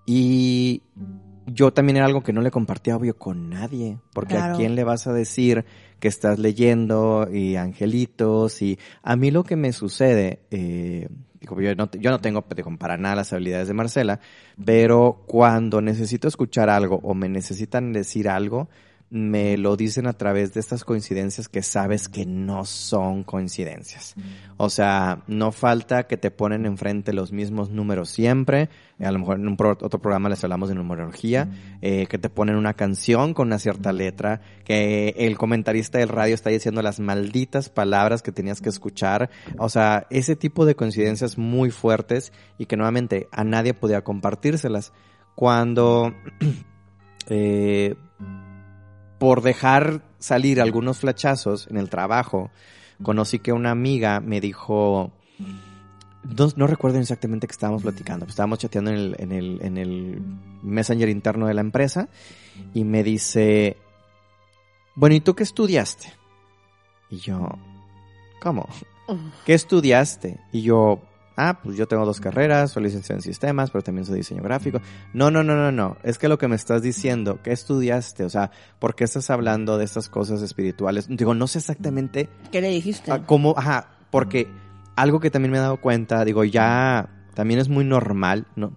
y 0.07 0.83
yo 1.47 1.73
también 1.73 1.97
era 1.97 2.07
algo 2.07 2.23
que 2.23 2.33
no 2.33 2.41
le 2.41 2.51
compartía, 2.51 2.97
obvio, 2.97 3.17
con 3.17 3.51
nadie. 3.51 3.99
Porque 4.13 4.35
claro. 4.35 4.55
a 4.55 4.57
quién 4.57 4.75
le 4.75 4.85
vas 4.85 5.07
a 5.07 5.13
decir 5.13 5.65
que 6.01 6.09
estás 6.09 6.39
leyendo 6.39 7.29
y 7.33 7.57
angelitos 7.57 8.61
y 8.61 8.79
a 9.03 9.15
mí 9.15 9.31
lo 9.31 9.45
que 9.45 9.55
me 9.55 9.73
sucede, 9.73 10.41
eh, 10.51 11.09
yo 11.41 11.75
no, 11.77 11.91
yo 11.93 12.11
no 12.11 12.21
tengo 12.21 12.45
digo, 12.57 12.77
para 12.77 12.97
nada 12.97 13.17
las 13.17 13.33
habilidades 13.33 13.69
de 13.69 13.75
Marcela, 13.75 14.21
pero 14.65 15.23
cuando 15.27 15.81
necesito 15.81 16.27
escuchar 16.27 16.71
algo 16.71 16.99
o 17.05 17.15
me 17.15 17.29
necesitan 17.29 17.93
decir 17.93 18.29
algo, 18.29 18.69
me 19.13 19.59
lo 19.59 19.77
dicen 19.77 20.07
a 20.07 20.15
través 20.15 20.55
de 20.55 20.61
estas 20.61 20.87
coincidencias 20.87 21.47
que 21.47 21.61
sabes 21.63 22.09
que 22.09 22.25
no 22.25 22.65
son 22.65 23.25
coincidencias. 23.25 24.15
O 24.57 24.71
sea, 24.71 25.23
no 25.27 25.53
falta 25.53 26.05
que 26.05 26.17
te 26.17 26.31
ponen 26.31 26.65
enfrente 26.65 27.13
los 27.13 27.31
mismos 27.31 27.69
números 27.69 28.09
siempre. 28.09 28.71
A 28.99 29.13
lo 29.13 29.19
mejor 29.19 29.39
en 29.39 29.49
un 29.49 29.59
pro 29.59 29.73
otro 29.73 30.01
programa 30.01 30.31
les 30.31 30.43
hablamos 30.45 30.71
de 30.71 30.77
numerología, 30.77 31.51
eh, 31.83 32.07
que 32.07 32.17
te 32.17 32.31
ponen 32.31 32.57
una 32.57 32.73
canción 32.73 33.35
con 33.35 33.49
una 33.49 33.59
cierta 33.59 33.93
letra, 33.93 34.41
que 34.65 35.11
el 35.19 35.37
comentarista 35.37 35.99
del 35.99 36.09
radio 36.09 36.35
está 36.35 36.49
diciendo 36.49 36.81
las 36.81 36.99
malditas 36.99 37.69
palabras 37.69 38.23
que 38.23 38.33
tenías 38.33 38.63
que 38.63 38.71
escuchar. 38.71 39.29
O 39.59 39.69
sea, 39.69 40.07
ese 40.09 40.37
tipo 40.37 40.65
de 40.65 40.75
coincidencias 40.75 41.37
muy 41.37 41.71
fuertes 41.71 42.33
y 42.57 42.65
que 42.65 42.79
nuevamente 42.79 43.29
a 43.31 43.45
nadie 43.45 43.75
podía 43.75 44.05
compartírselas. 44.05 44.95
Cuando 45.35 46.15
eh, 47.29 47.95
por 49.23 49.41
dejar 49.41 50.03
salir 50.19 50.61
algunos 50.61 50.99
flachazos 50.99 51.69
en 51.71 51.77
el 51.77 51.89
trabajo, 51.89 52.51
conocí 53.05 53.39
que 53.39 53.53
una 53.53 53.71
amiga 53.71 54.19
me 54.19 54.41
dijo, 54.41 55.13
no, 56.57 56.67
recuerdo 56.67 56.99
exactamente 56.99 57.47
que 57.47 57.53
estábamos 57.53 57.83
platicando, 57.83 58.27
estábamos 58.27 58.59
chateando 58.59 58.91
en 58.91 58.97
el, 58.97 59.17
en, 59.21 59.31
el, 59.31 59.59
en 59.63 59.79
el 59.79 60.21
messenger 60.65 61.09
interno 61.09 61.47
de 61.47 61.55
la 61.55 61.61
empresa 61.61 62.09
y 62.75 62.83
me 62.83 63.05
dice, 63.05 63.77
bueno, 64.97 65.15
¿y 65.15 65.21
tú 65.21 65.37
qué 65.37 65.45
estudiaste? 65.45 66.13
Y 67.09 67.19
yo, 67.19 67.49
¿cómo? 68.41 68.69
¿Qué 69.47 69.55
estudiaste? 69.55 70.41
Y 70.51 70.63
yo, 70.63 71.01
ah, 71.37 71.61
pues 71.63 71.77
yo 71.77 71.87
tengo 71.87 72.05
dos 72.05 72.21
carreras, 72.21 72.73
soy 72.73 72.85
licenciado 72.85 73.19
en 73.19 73.23
sistemas, 73.23 73.71
pero 73.71 73.83
también 73.83 74.05
soy 74.05 74.17
diseño 74.17 74.43
gráfico. 74.43 74.81
No, 75.13 75.31
no, 75.31 75.43
no, 75.43 75.55
no, 75.55 75.73
no. 75.73 75.97
Es 76.03 76.19
que 76.19 76.29
lo 76.29 76.39
que 76.39 76.49
me 76.49 76.57
estás 76.57 76.83
diciendo, 76.83 77.41
¿qué 77.43 77.53
estudiaste? 77.53 78.25
O 78.25 78.31
sea, 78.31 78.51
¿por 78.79 78.95
qué 78.95 79.05
estás 79.05 79.31
hablando 79.31 79.79
de 79.79 79.85
estas 79.85 80.09
cosas 80.09 80.43
espirituales? 80.43 81.07
Digo, 81.09 81.35
no 81.35 81.47
sé 81.47 81.59
exactamente. 81.59 82.29
¿Qué 82.51 82.61
le 82.61 82.69
dijiste? 82.69 83.13
¿Cómo? 83.27 83.55
Ajá, 83.57 83.91
porque 84.11 84.49
algo 84.97 85.21
que 85.21 85.31
también 85.31 85.53
me 85.53 85.59
he 85.59 85.61
dado 85.61 85.81
cuenta, 85.81 86.25
digo, 86.25 86.45
ya 86.45 87.09
también 87.35 87.61
es 87.61 87.69
muy 87.69 87.85
normal, 87.85 88.47
¿no? 88.57 88.77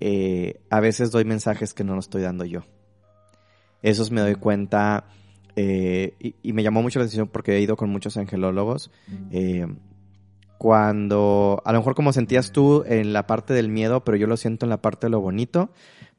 Eh, 0.00 0.60
a 0.70 0.80
veces 0.80 1.10
doy 1.10 1.24
mensajes 1.24 1.72
que 1.74 1.84
no 1.84 1.94
los 1.94 2.06
estoy 2.06 2.22
dando 2.22 2.44
yo. 2.44 2.64
Esos 3.82 4.10
me 4.10 4.20
doy 4.20 4.34
cuenta. 4.34 5.06
Eh, 5.56 6.14
y, 6.18 6.34
y, 6.42 6.52
me 6.52 6.62
llamó 6.62 6.82
mucho 6.82 6.98
la 6.98 7.04
atención 7.04 7.28
porque 7.28 7.56
he 7.56 7.60
ido 7.60 7.76
con 7.76 7.88
muchos 7.90 8.16
angelólogos. 8.16 8.90
Eh, 9.30 9.66
cuando, 10.64 11.60
a 11.66 11.72
lo 11.74 11.80
mejor 11.80 11.94
como 11.94 12.14
sentías 12.14 12.50
tú 12.50 12.84
en 12.86 13.12
la 13.12 13.26
parte 13.26 13.52
del 13.52 13.68
miedo, 13.68 14.02
pero 14.02 14.16
yo 14.16 14.26
lo 14.26 14.38
siento 14.38 14.64
en 14.64 14.70
la 14.70 14.80
parte 14.80 15.08
de 15.08 15.10
lo 15.10 15.20
bonito, 15.20 15.68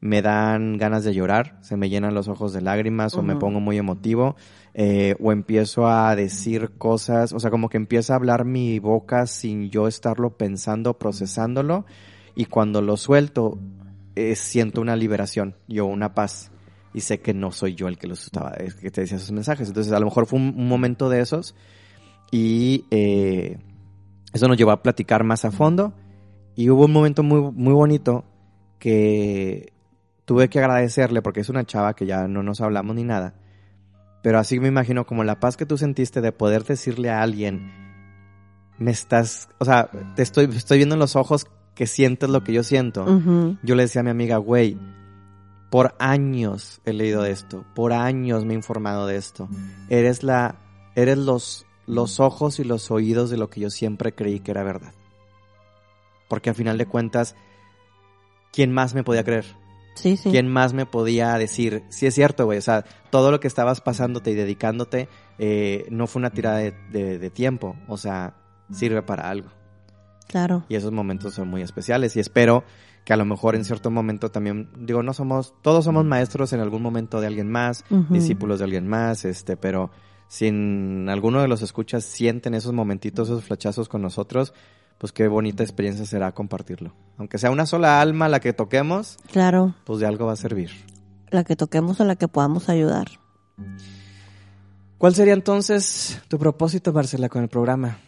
me 0.02 0.22
dan 0.22 0.78
ganas 0.78 1.04
de 1.04 1.16
llorar, 1.16 1.58
se 1.62 1.78
me 1.78 1.90
llenan 1.90 2.14
los 2.14 2.28
ojos 2.28 2.54
de 2.54 2.62
lágrimas 2.62 3.16
uh 3.16 3.18
-huh. 3.18 3.20
o 3.22 3.24
me 3.24 3.36
pongo 3.38 3.60
muy 3.60 3.80
emotivo, 3.80 4.36
eh, 4.76 5.16
o 5.20 5.32
empiezo 5.32 5.88
a 5.88 6.16
decir 6.16 6.78
cosas, 6.78 7.34
o 7.34 7.40
sea, 7.40 7.50
como 7.50 7.70
que 7.70 7.78
empieza 7.78 8.14
a 8.14 8.18
hablar 8.18 8.46
mi 8.46 8.78
boca 8.78 9.26
sin 9.26 9.72
yo 9.72 9.88
estarlo 9.88 10.38
pensando, 10.38 11.00
procesándolo, 11.00 11.88
y 12.36 12.46
cuando 12.46 12.84
lo 12.84 12.98
suelto, 12.98 13.58
eh, 14.14 14.36
siento 14.36 14.80
una 14.80 14.96
liberación, 14.96 15.56
yo 15.68 15.88
una 15.88 16.14
paz, 16.14 16.52
y 16.94 17.02
sé 17.02 17.20
que 17.20 17.34
no 17.34 17.52
soy 17.52 17.74
yo 17.74 17.88
el 17.88 17.98
que 17.98 18.06
los 18.06 18.24
estaba, 18.24 18.52
es 18.52 18.76
que 18.76 18.92
te 18.92 19.02
decía 19.02 19.18
esos 19.18 19.32
mensajes, 19.32 19.70
entonces 19.70 19.92
a 19.92 20.00
lo 20.00 20.06
mejor 20.06 20.28
fue 20.28 20.38
un, 20.38 20.54
un 20.56 20.68
momento 20.68 21.10
de 21.10 21.22
esos, 21.22 21.56
y 22.30 22.86
eh, 22.92 23.58
eso 24.36 24.50
nos 24.50 24.58
llevó 24.58 24.72
a 24.72 24.84
platicar 24.84 25.24
más 25.24 25.46
a 25.46 25.52
fondo 25.52 25.94
y 26.56 26.70
hubo 26.70 26.86
un 26.86 26.92
momento 26.92 27.24
muy, 27.24 27.40
muy 27.54 27.74
bonito 27.74 28.26
que 28.80 29.72
tuve 30.26 30.50
que 30.50 30.60
agradecerle 30.60 31.22
porque 31.22 31.40
es 31.40 31.48
una 31.48 31.64
chava 31.64 31.96
que 31.96 32.06
ya 32.06 32.28
no 32.28 32.44
nos 32.44 32.60
hablamos 32.60 32.98
ni 32.98 33.06
nada. 33.06 33.36
Pero 34.22 34.38
así 34.38 34.60
me 34.60 34.68
imagino 34.68 35.06
como 35.06 35.24
la 35.24 35.40
paz 35.40 35.56
que 35.56 35.66
tú 35.66 35.78
sentiste 35.78 36.20
de 36.20 36.34
poder 36.34 36.66
decirle 36.66 37.12
a 37.12 37.22
alguien, 37.22 37.72
me 38.78 38.92
estás, 38.92 39.48
o 39.58 39.64
sea, 39.64 39.90
te 40.16 40.24
estoy, 40.24 40.50
estoy 40.54 40.80
viendo 40.80 40.96
en 40.96 41.00
los 41.00 41.16
ojos 41.16 41.48
que 41.74 41.88
sientes 41.88 42.30
lo 42.30 42.44
que 42.44 42.52
yo 42.52 42.64
siento. 42.64 43.06
Yo 43.64 43.76
le 43.76 43.84
decía 43.84 44.02
a 44.02 44.04
mi 44.04 44.10
amiga, 44.10 44.36
güey, 44.38 44.78
por 45.70 45.96
años 45.98 46.82
he 46.84 46.92
leído 46.92 47.22
de 47.22 47.32
esto, 47.32 47.64
por 47.74 47.94
años 47.94 48.44
me 48.44 48.54
he 48.54 48.58
informado 48.58 49.08
de 49.08 49.16
esto. 49.16 49.48
Eres 49.88 50.24
la, 50.24 50.56
eres 50.96 51.18
los, 51.18 51.66
los 51.88 52.20
ojos 52.20 52.60
y 52.60 52.64
los 52.64 52.90
oídos 52.92 53.30
de 53.30 53.38
lo 53.38 53.50
que 53.50 53.62
yo 53.62 53.70
siempre 53.70 54.14
creí 54.14 54.40
que 54.40 54.52
era 54.52 54.64
verdad. 54.64 54.94
Porque 56.28 56.50
a 56.50 56.54
final 56.54 56.78
de 56.78 56.86
cuentas, 56.88 57.36
¿quién 58.52 58.72
más 58.72 58.94
me 58.96 59.04
podía 59.04 59.24
creer? 59.24 59.46
Sí, 59.96 60.18
sí. 60.18 60.30
¿Quién 60.30 60.48
más 60.50 60.74
me 60.74 60.86
podía 60.86 61.38
decir, 61.38 61.84
sí 61.90 62.06
es 62.06 62.14
cierto, 62.16 62.46
güey? 62.46 62.58
O 62.58 62.62
sea, 62.62 62.84
todo 63.12 63.32
lo 63.32 63.40
que 63.40 63.48
estabas 63.48 63.80
pasándote 63.80 64.32
y 64.32 64.36
dedicándote 64.36 65.08
eh, 65.38 65.86
no 65.90 66.06
fue 66.08 66.20
una 66.20 66.32
tirada 66.32 66.58
de, 66.58 66.74
de- 66.92 67.18
de 67.18 67.30
tiempo, 67.30 67.78
o 67.88 67.96
sea, 67.98 68.36
sirve 68.72 69.02
para 69.04 69.30
algo. 69.30 69.50
Claro. 70.28 70.66
Y 70.68 70.76
esos 70.76 70.92
momentos 70.92 71.34
son 71.36 71.48
muy 71.48 71.62
especiales 71.62 72.16
y 72.18 72.20
espero 72.20 72.64
que 73.06 73.14
a 73.14 73.18
lo 73.18 73.24
mejor 73.26 73.56
en 73.56 73.64
cierto 73.64 73.90
momento 73.92 74.32
también, 74.32 74.70
digo, 74.80 75.04
no 75.04 75.14
somos, 75.14 75.54
todos 75.62 75.86
somos 75.86 76.04
maestros 76.04 76.52
en 76.54 76.60
algún 76.60 76.82
momento 76.82 77.22
de 77.22 77.28
alguien 77.28 77.50
más, 77.52 77.86
discípulos 78.10 78.58
de 78.60 78.66
alguien 78.66 78.88
más, 78.88 79.24
este, 79.26 79.56
pero 79.56 79.92
si 80.28 80.48
en 80.48 81.08
alguno 81.10 81.42
de 81.42 81.48
los 81.48 81.62
escuchas 81.62 82.04
sienten 82.04 82.54
esos 82.54 82.74
momentitos, 82.74 83.30
esos 83.30 83.44
flachazos 83.44 83.88
con 83.90 84.02
nosotros, 84.02 84.54
pues 84.98 85.12
qué 85.12 85.28
bonita 85.28 85.64
experiencia 85.64 86.06
será 86.06 86.32
compartirlo. 86.34 86.94
Aunque 87.18 87.38
sea 87.38 87.52
una 87.52 87.66
sola 87.66 88.02
alma 88.02 88.30
la 88.30 88.40
que 88.40 88.54
toquemos, 88.54 89.18
Claro. 89.32 89.76
pues 89.86 90.00
de 90.00 90.06
algo 90.08 90.26
va 90.26 90.34
a 90.34 90.38
servir. 90.38 90.72
La 91.30 91.44
que 91.44 91.56
toquemos 91.56 92.00
o 92.00 92.06
la 92.06 92.16
que 92.16 92.28
podamos 92.28 92.70
ayudar. 92.70 93.08
¿Cuál 94.98 95.14
sería 95.16 95.34
entonces 95.34 96.22
tu 96.28 96.40
propósito, 96.40 96.94
Marcela, 96.94 97.30
con 97.30 97.44
el 97.44 97.50
programa? 97.50 98.00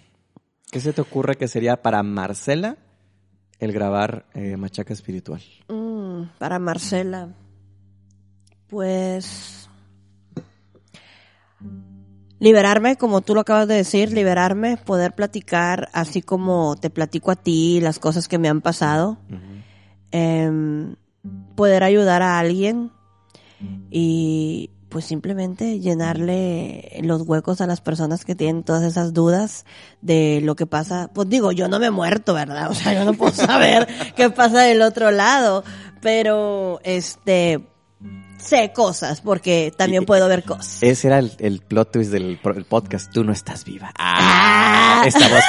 ¿Qué 0.71 0.79
se 0.79 0.93
te 0.93 1.01
ocurre 1.01 1.35
que 1.35 1.47
sería 1.47 1.81
para 1.81 2.01
Marcela 2.03 2.77
el 3.59 3.71
grabar 3.73 4.25
eh, 4.33 4.55
Machaca 4.57 4.93
Espiritual? 4.93 5.41
Mm, 5.67 6.23
para 6.37 6.59
Marcela, 6.59 7.29
pues 8.67 9.56
liberarme, 12.39 12.97
como 12.97 13.21
tú 13.21 13.33
lo 13.35 13.41
acabas 13.41 13.67
de 13.67 13.75
decir, 13.75 14.11
liberarme, 14.11 14.77
poder 14.77 15.13
platicar 15.13 15.89
así 15.93 16.21
como 16.21 16.75
te 16.75 16.89
platico 16.89 17.31
a 17.31 17.35
ti 17.35 17.79
las 17.81 17.99
cosas 17.99 18.27
que 18.27 18.37
me 18.37 18.49
han 18.49 18.61
pasado, 18.61 19.17
Em, 20.11 20.95
poder 21.55 21.83
ayudar 21.83 22.21
a 22.21 22.39
alguien 22.39 22.91
y 23.91 24.69
pues 24.87 25.03
simplemente 25.03 25.79
llenarle 25.79 26.99
los 27.03 27.23
huecos 27.23 27.59
a 27.59 27.67
las 27.67 27.81
personas 27.81 28.23
que 28.23 28.35
tienen 28.35 28.63
todas 28.63 28.83
esas 28.83 29.13
dudas 29.13 29.65
de 30.01 30.39
lo 30.43 30.55
que 30.55 30.65
pasa. 30.65 31.09
Pues 31.13 31.27
digo, 31.27 31.51
yo 31.51 31.67
no 31.67 31.79
me 31.79 31.87
he 31.87 31.91
muerto, 31.91 32.33
¿verdad? 32.33 32.71
O 32.71 32.73
sea, 32.73 32.93
yo 32.93 33.03
no 33.03 33.13
puedo 33.13 33.33
saber 33.33 33.87
qué 34.15 34.29
pasa 34.29 34.61
del 34.61 34.81
otro 34.81 35.11
lado, 35.11 35.65
pero 36.01 36.79
este 36.83 37.67
sé 38.37 38.71
cosas 38.73 39.21
porque 39.21 39.73
también 39.75 40.05
puedo 40.05 40.27
ver 40.27 40.43
cosas. 40.43 40.77
Ese 40.81 41.07
era 41.07 41.19
el, 41.19 41.31
el 41.39 41.59
plot 41.61 41.91
twist 41.91 42.11
del 42.11 42.39
el 42.43 42.65
podcast. 42.65 43.11
Tú 43.11 43.23
no 43.23 43.31
estás 43.31 43.63
viva. 43.63 43.91
Ah. 43.97 45.03
Esta 45.05 45.27
voz 45.27 45.43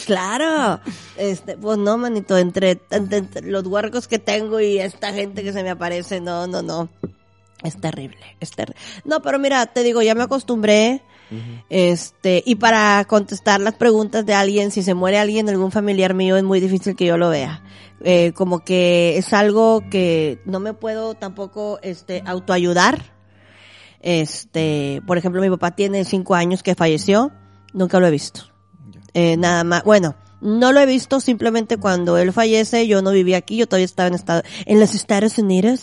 claro. 0.06 0.80
Este, 1.16 1.56
pues 1.56 1.78
no, 1.78 1.98
manito, 1.98 2.36
entre 2.38 2.80
los 3.42 3.66
huercos 3.66 4.08
que 4.08 4.18
tengo 4.18 4.60
y 4.60 4.78
esta 4.78 5.12
gente 5.12 5.42
que 5.42 5.52
se 5.52 5.62
me 5.62 5.70
aparece, 5.70 6.20
no, 6.20 6.46
no, 6.46 6.62
no. 6.62 6.88
Es 7.62 7.78
terrible, 7.78 8.36
es 8.40 8.52
terrible. 8.52 8.80
No, 9.04 9.20
pero 9.20 9.38
mira, 9.38 9.66
te 9.66 9.82
digo, 9.82 10.00
ya 10.02 10.14
me 10.14 10.22
acostumbré. 10.22 11.02
Este, 11.68 12.42
y 12.44 12.56
para 12.56 13.04
contestar 13.06 13.60
las 13.60 13.74
preguntas 13.74 14.26
de 14.26 14.34
alguien, 14.34 14.70
si 14.70 14.82
se 14.82 14.94
muere 14.94 15.18
alguien, 15.18 15.48
algún 15.48 15.70
familiar 15.70 16.14
mío, 16.14 16.36
es 16.36 16.42
muy 16.42 16.60
difícil 16.60 16.96
que 16.96 17.06
yo 17.06 17.16
lo 17.16 17.30
vea. 17.30 17.62
Eh, 18.02 18.32
como 18.32 18.64
que 18.64 19.18
es 19.18 19.32
algo 19.32 19.82
que 19.90 20.40
no 20.44 20.58
me 20.58 20.72
puedo 20.74 21.14
tampoco, 21.14 21.78
este, 21.82 22.22
autoayudar. 22.26 23.12
Este, 24.00 25.02
por 25.06 25.18
ejemplo, 25.18 25.40
mi 25.40 25.50
papá 25.50 25.72
tiene 25.72 26.04
cinco 26.04 26.34
años 26.34 26.62
que 26.62 26.74
falleció, 26.74 27.30
nunca 27.72 28.00
lo 28.00 28.06
he 28.06 28.10
visto. 28.10 28.42
Eh, 29.12 29.36
nada 29.36 29.64
más, 29.64 29.84
bueno, 29.84 30.16
no 30.40 30.72
lo 30.72 30.80
he 30.80 30.86
visto 30.86 31.20
simplemente 31.20 31.76
cuando 31.76 32.16
él 32.16 32.32
fallece, 32.32 32.86
yo 32.86 33.02
no 33.02 33.10
vivía 33.10 33.36
aquí, 33.36 33.56
yo 33.56 33.66
todavía 33.66 33.84
estaba 33.84 34.08
en 34.08 34.14
estado, 34.14 34.42
en 34.64 34.80
los 34.80 34.94
Estados 34.94 35.36
Unidos. 35.38 35.82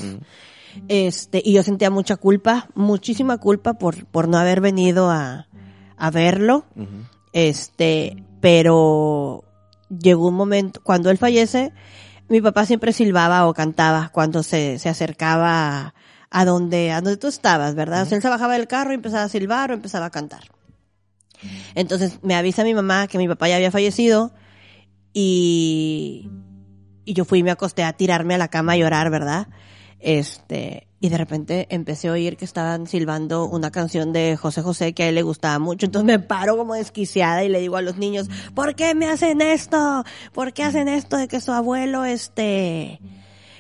Este, 0.88 1.42
y 1.44 1.54
yo 1.54 1.64
sentía 1.64 1.90
mucha 1.90 2.16
culpa, 2.16 2.70
muchísima 2.76 3.38
culpa 3.38 3.74
por, 3.76 4.06
por 4.06 4.28
no 4.28 4.38
haber 4.38 4.62
venido 4.62 5.10
a, 5.10 5.48
a 5.98 6.12
verlo. 6.12 6.66
Este, 7.34 8.24
pero 8.42 9.44
llegó 9.90 10.28
un 10.28 10.36
momento, 10.36 10.82
cuando 10.84 11.10
él 11.10 11.18
fallece, 11.18 11.74
mi 12.30 12.42
papá 12.42 12.66
siempre 12.66 12.94
silbaba 12.94 13.48
o 13.48 13.54
cantaba 13.54 14.10
cuando 14.10 14.44
se, 14.44 14.80
se 14.80 14.90
acercaba 14.90 15.78
a, 15.78 15.94
a 16.30 16.46
donde, 16.46 16.92
a 16.92 17.02
donde 17.02 17.18
tú 17.18 17.28
estabas, 17.28 17.76
¿verdad? 17.76 18.04
O 18.04 18.06
sea, 18.06 18.18
él 18.18 18.22
se 18.22 18.30
bajaba 18.30 18.54
del 18.54 18.68
carro 18.68 18.92
y 18.92 18.96
empezaba 18.96 19.24
a 19.24 19.30
silbar 19.30 19.72
o 19.72 19.74
empezaba 19.74 20.08
a 20.08 20.12
cantar. 20.12 20.44
Entonces 21.76 22.20
me 22.24 22.36
avisa 22.36 22.64
mi 22.64 22.74
mamá 22.74 23.08
que 23.08 23.18
mi 23.18 23.28
papá 23.28 23.48
ya 23.48 23.56
había 23.56 23.72
fallecido 23.72 24.34
y, 25.14 26.30
y 27.06 27.14
yo 27.14 27.26
fui 27.26 27.40
y 27.40 27.44
me 27.44 27.52
acosté 27.52 27.84
a 27.84 27.94
tirarme 27.94 28.36
a 28.36 28.38
la 28.38 28.48
cama 28.48 28.74
a 28.74 28.78
llorar, 28.78 29.10
¿verdad? 29.10 29.48
Este, 30.00 30.88
y 31.00 31.10
de 31.10 31.18
repente 31.18 31.68
empecé 31.70 32.08
a 32.08 32.14
oír 32.14 32.38
que 32.38 32.46
estaban 32.46 32.88
silbando 32.88 33.46
una 33.46 33.72
canción 33.72 34.14
de 34.14 34.36
José 34.36 34.62
José 34.62 34.94
que 34.94 35.04
a 35.04 35.10
él 35.10 35.16
le 35.16 35.24
gustaba 35.24 35.60
mucho. 35.60 35.86
Entonces 35.86 36.06
me 36.06 36.20
paro 36.20 36.58
como 36.58 36.74
desquiciada 36.74 37.44
y 37.44 37.50
le 37.50 37.60
digo 37.60 37.78
a 37.78 37.82
los 37.82 37.98
niños, 37.98 38.30
¿por 38.56 38.76
qué 38.76 38.96
me 38.96 39.08
hacen 39.08 39.42
esto? 39.42 40.04
¿Por 40.34 40.54
qué 40.54 40.64
hacen 40.64 40.88
esto 40.88 41.18
de 41.18 41.28
que 41.28 41.40
su 41.40 41.52
abuelo, 41.52 42.06
este, 42.06 43.00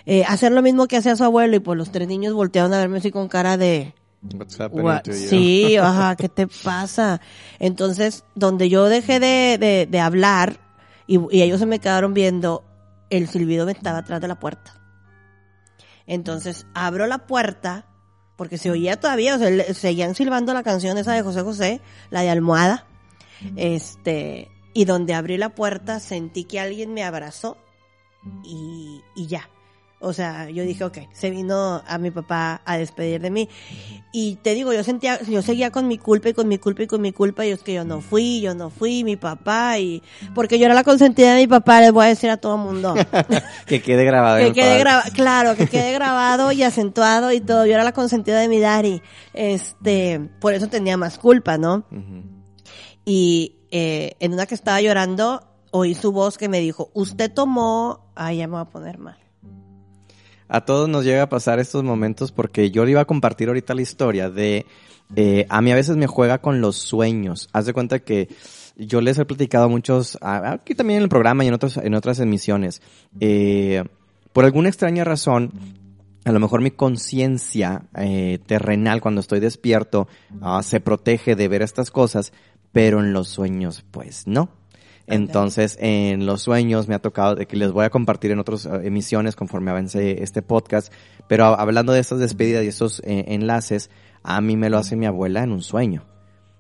eh, 0.06 0.24
hacer 0.28 0.52
lo 0.52 0.62
mismo 0.62 0.88
que 0.88 0.98
hacía 0.98 1.16
su 1.16 1.24
abuelo? 1.24 1.56
Y 1.56 1.60
pues 1.60 1.78
los 1.78 1.92
tres 1.92 2.08
niños 2.08 2.34
voltearon 2.34 2.74
a 2.74 2.80
verme 2.80 2.98
así 3.00 3.12
con 3.12 3.28
cara 3.28 3.58
de, 3.58 3.94
What's 4.34 4.58
What? 4.72 5.04
to 5.04 5.12
you? 5.12 5.18
Sí, 5.18 5.78
ajá, 5.78 6.16
¿qué 6.16 6.30
te 6.30 6.48
pasa? 6.48 7.22
Entonces, 7.60 8.24
donde 8.36 8.68
yo 8.70 8.86
dejé 8.90 9.20
de, 9.20 9.58
de, 9.60 9.88
de 9.90 10.00
hablar 10.00 10.60
y, 11.06 11.20
y 11.36 11.44
ellos 11.44 11.60
se 11.60 11.66
me 11.66 11.80
quedaron 11.80 12.14
viendo, 12.14 12.64
el 13.10 13.28
silbido 13.28 13.66
me 13.68 13.72
estaba 13.72 14.00
atrás 14.00 14.20
de 14.20 14.28
la 14.28 14.40
puerta. 14.40 14.77
Entonces, 16.08 16.66
abro 16.74 17.06
la 17.06 17.28
puerta, 17.28 17.86
porque 18.36 18.58
se 18.58 18.72
oía 18.72 19.00
todavía, 19.00 19.36
o 19.36 19.38
sea, 19.38 19.74
seguían 19.74 20.16
silbando 20.16 20.54
la 20.54 20.64
canción 20.64 20.98
esa 20.98 21.14
de 21.14 21.22
José 21.22 21.42
José, 21.42 21.82
la 22.10 22.22
de 22.22 22.30
Almohada. 22.30 22.88
Este, 23.56 24.50
y 24.74 24.86
donde 24.86 25.14
abrí 25.14 25.38
la 25.38 25.50
puerta 25.50 26.00
sentí 26.00 26.46
que 26.46 26.60
alguien 26.60 26.94
me 26.94 27.04
abrazó 27.04 27.58
y, 28.44 29.04
y 29.16 29.28
ya. 29.28 29.50
O 30.00 30.14
sea, 30.14 30.48
yo 30.52 30.64
dije, 30.64 30.84
ok, 30.84 31.00
se 31.12 31.32
vino 31.32 31.82
a 31.88 31.98
mi 31.98 32.12
papá 32.12 32.62
a 32.66 32.78
despedir 32.78 33.20
de 33.20 33.32
mí. 33.32 33.50
Y 34.12 34.36
te 34.36 34.54
digo, 34.54 34.72
yo 34.72 34.84
sentía, 34.84 35.20
yo 35.24 35.42
seguía 35.42 35.72
con 35.72 35.88
mi 35.88 35.98
culpa 35.98 36.30
y 36.30 36.34
con 36.34 36.48
mi 36.48 36.60
culpa 36.60 36.84
y 36.84 36.88
con 36.88 37.02
mi 37.02 37.12
culpa 37.12 37.46
y 37.48 37.50
es 37.50 37.64
que 37.64 37.74
yo 37.74 37.84
no 37.84 38.02
fui, 38.02 38.40
yo 38.40 38.54
no 38.54 38.70
fui, 38.70 39.04
mi 39.04 39.16
papá 39.16 39.80
y, 39.80 40.04
porque 40.36 40.60
yo 40.60 40.66
era 40.66 40.76
la 40.76 40.84
consentida 40.84 41.34
de 41.34 41.42
mi 41.42 41.48
papá, 41.48 41.82
les 41.82 41.92
voy 41.92 42.06
a 42.06 42.10
decir 42.10 42.30
a 42.30 42.38
todo 42.38 42.56
el 42.56 42.62
mundo. 42.62 42.94
que 43.66 43.82
quede 43.82 44.06
grabado. 44.06 44.38
que 44.38 44.54
quede 44.54 44.78
grabado, 44.78 45.12
claro, 45.14 45.56
que 45.56 45.66
quede 45.66 45.94
grabado 45.94 46.52
y 46.52 46.62
acentuado 46.62 47.32
y 47.32 47.42
todo. 47.42 47.66
Yo 47.66 47.74
era 47.74 47.84
la 47.84 47.94
consentida 47.94 48.40
de 48.40 48.48
mi 48.48 48.60
daddy. 48.60 49.02
Este, 49.34 50.20
por 50.40 50.54
eso 50.54 50.68
tenía 50.68 50.96
más 50.98 51.18
culpa, 51.18 51.58
¿no? 51.58 51.86
Y 53.04 53.56
eh, 53.72 54.16
en 54.20 54.34
una 54.34 54.46
que 54.46 54.54
estaba 54.54 54.80
llorando, 54.80 55.42
oí 55.72 55.96
su 55.96 56.12
voz 56.12 56.38
que 56.38 56.50
me 56.50 56.60
dijo, 56.60 56.92
usted 56.94 57.32
tomó, 57.34 58.12
ay, 58.16 58.38
ya 58.38 58.48
me 58.48 58.54
voy 58.54 58.62
a 58.62 58.66
poner 58.66 59.00
mal. 59.00 59.27
A 60.50 60.62
todos 60.62 60.88
nos 60.88 61.04
llega 61.04 61.24
a 61.24 61.30
pasar 61.30 61.60
estos 61.60 61.84
momentos 61.84 62.32
porque 62.32 62.72
yo 62.72 62.86
le 62.86 62.92
iba 62.92 63.02
a 63.02 63.06
compartir 63.06 63.48
ahorita 63.50 63.74
la 63.74 63.82
historia 63.82 64.30
de... 64.30 64.66
eh, 65.16 65.46
a 65.50 65.62
mí 65.62 65.72
a 65.72 65.76
veces 65.76 65.98
me 65.98 66.08
juega 66.08 66.40
con 66.40 66.62
los 66.62 66.78
sueños. 66.78 67.50
Haz 67.54 67.66
de 67.66 67.74
cuenta 67.74 68.00
que 68.00 68.30
yo 68.78 69.02
les 69.02 69.18
he 69.18 69.26
platicado 69.26 69.66
a 69.66 69.70
muchos, 69.70 70.18
aquí 70.22 70.76
también 70.76 70.98
en 70.98 71.04
el 71.04 71.10
programa 71.10 71.44
y 71.44 71.48
en, 71.48 71.54
otros, 71.54 71.78
en 71.78 71.96
otras 71.96 72.20
emisiones. 72.20 72.82
Eh, 73.20 73.84
por 74.34 74.46
alguna 74.46 74.70
extraña 74.70 75.04
razón, 75.04 75.52
a 76.24 76.32
lo 76.32 76.40
mejor 76.40 76.62
mi 76.62 76.72
conciencia 76.72 77.84
eh, 77.96 78.40
terrenal 78.46 79.02
cuando 79.02 79.22
estoy 79.22 79.40
despierto 79.40 80.08
ah, 80.42 80.62
se 80.62 80.80
protege 80.80 81.36
de 81.36 81.48
ver 81.48 81.62
estas 81.62 81.90
cosas, 81.90 82.34
pero 82.72 83.00
en 83.00 83.14
los 83.14 83.30
sueños 83.30 83.84
pues 83.90 84.28
no. 84.28 84.50
Entonces, 85.08 85.78
en 85.80 86.26
los 86.26 86.42
sueños 86.42 86.88
me 86.88 86.96
ha 86.96 87.00
tocado, 87.00 87.36
de 87.36 87.48
que 87.48 87.56
les 87.56 87.72
voy 87.72 87.86
a 87.86 87.90
compartir 87.90 88.32
en 88.32 88.40
otras 88.40 88.66
eh, 88.66 88.82
emisiones 88.84 89.36
conforme 89.36 89.72
avance 89.72 90.22
este 90.22 90.42
podcast, 90.42 90.94
pero 91.28 91.46
hablando 91.46 91.94
de 91.94 92.02
estas 92.02 92.20
despedidas 92.20 92.64
y 92.64 92.68
estos 92.68 93.02
eh, 93.06 93.26
enlaces, 93.30 93.90
a 94.24 94.42
mí 94.42 94.58
me 94.58 94.70
lo 94.70 94.78
hace 94.78 94.96
mi 94.96 95.06
abuela 95.06 95.44
en 95.44 95.52
un 95.52 95.62
sueño. 95.62 96.04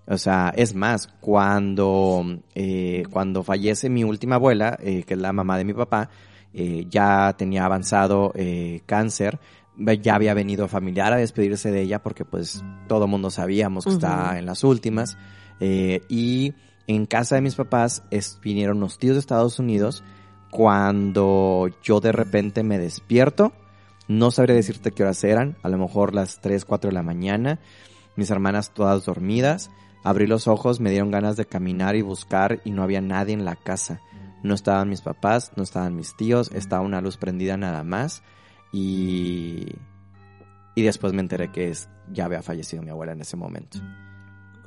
O 0.09 0.17
sea, 0.17 0.53
es 0.55 0.73
más, 0.73 1.07
cuando, 1.19 2.23
eh, 2.55 3.03
cuando 3.11 3.43
fallece 3.43 3.89
mi 3.89 4.05
última 4.05 4.35
abuela, 4.35 4.77
eh, 4.81 5.03
que 5.03 5.15
es 5.15 5.19
la 5.19 5.33
mamá 5.33 5.57
de 5.57 5.65
mi 5.65 5.73
papá, 5.73 6.09
eh, 6.53 6.85
ya 6.89 7.35
tenía 7.37 7.65
avanzado 7.65 8.33
cáncer, 8.85 9.37
ya 10.01 10.15
había 10.15 10.33
venido 10.33 10.69
familiar 10.69 11.11
a 11.11 11.17
despedirse 11.17 11.71
de 11.71 11.81
ella 11.81 12.01
porque 12.01 12.23
pues 12.23 12.63
todo 12.87 13.05
mundo 13.07 13.29
sabíamos 13.29 13.83
que 13.83 13.91
estaba 13.91 14.39
en 14.39 14.45
las 14.45 14.63
últimas. 14.63 15.17
Y 15.59 16.53
en 16.87 17.05
casa 17.05 17.35
de 17.35 17.41
mis 17.41 17.55
papás 17.55 18.03
vinieron 18.41 18.77
unos 18.77 18.97
tíos 18.97 19.15
de 19.15 19.19
Estados 19.19 19.59
Unidos 19.59 20.03
cuando 20.49 21.69
yo 21.83 21.99
de 21.99 22.13
repente 22.13 22.63
me 22.63 22.79
despierto. 22.79 23.51
No 24.07 24.31
sabré 24.31 24.53
decirte 24.53 24.91
qué 24.91 25.03
horas 25.03 25.23
eran, 25.25 25.57
a 25.63 25.69
lo 25.69 25.77
mejor 25.77 26.15
las 26.15 26.39
3, 26.39 26.63
4 26.63 26.89
de 26.89 26.93
la 26.93 27.03
mañana. 27.03 27.59
Mis 28.15 28.31
hermanas 28.31 28.73
todas 28.73 29.05
dormidas. 29.05 29.69
Abrí 30.03 30.27
los 30.27 30.47
ojos, 30.47 30.79
me 30.79 30.89
dieron 30.89 31.11
ganas 31.11 31.35
de 31.35 31.45
caminar 31.45 31.97
y 31.97 32.01
buscar 32.01 32.61
y 32.63 32.71
no 32.71 32.83
había 32.83 33.01
nadie 33.01 33.33
en 33.33 33.43
la 33.43 33.57
casa. 33.57 33.99
No 34.41 34.53
estaban 34.53 34.87
mis 34.87 35.01
papás, 35.01 35.51
no 35.57 35.63
estaban 35.63 35.95
mis 35.95 36.15
tíos, 36.15 36.49
estaba 36.53 36.81
una 36.81 37.01
luz 37.01 37.17
prendida 37.17 37.57
nada 37.57 37.83
más. 37.83 38.23
Y, 38.71 39.65
y 40.75 40.81
después 40.83 41.11
me 41.11 41.19
enteré 41.19 41.51
que 41.51 41.73
ya 42.13 42.25
había 42.25 42.41
fallecido 42.41 42.81
mi 42.81 42.91
abuela 42.91 43.11
en 43.11 43.21
ese 43.21 43.35
momento. 43.35 43.79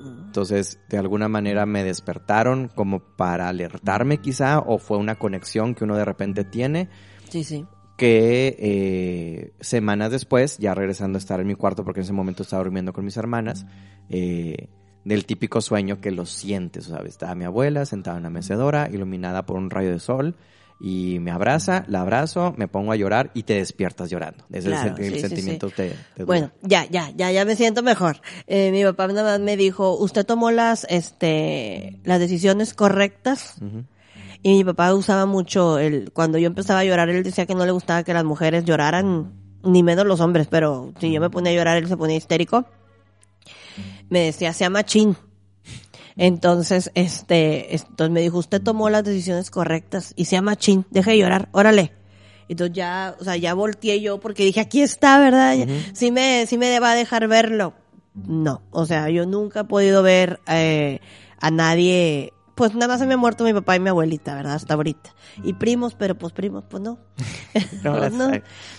Entonces, 0.00 0.78
de 0.88 0.98
alguna 0.98 1.28
manera 1.28 1.66
me 1.66 1.84
despertaron 1.84 2.68
como 2.68 3.00
para 3.00 3.48
alertarme 3.48 4.18
quizá, 4.18 4.58
o 4.60 4.78
fue 4.78 4.98
una 4.98 5.16
conexión 5.16 5.74
que 5.74 5.84
uno 5.84 5.96
de 5.96 6.04
repente 6.04 6.44
tiene. 6.44 6.88
Sí, 7.28 7.44
sí. 7.44 7.66
Que 7.96 8.56
eh, 8.58 9.52
semanas 9.60 10.10
después, 10.10 10.58
ya 10.58 10.74
regresando 10.74 11.18
a 11.18 11.20
estar 11.20 11.40
en 11.40 11.46
mi 11.46 11.54
cuarto, 11.54 11.84
porque 11.84 12.00
en 12.00 12.04
ese 12.04 12.12
momento 12.12 12.42
estaba 12.42 12.62
durmiendo 12.62 12.92
con 12.92 13.04
mis 13.04 13.16
hermanas, 13.16 13.66
eh, 14.08 14.68
del 15.04 15.26
típico 15.26 15.60
sueño 15.60 16.00
que 16.00 16.10
lo 16.10 16.26
sientes, 16.26 16.84
¿sabes? 16.84 17.10
Estaba 17.10 17.34
mi 17.34 17.44
abuela 17.44 17.84
sentada 17.86 18.16
en 18.16 18.22
una 18.22 18.30
mecedora, 18.30 18.88
iluminada 18.90 19.44
por 19.44 19.56
un 19.56 19.70
rayo 19.70 19.90
de 19.90 19.98
sol, 19.98 20.36
y 20.80 21.18
me 21.20 21.30
abraza, 21.30 21.84
la 21.88 22.00
abrazo, 22.00 22.54
me 22.56 22.66
pongo 22.66 22.92
a 22.92 22.96
llorar 22.96 23.30
y 23.34 23.42
te 23.42 23.54
despiertas 23.54 24.08
llorando. 24.08 24.44
Ese 24.50 24.72
es 24.72 24.98
el, 24.98 25.20
sentimiento 25.20 25.68
Te, 25.68 25.94
Bueno, 26.24 26.52
ya, 26.62 26.86
ya, 26.86 27.10
ya, 27.14 27.30
ya 27.30 27.44
me 27.44 27.54
siento 27.54 27.82
mejor. 27.82 28.22
Eh, 28.46 28.70
mi 28.72 28.82
papá 28.82 29.06
nada 29.08 29.32
más 29.32 29.40
me 29.40 29.58
dijo, 29.58 29.94
usted 29.98 30.24
tomó 30.24 30.50
las, 30.50 30.86
este, 30.88 32.00
las 32.04 32.18
decisiones 32.18 32.72
correctas. 32.72 33.56
Y 34.42 34.56
mi 34.56 34.64
papá 34.64 34.94
usaba 34.94 35.26
mucho 35.26 35.78
el, 35.78 36.12
cuando 36.12 36.38
yo 36.38 36.46
empezaba 36.46 36.80
a 36.80 36.84
llorar, 36.84 37.10
él 37.10 37.22
decía 37.22 37.44
que 37.44 37.54
no 37.54 37.66
le 37.66 37.72
gustaba 37.72 38.02
que 38.02 38.14
las 38.14 38.24
mujeres 38.24 38.64
lloraran, 38.64 39.34
ni 39.62 39.82
menos 39.82 40.06
los 40.06 40.20
hombres, 40.20 40.46
pero 40.48 40.94
si 40.98 41.12
yo 41.12 41.20
me 41.20 41.28
ponía 41.28 41.52
a 41.52 41.56
llorar, 41.56 41.76
él 41.76 41.88
se 41.88 41.96
ponía 41.98 42.16
histérico. 42.16 42.64
Me 44.08 44.20
decía, 44.20 44.54
sea 44.54 44.70
machín. 44.70 45.14
Entonces, 46.22 46.90
este, 46.94 47.74
entonces 47.74 48.10
me 48.10 48.20
dijo, 48.20 48.36
usted 48.36 48.60
tomó 48.60 48.90
las 48.90 49.04
decisiones 49.04 49.50
correctas 49.50 50.12
y 50.16 50.26
sea 50.26 50.42
machín, 50.42 50.84
deje 50.90 51.12
de 51.12 51.18
llorar, 51.18 51.48
órale. 51.52 51.94
Entonces 52.46 52.76
ya, 52.76 53.16
o 53.18 53.24
sea, 53.24 53.38
ya 53.38 53.54
volteé 53.54 54.02
yo 54.02 54.20
porque 54.20 54.44
dije, 54.44 54.60
aquí 54.60 54.82
está, 54.82 55.18
¿verdad? 55.18 55.56
Sí 55.94 56.10
me, 56.10 56.44
sí 56.46 56.58
me 56.58 56.78
va 56.78 56.92
a 56.92 56.94
dejar 56.94 57.26
verlo. 57.26 57.72
No, 58.12 58.60
o 58.70 58.84
sea, 58.84 59.08
yo 59.08 59.24
nunca 59.24 59.60
he 59.60 59.64
podido 59.64 60.02
ver 60.02 60.40
eh, 60.46 61.00
a 61.40 61.50
nadie, 61.50 62.34
pues 62.54 62.74
nada 62.74 62.88
más 62.88 63.00
se 63.00 63.06
me 63.06 63.14
ha 63.14 63.16
muerto 63.16 63.44
mi 63.44 63.54
papá 63.54 63.76
y 63.76 63.80
mi 63.80 63.88
abuelita, 63.88 64.34
¿verdad? 64.34 64.56
Hasta 64.56 64.74
ahorita. 64.74 65.14
Y 65.42 65.54
primos, 65.54 65.94
pero 65.94 66.18
pues 66.18 66.34
primos, 66.34 66.64
pues 66.68 66.82
no. 66.82 66.98
no, 67.82 68.10
no. 68.10 68.30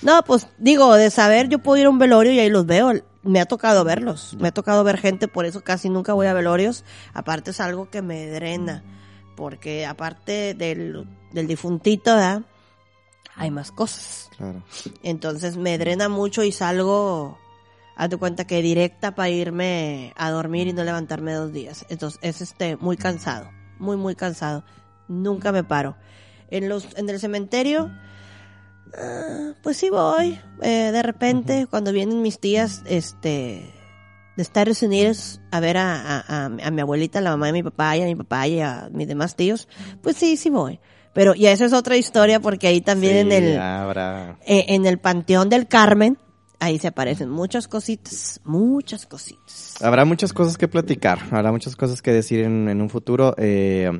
no, 0.04 0.24
pues 0.26 0.48
digo, 0.60 0.94
de 0.94 1.10
saber, 1.10 1.50
yo 1.50 1.58
puedo 1.58 1.82
ir 1.82 1.88
a 1.88 1.90
un 1.90 1.98
velorio 1.98 2.34
y 2.34 2.40
ahí 2.40 2.52
los 2.52 2.68
veo 2.68 2.94
me 3.24 3.40
ha 3.40 3.46
tocado 3.46 3.84
verlos, 3.84 4.36
me 4.40 4.50
ha 4.50 4.52
tocado 4.52 4.84
ver 4.84 4.98
gente, 4.98 5.28
por 5.28 5.46
eso 5.46 5.64
casi 5.64 5.90
nunca 5.90 6.14
voy 6.14 6.28
a 6.28 6.34
velorios. 6.34 6.84
Aparte 7.14 7.52
es 7.52 7.60
algo 7.60 7.90
que 7.90 8.02
me 8.02 8.28
drena, 8.28 8.84
porque 9.36 9.86
aparte 9.86 10.54
del, 10.54 11.08
del 11.32 11.48
difuntito, 11.48 12.16
¿verdad? 12.16 12.44
hay 13.36 13.52
más 13.52 13.72
cosas. 13.72 14.30
Claro. 14.38 14.64
Entonces 15.04 15.58
me 15.58 15.78
drena 15.78 16.10
mucho 16.10 16.44
y 16.44 16.52
salgo, 16.52 17.38
haz 17.96 18.10
de 18.10 18.18
cuenta 18.18 18.46
que 18.46 18.62
directa 18.62 19.16
para 19.16 19.30
irme 19.30 20.14
a 20.16 20.32
dormir 20.32 20.68
y 20.68 20.74
no 20.74 20.84
levantarme 20.84 21.34
dos 21.34 21.52
días. 21.52 21.86
Entonces 21.90 22.20
es 22.22 22.42
este 22.42 22.76
muy 22.78 22.98
cansado, 22.98 23.50
muy 23.80 23.98
muy 23.98 24.16
cansado. 24.16 24.64
Nunca 25.08 25.52
me 25.52 25.64
paro. 25.64 25.96
En 26.50 26.70
los, 26.70 26.88
en 26.98 27.10
el 27.10 27.20
cementerio 27.20 27.92
Ah, 28.98 29.54
pues 29.62 29.78
sí 29.78 29.90
voy. 29.90 30.40
Eh, 30.62 30.92
de 30.92 31.04
repente, 31.04 31.68
cuando 31.70 31.92
vienen 31.92 32.22
mis 32.22 32.40
tías, 32.40 32.84
este, 32.86 33.66
de 34.36 34.44
Estados 34.44 34.82
Unidos 34.82 35.42
a 35.52 35.60
ver 35.60 35.78
a, 35.78 36.50
mi 36.72 36.82
abuelita, 36.82 37.22
la 37.22 37.32
mamá 37.32 37.48
de 37.48 37.54
mi 37.54 37.64
papá 37.64 37.98
y 37.98 38.02
a 38.02 38.06
mi 38.06 38.16
papá 38.16 38.48
y 38.48 38.62
a 38.62 38.90
mis 38.92 39.08
demás 39.08 39.36
tíos, 39.36 39.68
pues 40.02 40.18
sí, 40.18 40.38
sí 40.38 40.50
voy. 40.50 40.80
Pero 41.14 41.36
ya 41.36 41.52
esa 41.52 41.66
es 41.66 41.74
otra 41.74 41.98
historia 41.98 42.40
porque 42.40 42.68
ahí 42.68 42.80
también 42.80 43.18
en 43.18 43.32
el 43.34 43.60
eh, 44.46 44.66
en 44.70 44.86
el 44.86 44.98
Panteón 44.98 45.50
del 45.50 45.68
Carmen 45.68 46.18
ahí 46.62 46.78
se 46.78 46.88
aparecen 46.88 47.30
muchas 47.30 47.68
cositas, 47.68 48.40
muchas 48.46 49.06
cositas. 49.06 49.82
Habrá 49.82 50.06
muchas 50.06 50.32
cosas 50.32 50.58
que 50.58 50.68
platicar, 50.68 51.20
habrá 51.32 51.52
muchas 51.52 51.76
cosas 51.76 52.02
que 52.02 52.12
decir 52.12 52.42
en, 52.42 52.70
en 52.70 52.82
un 52.82 52.90
futuro. 52.90 53.34
Eh, 53.38 53.92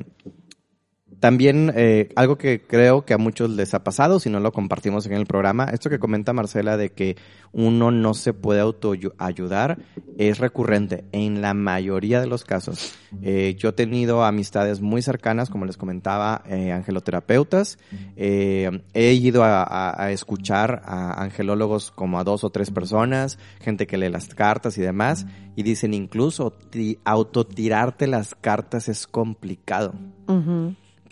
también 1.22 1.72
eh, 1.76 2.08
algo 2.16 2.36
que 2.36 2.62
creo 2.62 3.04
que 3.04 3.14
a 3.14 3.18
muchos 3.18 3.48
les 3.48 3.74
ha 3.74 3.84
pasado, 3.84 4.18
si 4.18 4.28
no 4.28 4.40
lo 4.40 4.50
compartimos 4.50 5.06
en 5.06 5.12
el 5.12 5.24
programa, 5.24 5.66
esto 5.66 5.88
que 5.88 6.00
comenta 6.00 6.32
Marcela 6.32 6.76
de 6.76 6.90
que 6.90 7.16
uno 7.52 7.92
no 7.92 8.12
se 8.14 8.32
puede 8.32 8.58
autoayudar 8.58 9.78
es 10.18 10.40
recurrente 10.40 11.04
en 11.12 11.40
la 11.40 11.54
mayoría 11.54 12.20
de 12.20 12.26
los 12.26 12.42
casos. 12.42 12.96
Eh, 13.22 13.54
yo 13.56 13.68
he 13.68 13.72
tenido 13.72 14.24
amistades 14.24 14.80
muy 14.80 15.00
cercanas, 15.00 15.48
como 15.48 15.64
les 15.64 15.76
comentaba, 15.76 16.42
eh, 16.48 16.72
angeloterapeutas. 16.72 17.78
he 18.16 19.12
ido 19.12 19.44
a, 19.44 20.10
escuchar 20.10 20.82
a 20.84 21.22
angelólogos 21.22 21.92
como 21.92 22.18
a 22.18 22.24
dos 22.24 22.42
o 22.42 22.50
tres 22.50 22.72
personas, 22.72 23.38
gente 23.60 23.86
que 23.86 23.96
lee 23.96 24.08
las 24.08 24.34
cartas 24.34 24.76
y 24.76 24.80
demás, 24.80 25.24
y 25.54 25.62
dicen 25.62 25.94
incluso 25.94 26.58
autotirarte 27.04 28.08
las 28.08 28.34
cartas 28.34 28.88
es 28.88 29.06
complicado. 29.06 29.94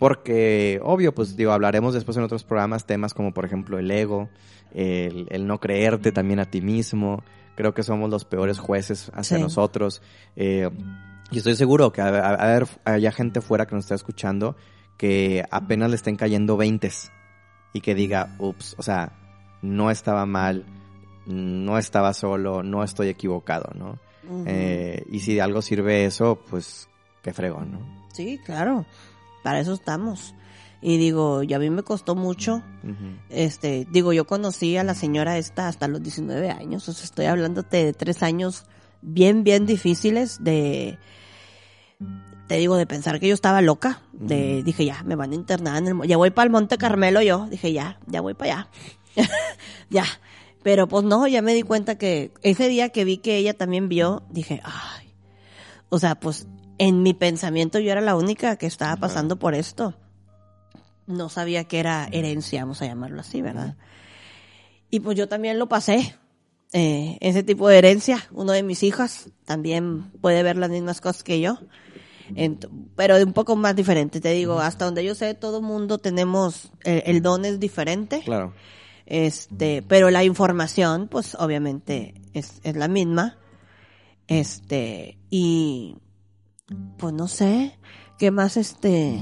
Porque, 0.01 0.79
obvio, 0.83 1.13
pues 1.13 1.37
digo, 1.37 1.51
hablaremos 1.51 1.93
después 1.93 2.17
en 2.17 2.23
otros 2.23 2.43
programas 2.43 2.87
temas 2.87 3.13
como, 3.13 3.35
por 3.35 3.45
ejemplo, 3.45 3.77
el 3.77 3.91
ego, 3.91 4.29
el, 4.73 5.45
no 5.45 5.59
creerte 5.59 6.11
también 6.11 6.39
a 6.39 6.49
ti 6.49 6.59
mismo. 6.59 7.21
Creo 7.55 7.75
que 7.75 7.83
somos 7.83 8.09
los 8.09 8.25
peores 8.25 8.57
jueces 8.57 9.11
hacia 9.13 9.37
nosotros. 9.37 10.01
Eh, 10.35 10.71
y 11.29 11.37
estoy 11.37 11.53
seguro 11.53 11.93
que 11.93 12.01
a, 12.01 12.09
ver, 12.09 12.67
haya 12.83 13.11
gente 13.11 13.41
fuera 13.41 13.67
que 13.67 13.75
nos 13.75 13.85
está 13.85 13.93
escuchando 13.93 14.55
que 14.97 15.45
apenas 15.51 15.91
le 15.91 15.97
estén 15.97 16.15
cayendo 16.15 16.57
veintes 16.57 17.11
y 17.71 17.81
que 17.81 17.93
diga, 17.93 18.35
ups, 18.39 18.73
o 18.79 18.81
sea, 18.81 19.11
no 19.61 19.91
estaba 19.91 20.25
mal, 20.25 20.65
no 21.27 21.77
estaba 21.77 22.15
solo, 22.15 22.63
no 22.63 22.83
estoy 22.83 23.09
equivocado, 23.09 23.71
¿no? 23.75 23.99
eh, 24.47 25.03
y 25.11 25.19
si 25.19 25.35
de 25.35 25.41
algo 25.43 25.61
sirve 25.61 26.05
eso, 26.05 26.39
pues 26.49 26.89
qué 27.21 27.33
fregón, 27.33 27.73
¿no? 27.73 28.07
Sí, 28.13 28.39
claro 28.43 28.83
para 29.43 29.59
eso 29.59 29.73
estamos. 29.73 30.35
Y 30.81 30.97
digo, 30.97 31.43
ya 31.43 31.57
a 31.57 31.59
mí 31.59 31.69
me 31.69 31.83
costó 31.83 32.15
mucho. 32.15 32.63
Este, 33.29 33.87
digo, 33.91 34.13
yo 34.13 34.25
conocí 34.25 34.77
a 34.77 34.83
la 34.83 34.95
señora 34.95 35.37
esta 35.37 35.67
hasta 35.67 35.87
los 35.87 36.01
19 36.01 36.49
años. 36.49 36.89
O 36.89 36.93
sea, 36.93 37.05
estoy 37.05 37.25
hablándote 37.25 37.85
de 37.85 37.93
tres 37.93 38.23
años 38.23 38.65
bien, 39.01 39.43
bien 39.43 39.67
difíciles 39.67 40.43
de, 40.43 40.97
te 42.47 42.57
digo, 42.57 42.77
de 42.77 42.87
pensar 42.87 43.19
que 43.19 43.27
yo 43.27 43.35
estaba 43.35 43.61
loca. 43.61 44.01
De, 44.11 44.63
dije, 44.63 44.83
ya, 44.83 45.03
me 45.03 45.15
van 45.15 45.33
a 45.33 45.35
internar 45.35 45.77
en 45.77 45.87
el, 45.87 46.07
ya 46.07 46.17
voy 46.17 46.31
para 46.31 46.45
el 46.45 46.51
Monte 46.51 46.79
Carmelo 46.79 47.21
yo. 47.21 47.47
Dije, 47.49 47.71
ya, 47.71 47.99
ya 48.07 48.21
voy 48.21 48.33
para 48.33 48.53
allá. 48.53 48.69
ya. 49.89 50.05
Pero 50.63 50.87
pues 50.87 51.03
no, 51.05 51.27
ya 51.27 51.41
me 51.41 51.53
di 51.53 51.61
cuenta 51.61 51.97
que 51.97 52.31
ese 52.41 52.67
día 52.67 52.89
que 52.89 53.05
vi 53.05 53.17
que 53.17 53.37
ella 53.37 53.55
también 53.55 53.87
vio, 53.87 54.23
dije, 54.29 54.61
ay. 54.63 55.13
O 55.89 55.99
sea, 55.99 56.15
pues 56.15 56.47
en 56.81 57.03
mi 57.03 57.13
pensamiento 57.13 57.77
yo 57.77 57.91
era 57.91 58.01
la 58.01 58.15
única 58.15 58.55
que 58.55 58.65
estaba 58.65 58.95
pasando 58.95 59.35
por 59.35 59.53
esto. 59.53 59.93
No 61.05 61.29
sabía 61.29 61.65
que 61.65 61.79
era 61.79 62.09
herencia, 62.11 62.61
vamos 62.61 62.81
a 62.81 62.87
llamarlo 62.87 63.21
así, 63.21 63.43
¿verdad? 63.43 63.77
Y 64.89 65.01
pues 65.01 65.15
yo 65.15 65.27
también 65.27 65.59
lo 65.59 65.69
pasé. 65.69 66.15
Eh, 66.73 67.19
ese 67.21 67.43
tipo 67.43 67.69
de 67.69 67.77
herencia, 67.77 68.25
uno 68.31 68.53
de 68.53 68.63
mis 68.63 68.81
hijas 68.81 69.29
también 69.45 70.09
puede 70.21 70.41
ver 70.41 70.57
las 70.57 70.71
mismas 70.71 71.01
cosas 71.01 71.21
que 71.21 71.39
yo, 71.39 71.59
pero 72.95 73.17
de 73.17 73.25
un 73.25 73.33
poco 73.33 73.55
más 73.55 73.75
diferente. 73.75 74.19
Te 74.19 74.31
digo, 74.31 74.59
hasta 74.59 74.85
donde 74.85 75.03
yo 75.03 75.13
sé, 75.13 75.35
todo 75.35 75.61
mundo 75.61 75.99
tenemos, 75.99 76.71
el, 76.83 77.03
el 77.05 77.21
don 77.21 77.45
es 77.45 77.59
diferente. 77.59 78.21
Claro. 78.25 78.55
Este, 79.05 79.83
pero 79.87 80.09
la 80.09 80.23
información, 80.23 81.09
pues 81.09 81.35
obviamente 81.35 82.15
es, 82.33 82.59
es 82.63 82.75
la 82.75 82.87
misma. 82.87 83.37
Este, 84.27 85.19
y 85.29 85.97
pues 86.97 87.13
no 87.13 87.27
sé, 87.27 87.77
¿qué 88.17 88.31
más 88.31 88.57
este? 88.57 89.19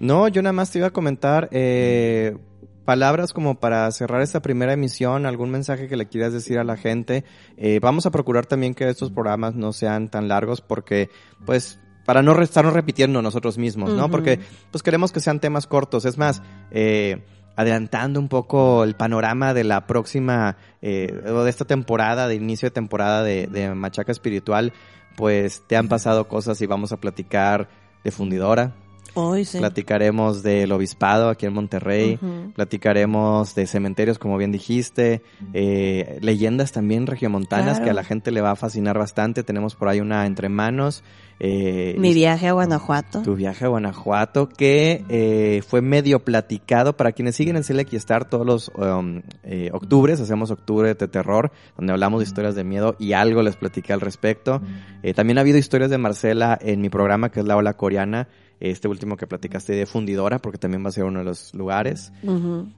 No, 0.00 0.28
yo 0.28 0.42
nada 0.42 0.52
más 0.52 0.70
te 0.70 0.78
iba 0.78 0.88
a 0.88 0.92
comentar 0.92 1.48
eh, 1.52 2.36
palabras 2.84 3.32
como 3.32 3.60
para 3.60 3.90
cerrar 3.92 4.22
esta 4.22 4.40
primera 4.40 4.72
emisión, 4.72 5.26
algún 5.26 5.50
mensaje 5.50 5.88
que 5.88 5.96
le 5.96 6.08
quieras 6.08 6.32
decir 6.32 6.58
a 6.58 6.64
la 6.64 6.76
gente. 6.76 7.24
Eh, 7.56 7.78
vamos 7.80 8.06
a 8.06 8.10
procurar 8.10 8.46
también 8.46 8.74
que 8.74 8.88
estos 8.88 9.10
programas 9.10 9.54
no 9.54 9.72
sean 9.72 10.10
tan 10.10 10.28
largos 10.28 10.60
porque, 10.60 11.08
pues, 11.46 11.78
para 12.04 12.22
no 12.22 12.40
estarnos 12.42 12.74
repitiendo 12.74 13.22
nosotros 13.22 13.58
mismos, 13.58 13.92
¿no? 13.92 14.10
Porque 14.10 14.40
pues 14.72 14.82
queremos 14.82 15.12
que 15.12 15.20
sean 15.20 15.38
temas 15.38 15.68
cortos. 15.68 16.04
Es 16.04 16.18
más, 16.18 16.42
eh, 16.72 17.22
adelantando 17.54 18.18
un 18.18 18.28
poco 18.28 18.82
el 18.82 18.94
panorama 18.94 19.54
de 19.54 19.64
la 19.64 19.86
próxima, 19.86 20.56
eh, 20.80 21.22
o 21.26 21.44
de 21.44 21.50
esta 21.50 21.64
temporada, 21.64 22.26
de 22.26 22.34
inicio 22.34 22.66
de 22.66 22.72
temporada 22.72 23.22
de, 23.22 23.46
de 23.46 23.72
Machaca 23.74 24.10
Espiritual, 24.10 24.72
pues 25.16 25.62
te 25.66 25.76
han 25.76 25.88
pasado 25.88 26.28
cosas 26.28 26.60
y 26.60 26.66
vamos 26.66 26.92
a 26.92 26.98
platicar 26.98 27.68
de 28.04 28.10
Fundidora, 28.10 28.74
Hoy 29.14 29.44
sí. 29.44 29.58
platicaremos 29.58 30.42
del 30.42 30.72
Obispado 30.72 31.28
aquí 31.28 31.46
en 31.46 31.52
Monterrey, 31.52 32.18
platicaremos 32.54 33.54
de 33.54 33.66
cementerios, 33.66 34.18
como 34.18 34.38
bien 34.38 34.52
dijiste, 34.52 35.22
eh, 35.52 36.18
leyendas 36.22 36.72
también 36.72 37.06
regiomontanas 37.06 37.72
Claro. 37.78 37.84
que 37.84 37.90
a 37.90 37.94
la 37.94 38.04
gente 38.04 38.30
le 38.30 38.40
va 38.40 38.52
a 38.52 38.56
fascinar 38.56 38.98
bastante. 38.98 39.42
Tenemos 39.42 39.74
por 39.74 39.88
ahí 39.88 40.00
una 40.00 40.24
entre 40.26 40.48
manos. 40.48 41.02
eh, 41.44 41.96
Mi 41.98 42.14
viaje 42.14 42.46
a 42.46 42.52
Guanajuato. 42.52 43.22
tu 43.22 43.34
viaje 43.34 43.64
a 43.64 43.68
Guanajuato, 43.68 44.48
que 44.48 45.04
eh, 45.08 45.62
fue 45.66 45.82
medio 45.82 46.20
platicado 46.20 46.96
para 46.96 47.10
quienes 47.12 47.34
siguen 47.34 47.56
en 47.56 47.64
Select 47.64 47.92
y 47.92 47.96
Star 47.96 48.28
todos 48.28 48.46
los 48.46 48.70
um, 48.76 49.22
eh, 49.42 49.70
octubres, 49.72 50.20
hacemos 50.20 50.52
octubre 50.52 50.94
de 50.94 51.08
terror, 51.08 51.50
donde 51.76 51.92
hablamos 51.92 52.20
de 52.20 52.26
historias 52.26 52.54
de 52.54 52.62
miedo 52.62 52.94
y 52.98 53.12
algo 53.14 53.42
les 53.42 53.56
platiqué 53.56 53.92
al 53.92 54.00
respecto. 54.00 54.62
Eh, 55.02 55.14
también 55.14 55.38
ha 55.38 55.40
habido 55.40 55.58
historias 55.58 55.90
de 55.90 55.98
Marcela 55.98 56.56
en 56.62 56.80
mi 56.80 56.90
programa, 56.90 57.30
que 57.32 57.40
es 57.40 57.46
La 57.46 57.56
Ola 57.56 57.72
Coreana, 57.74 58.28
este 58.70 58.86
último 58.88 59.16
que 59.16 59.26
platicaste 59.26 59.72
de 59.74 59.86
Fundidora, 59.86 60.38
porque 60.38 60.58
también 60.58 60.84
va 60.84 60.88
a 60.88 60.92
ser 60.92 61.04
uno 61.04 61.18
de 61.18 61.24
los 61.24 61.52
lugares. 61.54 62.12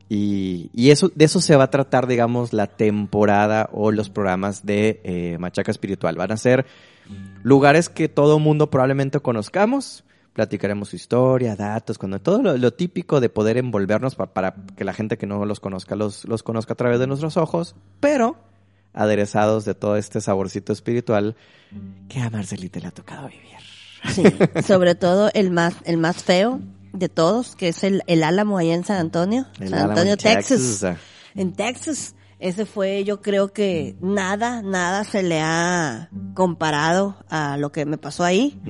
Y, 0.08 0.70
y 0.72 0.90
eso, 0.90 1.10
de 1.14 1.24
eso 1.26 1.40
se 1.40 1.56
va 1.56 1.64
a 1.64 1.70
tratar, 1.70 2.06
digamos, 2.06 2.52
la 2.52 2.66
temporada 2.66 3.68
o 3.72 3.92
los 3.92 4.08
programas 4.10 4.64
de 4.64 5.00
eh, 5.04 5.36
Machaca 5.38 5.70
Espiritual. 5.70 6.16
Van 6.16 6.32
a 6.32 6.36
ser 6.36 6.64
lugares 7.42 7.88
que 7.88 8.08
todo 8.08 8.38
mundo 8.38 8.70
probablemente 8.70 9.20
conozcamos. 9.20 10.04
Platicaremos 10.32 10.88
su 10.88 10.96
historia, 10.96 11.54
datos, 11.54 11.96
cuando 11.96 12.20
todo 12.20 12.42
lo, 12.42 12.56
lo 12.56 12.72
típico 12.72 13.20
de 13.20 13.28
poder 13.28 13.56
envolvernos 13.56 14.16
pa- 14.16 14.32
para 14.32 14.54
que 14.76 14.82
la 14.84 14.92
gente 14.92 15.16
que 15.16 15.26
no 15.28 15.44
los 15.44 15.60
conozca 15.60 15.94
los, 15.94 16.24
los 16.24 16.42
conozca 16.42 16.72
a 16.72 16.76
través 16.76 16.98
de 16.98 17.06
nuestros 17.06 17.36
ojos, 17.36 17.76
pero 18.00 18.36
aderezados 18.94 19.64
de 19.64 19.74
todo 19.74 19.96
este 19.96 20.20
saborcito 20.20 20.72
espiritual 20.72 21.36
que 22.08 22.20
a 22.20 22.30
Marcelita 22.30 22.80
le 22.80 22.88
ha 22.88 22.90
tocado 22.90 23.28
vivir. 23.28 23.54
Sí, 24.12 24.22
sobre 24.66 24.94
todo 24.94 25.30
el 25.34 25.50
más, 25.50 25.74
el 25.84 25.96
más 25.96 26.22
feo 26.22 26.60
de 26.92 27.08
todos, 27.08 27.56
que 27.56 27.68
es 27.68 27.84
el, 27.84 28.02
el 28.06 28.22
Álamo 28.22 28.58
allá 28.58 28.74
en 28.74 28.84
San 28.84 28.98
Antonio, 28.98 29.46
El 29.60 29.70
San 29.70 29.90
Antonio, 29.90 30.16
Texas. 30.16 30.60
Texas. 30.60 30.98
En 31.34 31.52
Texas. 31.52 32.14
Ese 32.38 32.66
fue, 32.66 33.04
yo 33.04 33.22
creo 33.22 33.52
que 33.52 33.96
nada, 34.00 34.60
nada 34.60 35.04
se 35.04 35.22
le 35.22 35.40
ha 35.40 36.10
comparado 36.34 37.16
a 37.30 37.56
lo 37.56 37.72
que 37.72 37.86
me 37.86 37.96
pasó 37.96 38.22
ahí. 38.22 38.60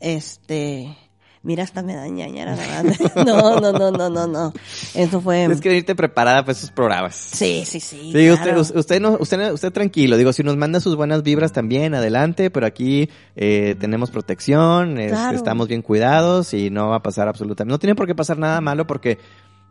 Este, 0.00 0.96
mira, 1.42 1.64
hasta 1.64 1.82
me 1.82 1.94
da 1.94 2.06
ñañara, 2.08 2.54
verdad. 2.54 2.84
No, 3.26 3.60
no, 3.60 3.72
no, 3.72 3.90
no, 3.90 4.08
no, 4.10 4.26
no. 4.26 4.52
Eso 4.94 5.20
fue. 5.20 5.38
Tienes 5.38 5.60
que 5.60 5.68
venirte 5.68 5.94
preparada 5.94 6.42
para 6.42 6.52
esos 6.52 6.70
programas. 6.70 7.14
Sí, 7.16 7.64
sí, 7.66 7.80
sí. 7.80 8.10
Sí, 8.12 8.30
usted, 8.30 8.44
claro. 8.44 8.60
us- 8.60 8.72
usted, 8.74 9.00
no, 9.00 9.16
usted, 9.20 9.52
usted 9.52 9.72
tranquilo. 9.72 10.16
Digo, 10.16 10.32
si 10.32 10.42
nos 10.42 10.56
manda 10.56 10.80
sus 10.80 10.96
buenas 10.96 11.22
vibras 11.22 11.52
también, 11.52 11.94
adelante. 11.94 12.50
Pero 12.50 12.66
aquí 12.66 13.08
eh, 13.36 13.74
tenemos 13.78 14.10
protección, 14.10 14.98
es- 14.98 15.12
Claro. 15.12 15.36
estamos 15.36 15.68
bien 15.68 15.82
cuidados 15.82 16.54
y 16.54 16.70
no 16.70 16.88
va 16.88 16.96
a 16.96 17.02
pasar 17.02 17.28
absolutamente. 17.28 17.72
No 17.72 17.78
tiene 17.78 17.94
por 17.94 18.06
qué 18.06 18.14
pasar 18.14 18.38
nada 18.38 18.60
malo 18.60 18.86
porque 18.86 19.18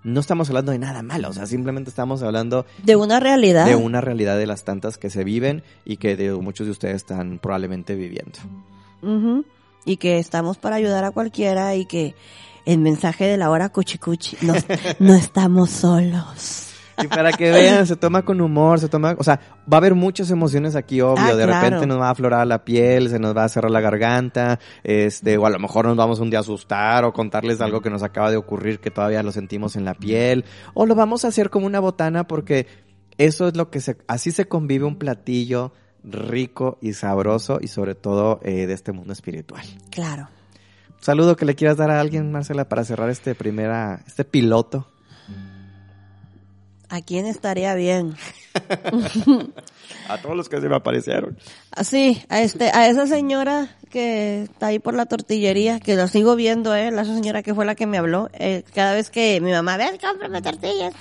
no 0.03 0.19
estamos 0.19 0.49
hablando 0.49 0.72
de 0.72 0.80
nada 0.80 1.03
malo. 1.03 1.30
O 1.30 1.34
sea, 1.34 1.45
simplemente 1.45 1.89
estamos 1.89 2.24
hablando 2.24 2.65
De 2.84 2.95
una 2.95 3.19
realidad. 3.19 3.65
de 3.67 3.76
una 3.76 4.01
realidad 4.01 4.36
de 4.38 4.47
las 4.47 4.63
tantas 4.63 4.97
que 4.97 5.09
se 5.11 5.24
viven 5.24 5.63
y 5.86 5.97
que 5.97 6.15
de 6.15 6.32
muchos 6.34 6.65
de 6.65 6.72
ustedes 6.72 6.95
están 6.95 7.38
probablemente 7.39 7.93
viviendo. 7.95 8.39
Ujú. 9.03 9.45
Y 9.86 9.97
que 9.97 10.19
estamos 10.19 10.57
para 10.57 10.75
ayudar 10.75 11.03
a 11.03 11.11
cualquiera 11.11 11.75
y 11.75 11.86
que 11.86 12.15
el 12.65 12.77
mensaje 12.79 13.25
de 13.25 13.38
la 13.38 13.49
hora 13.49 13.69
cuchicuchi, 13.69 14.38
no, 14.41 14.53
no 14.99 15.13
estamos 15.13 15.69
solos. 15.71 16.67
Y 17.03 17.07
para 17.07 17.32
que 17.32 17.51
vean, 17.51 17.88
se 17.88 17.95
toma 17.95 18.23
con 18.23 18.41
humor, 18.41 18.79
se 18.79 18.88
toma, 18.88 19.15
o 19.17 19.23
sea, 19.23 19.39
va 19.61 19.77
a 19.77 19.79
haber 19.79 19.95
muchas 19.95 20.29
emociones 20.29 20.75
aquí, 20.75 21.01
obvio. 21.01 21.23
Ah, 21.23 21.36
de 21.36 21.45
claro. 21.45 21.63
repente 21.63 21.88
nos 21.88 21.99
va 21.99 22.07
a 22.07 22.11
aflorar 22.11 22.45
la 22.45 22.63
piel, 22.63 23.09
se 23.09 23.19
nos 23.19 23.36
va 23.36 23.45
a 23.45 23.49
cerrar 23.49 23.71
la 23.71 23.82
garganta, 23.82 24.59
este, 24.84 25.38
o 25.38 25.45
a 25.45 25.49
lo 25.49 25.59
mejor 25.59 25.86
nos 25.86 25.97
vamos 25.97 26.19
un 26.19 26.29
día 26.29 26.39
a 26.39 26.41
asustar 26.41 27.03
o 27.05 27.13
contarles 27.13 27.61
algo 27.61 27.82
que 27.82 27.89
nos 27.89 28.03
acaba 28.03 28.29
de 28.29 28.38
ocurrir 28.38 28.79
que 28.79 28.91
todavía 28.91 29.23
lo 29.23 29.32
sentimos 29.32 29.75
en 29.75 29.86
la 29.86 29.93
piel, 29.93 30.45
o 30.73 30.86
lo 30.86 30.95
vamos 30.95 31.25
a 31.25 31.29
hacer 31.29 31.49
como 31.49 31.65
una 31.65 31.79
botana 31.79 32.27
porque 32.27 32.67
eso 33.17 33.47
es 33.47 33.55
lo 33.55 33.69
que 33.69 33.82
se, 33.82 33.97
así 34.07 34.32
se 34.32 34.47
convive 34.47 34.86
un 34.86 34.97
platillo 34.97 35.73
rico 36.04 36.78
y 36.82 36.93
sabroso 36.93 37.60
y 37.62 37.68
sobre 37.68 37.95
todo 37.95 38.39
eh, 38.43 38.66
de 38.68 38.74
este 38.74 38.91
mundo 38.91 39.14
espiritual. 39.14 39.66
Claro. 39.89 40.30
Saludo 40.99 41.36
que 41.36 41.45
le 41.45 41.56
quieras 41.56 41.78
dar 41.78 41.89
a 41.89 41.99
alguien, 41.99 42.32
Marcela, 42.32 42.70
para 42.70 42.84
cerrar 42.86 43.10
este 43.10 43.34
primera, 43.34 44.02
este 44.06 44.24
piloto. 44.24 44.88
¿A 46.89 47.02
quién 47.02 47.26
estaría 47.26 47.74
bien? 47.74 48.16
A 50.10 50.18
todos 50.22 50.36
los 50.36 50.49
que 50.49 50.60
se 50.60 50.68
me 50.68 50.76
aparecieron. 50.76 51.38
Así, 51.72 52.22
a 52.28 52.41
este, 52.41 52.70
a 52.74 52.88
esa 52.88 53.08
señora 53.08 53.70
que 53.89 54.43
está 54.43 54.68
ahí 54.68 54.80
por 54.80 54.93
la 54.93 55.06
tortillería, 55.06 55.80
que 55.80 55.95
la 55.95 56.08
sigo 56.08 56.36
viendo, 56.36 56.76
eh, 56.76 56.91
la 56.91 57.06
señora 57.06 57.43
que 57.43 57.54
fue 57.54 57.66
la 57.66 57.76
que 57.76 57.88
me 57.88 57.97
habló, 57.97 58.30
eh, 58.34 58.64
cada 58.74 58.93
vez 58.93 59.10
que 59.10 59.39
mi 59.39 59.52
mamá, 59.52 59.78
ven, 59.78 59.97
cómprame 59.97 60.41
tortillas. 60.41 60.93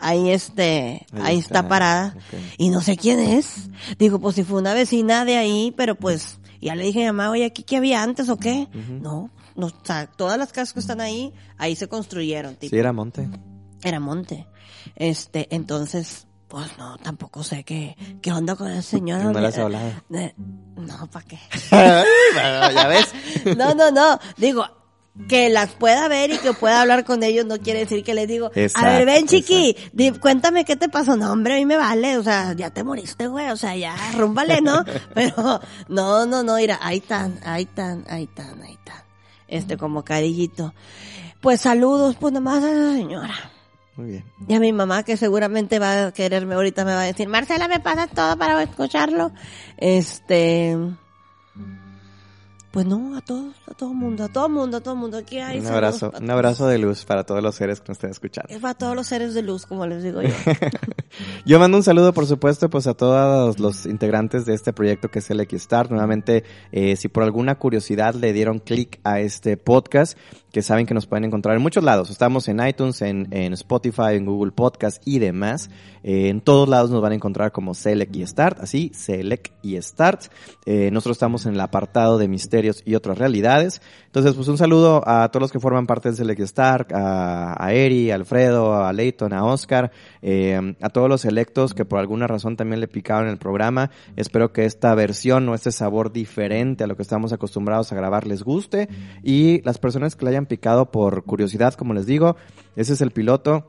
Ahí 0.00 0.30
este, 0.30 1.06
Ahí 1.12 1.22
ahí, 1.22 1.38
está, 1.38 1.58
está, 1.60 1.68
parada. 1.68 2.16
Y 2.56 2.70
no 2.70 2.80
sé 2.80 2.96
quién 2.96 3.18
es. 3.20 3.68
Digo, 3.98 4.18
pues 4.18 4.36
si 4.36 4.44
fue 4.44 4.58
una 4.60 4.74
vecina 4.74 5.24
de 5.24 5.36
ahí, 5.36 5.72
pero 5.76 5.94
pues, 5.94 6.38
ya 6.60 6.74
le 6.74 6.84
dije 6.84 7.00
a 7.06 7.12
mi 7.12 7.16
mamá, 7.18 7.30
oye, 7.30 7.44
¿aquí 7.44 7.62
qué 7.62 7.76
había 7.76 8.02
antes 8.02 8.28
o 8.28 8.36
qué? 8.36 8.68
No, 9.00 9.30
no, 9.56 9.66
o 9.66 9.72
sea, 9.82 10.06
todas 10.06 10.38
las 10.38 10.52
casas 10.52 10.72
que 10.72 10.80
están 10.80 11.00
ahí, 11.00 11.32
ahí 11.56 11.74
se 11.76 11.88
construyeron, 11.88 12.54
tipo. 12.56 12.70
Sí, 12.70 12.78
era 12.78 12.92
monte. 12.92 13.28
Era 13.82 14.00
monte. 14.00 14.46
Este, 14.96 15.48
entonces, 15.54 16.26
pues 16.48 16.66
no, 16.78 16.96
tampoco 16.98 17.42
sé 17.42 17.62
qué, 17.64 17.96
qué 18.22 18.32
onda 18.32 18.56
con 18.56 18.70
esa 18.70 18.82
señora. 18.82 19.24
No 19.32 19.40
le 19.40 19.46
has 19.48 19.58
hablado. 19.58 19.90
eh, 20.14 20.34
No, 20.76 21.08
¿para 21.10 21.26
qué? 21.26 21.38
ya 21.70 22.86
ves. 22.88 23.12
No, 23.56 23.74
no, 23.74 23.90
no. 23.90 24.18
Digo, 24.36 24.64
que 25.28 25.48
las 25.50 25.70
pueda 25.72 26.06
ver 26.06 26.30
y 26.30 26.38
que 26.38 26.52
pueda 26.52 26.80
hablar 26.80 27.04
con 27.04 27.22
ellos 27.24 27.44
no 27.44 27.58
quiere 27.58 27.80
decir 27.80 28.04
que 28.04 28.14
les 28.14 28.28
digo, 28.28 28.50
a 28.74 28.84
ver, 28.86 29.04
ven 29.04 29.26
chiqui, 29.26 29.76
di- 29.92 30.12
cuéntame 30.12 30.64
qué 30.64 30.76
te 30.76 30.88
pasó. 30.88 31.16
No, 31.16 31.32
hombre, 31.32 31.54
a 31.54 31.56
mí 31.56 31.66
me 31.66 31.76
vale, 31.76 32.16
o 32.18 32.22
sea, 32.22 32.52
ya 32.52 32.70
te 32.70 32.84
moriste, 32.84 33.26
güey, 33.26 33.50
o 33.50 33.56
sea, 33.56 33.74
ya, 33.74 33.96
rúmbale, 34.16 34.60
¿no? 34.60 34.84
Pero, 35.14 35.60
no, 35.88 36.24
no, 36.26 36.42
no, 36.44 36.54
mira, 36.56 36.78
ahí 36.82 37.00
tan, 37.00 37.40
ahí 37.44 37.64
tan, 37.66 38.04
ahí 38.08 38.26
tan, 38.28 38.62
ahí 38.62 38.78
tan. 38.84 39.02
Este, 39.48 39.76
como 39.76 40.04
carillito. 40.04 40.72
Pues 41.40 41.62
saludos, 41.62 42.16
pues 42.20 42.32
nomás 42.32 42.62
a 42.62 42.70
esa 42.70 42.92
señora. 42.94 43.34
Muy 43.96 44.10
bien. 44.10 44.24
Y 44.46 44.54
a 44.54 44.60
mi 44.60 44.72
mamá, 44.72 45.02
que 45.02 45.16
seguramente 45.16 45.80
va 45.80 46.06
a 46.06 46.12
quererme 46.12 46.54
ahorita, 46.54 46.84
me 46.84 46.92
va 46.94 47.00
a 47.00 47.06
decir, 47.06 47.28
Marcela, 47.28 47.66
me 47.66 47.80
pasa 47.80 48.06
todo 48.06 48.36
para 48.38 48.62
escucharlo. 48.62 49.32
Este, 49.76 50.76
pues 52.70 52.84
no, 52.86 53.16
a 53.16 53.22
todos, 53.22 53.54
a 53.66 53.74
todo 53.74 53.94
mundo, 53.94 54.24
a 54.24 54.28
todo 54.28 54.48
mundo, 54.48 54.76
a 54.76 54.80
todo 54.80 54.94
mundo. 54.94 55.16
Aquí 55.16 55.38
hay 55.38 55.58
Un 55.58 55.66
abrazo, 55.66 56.12
un 56.20 56.30
abrazo 56.30 56.66
de 56.66 56.78
luz 56.78 57.04
para 57.04 57.24
todos 57.24 57.42
los 57.42 57.54
seres 57.54 57.80
que 57.80 57.88
nos 57.88 57.96
estén 57.96 58.10
escuchando. 58.10 58.52
Es 58.52 58.60
para 58.60 58.74
todos 58.74 58.94
los 58.94 59.06
seres 59.06 59.32
de 59.32 59.42
luz, 59.42 59.64
como 59.64 59.86
les 59.86 60.02
digo 60.02 60.20
yo. 60.20 60.28
Yo 61.46 61.58
mando 61.58 61.78
un 61.78 61.82
saludo, 61.82 62.12
por 62.12 62.26
supuesto, 62.26 62.68
pues 62.68 62.86
a 62.86 62.94
todos 62.94 63.58
los 63.58 63.86
integrantes 63.86 64.44
de 64.44 64.54
este 64.54 64.72
proyecto 64.72 65.10
que 65.10 65.20
es 65.20 65.30
el 65.30 65.40
Xstar. 65.40 65.90
Nuevamente, 65.90 66.44
eh, 66.70 66.96
si 66.96 67.08
por 67.08 67.22
alguna 67.22 67.54
curiosidad 67.54 68.14
le 68.14 68.32
dieron 68.34 68.58
clic 68.58 69.00
a 69.02 69.20
este 69.20 69.56
podcast, 69.56 70.18
que 70.58 70.62
saben 70.62 70.86
que 70.86 70.94
nos 70.94 71.06
pueden 71.06 71.24
encontrar 71.24 71.54
en 71.54 71.62
muchos 71.62 71.84
lados. 71.84 72.10
Estamos 72.10 72.48
en 72.48 72.58
iTunes, 72.66 73.00
en, 73.00 73.52
Spotify, 73.52 74.14
en 74.14 74.26
Google 74.26 74.50
Podcast 74.50 75.00
y 75.06 75.20
demás. 75.20 75.70
Eh, 76.02 76.30
en 76.30 76.40
todos 76.40 76.68
lados 76.68 76.90
nos 76.90 77.00
van 77.00 77.12
a 77.12 77.14
encontrar 77.14 77.52
como 77.52 77.74
Select 77.74 78.16
y 78.16 78.26
Start, 78.26 78.58
así, 78.58 78.90
Select 78.92 79.52
y 79.62 79.80
Start. 79.80 80.22
Eh, 80.66 80.90
nosotros 80.90 81.16
estamos 81.16 81.46
en 81.46 81.54
el 81.54 81.60
apartado 81.60 82.18
de 82.18 82.26
misterios 82.26 82.82
y 82.84 82.96
otras 82.96 83.18
realidades. 83.18 83.80
Entonces, 84.06 84.34
pues 84.34 84.48
un 84.48 84.58
saludo 84.58 85.00
a 85.06 85.28
todos 85.28 85.42
los 85.42 85.52
que 85.52 85.60
forman 85.60 85.86
parte 85.86 86.08
del 86.08 86.16
Select 86.16 86.40
y 86.40 86.46
Start, 86.48 86.92
a, 86.92 87.54
a 87.64 87.72
Eri, 87.72 88.10
a 88.10 88.16
Alfredo, 88.16 88.74
a 88.74 88.92
Leighton, 88.92 89.32
a 89.32 89.44
Oscar, 89.44 89.92
eh, 90.22 90.74
a 90.80 90.88
todos 90.88 91.08
los 91.08 91.24
electos 91.24 91.72
que 91.72 91.84
por 91.84 92.00
alguna 92.00 92.26
razón 92.26 92.56
también 92.56 92.80
le 92.80 92.88
picaron 92.88 93.28
el 93.28 93.38
programa. 93.38 93.92
Espero 94.16 94.52
que 94.52 94.64
esta 94.64 94.92
versión 94.96 95.48
o 95.48 95.54
este 95.54 95.70
sabor 95.70 96.10
diferente 96.10 96.82
a 96.82 96.88
lo 96.88 96.96
que 96.96 97.02
estamos 97.02 97.32
acostumbrados 97.32 97.92
a 97.92 97.94
grabar 97.94 98.26
les 98.26 98.42
guste. 98.42 98.88
Y 99.22 99.62
las 99.62 99.78
personas 99.78 100.16
que 100.16 100.24
le 100.24 100.30
hayan 100.30 100.47
picado 100.48 100.90
por 100.90 101.24
curiosidad, 101.24 101.74
como 101.74 101.94
les 101.94 102.06
digo, 102.06 102.36
ese 102.76 102.94
es 102.94 103.00
el 103.00 103.12
piloto 103.12 103.66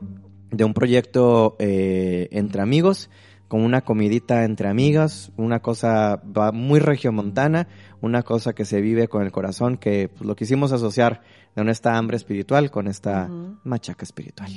de 0.50 0.64
un 0.64 0.74
proyecto 0.74 1.56
eh, 1.58 2.28
entre 2.32 2.62
amigos, 2.62 3.10
con 3.48 3.62
una 3.62 3.80
comidita 3.80 4.44
entre 4.44 4.68
amigas, 4.68 5.32
una 5.36 5.60
cosa 5.60 6.22
muy 6.52 6.78
regiomontana, 6.78 7.66
una 8.00 8.22
cosa 8.22 8.52
que 8.52 8.64
se 8.64 8.80
vive 8.80 9.08
con 9.08 9.22
el 9.22 9.32
corazón, 9.32 9.76
que 9.76 10.08
pues, 10.08 10.22
lo 10.24 10.36
quisimos 10.36 10.70
asociar 10.72 11.22
con 11.54 11.68
esta 11.68 11.96
hambre 11.96 12.16
espiritual, 12.16 12.70
con 12.70 12.86
esta 12.86 13.26
Ujú. 13.26 13.58
machaca 13.64 14.04
espiritual. 14.04 14.50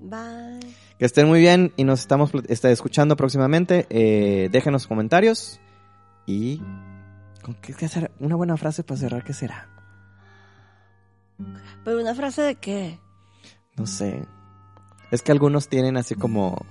Bye. 0.00 0.60
Que 0.98 1.04
estén 1.04 1.28
muy 1.28 1.40
bien 1.40 1.72
y 1.76 1.84
nos 1.84 2.00
estamos 2.00 2.30
está, 2.48 2.70
escuchando 2.70 3.16
próximamente. 3.16 3.86
Eh, 3.90 4.48
déjenos 4.50 4.86
comentarios 4.86 5.60
y... 6.26 6.62
¿con 7.42 7.54
qué, 7.60 7.74
qué 7.74 7.84
hacer? 7.84 8.10
Una 8.18 8.36
buena 8.36 8.56
frase 8.56 8.82
para 8.82 8.98
cerrar, 8.98 9.24
¿qué 9.24 9.34
será? 9.34 9.68
Pero 11.84 12.00
una 12.00 12.14
frase 12.14 12.42
de 12.42 12.54
qué? 12.56 12.98
No 13.76 13.86
sé. 13.86 14.24
Es 15.10 15.22
que 15.22 15.32
algunos 15.32 15.68
tienen 15.68 15.96
así 15.96 16.14
como... 16.14 16.64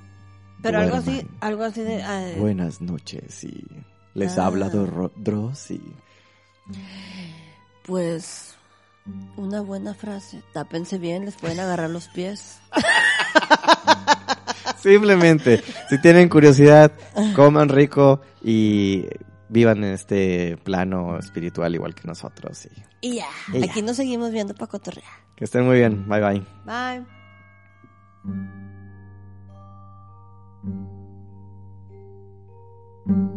Pero 0.62 0.80
algo 0.80 0.98
así, 0.98 1.26
algo 1.40 1.64
así 1.64 1.82
de... 1.82 2.04
ah, 2.04 2.34
Buenas 2.38 2.82
noches 2.82 3.44
y 3.44 3.66
les 4.14 4.38
Ah. 4.38 4.48
habla 4.48 4.70
Dro- 4.72 5.12
Dross 5.16 5.72
y... 5.72 5.82
Pues 7.86 8.56
una 9.38 9.62
buena 9.62 9.94
frase. 9.94 10.44
Tápense 10.54 10.98
bien, 10.98 11.26
les 11.26 11.36
pueden 11.36 11.60
agarrar 11.60 11.90
los 11.90 12.08
pies. 12.10 12.60
Simplemente, 14.80 15.64
si 15.90 16.00
tienen 16.02 16.30
curiosidad, 16.30 16.92
coman 17.36 17.70
rico 17.70 18.22
y 18.44 19.06
vivan 19.50 19.84
en 19.84 19.94
este 19.94 20.58
plano 20.58 21.18
espiritual 21.18 21.74
igual 21.74 21.96
que 21.96 22.08
nosotros. 22.08 22.68
Y 23.02 23.10
Y 23.10 23.16
ya. 23.16 23.28
Y 23.54 23.60
ya. 23.60 23.72
Aquí 23.72 23.82
nos 23.82 23.96
seguimos 23.96 24.32
viendo 24.32 24.54
para 24.54 24.68
cotorrear. 24.68 25.06
que 25.36 25.46
estén 25.46 25.66
muy 25.66 25.78
bien. 25.78 26.08
Bye 26.08 26.22
bye. 26.22 26.44
Bye. 33.06 33.37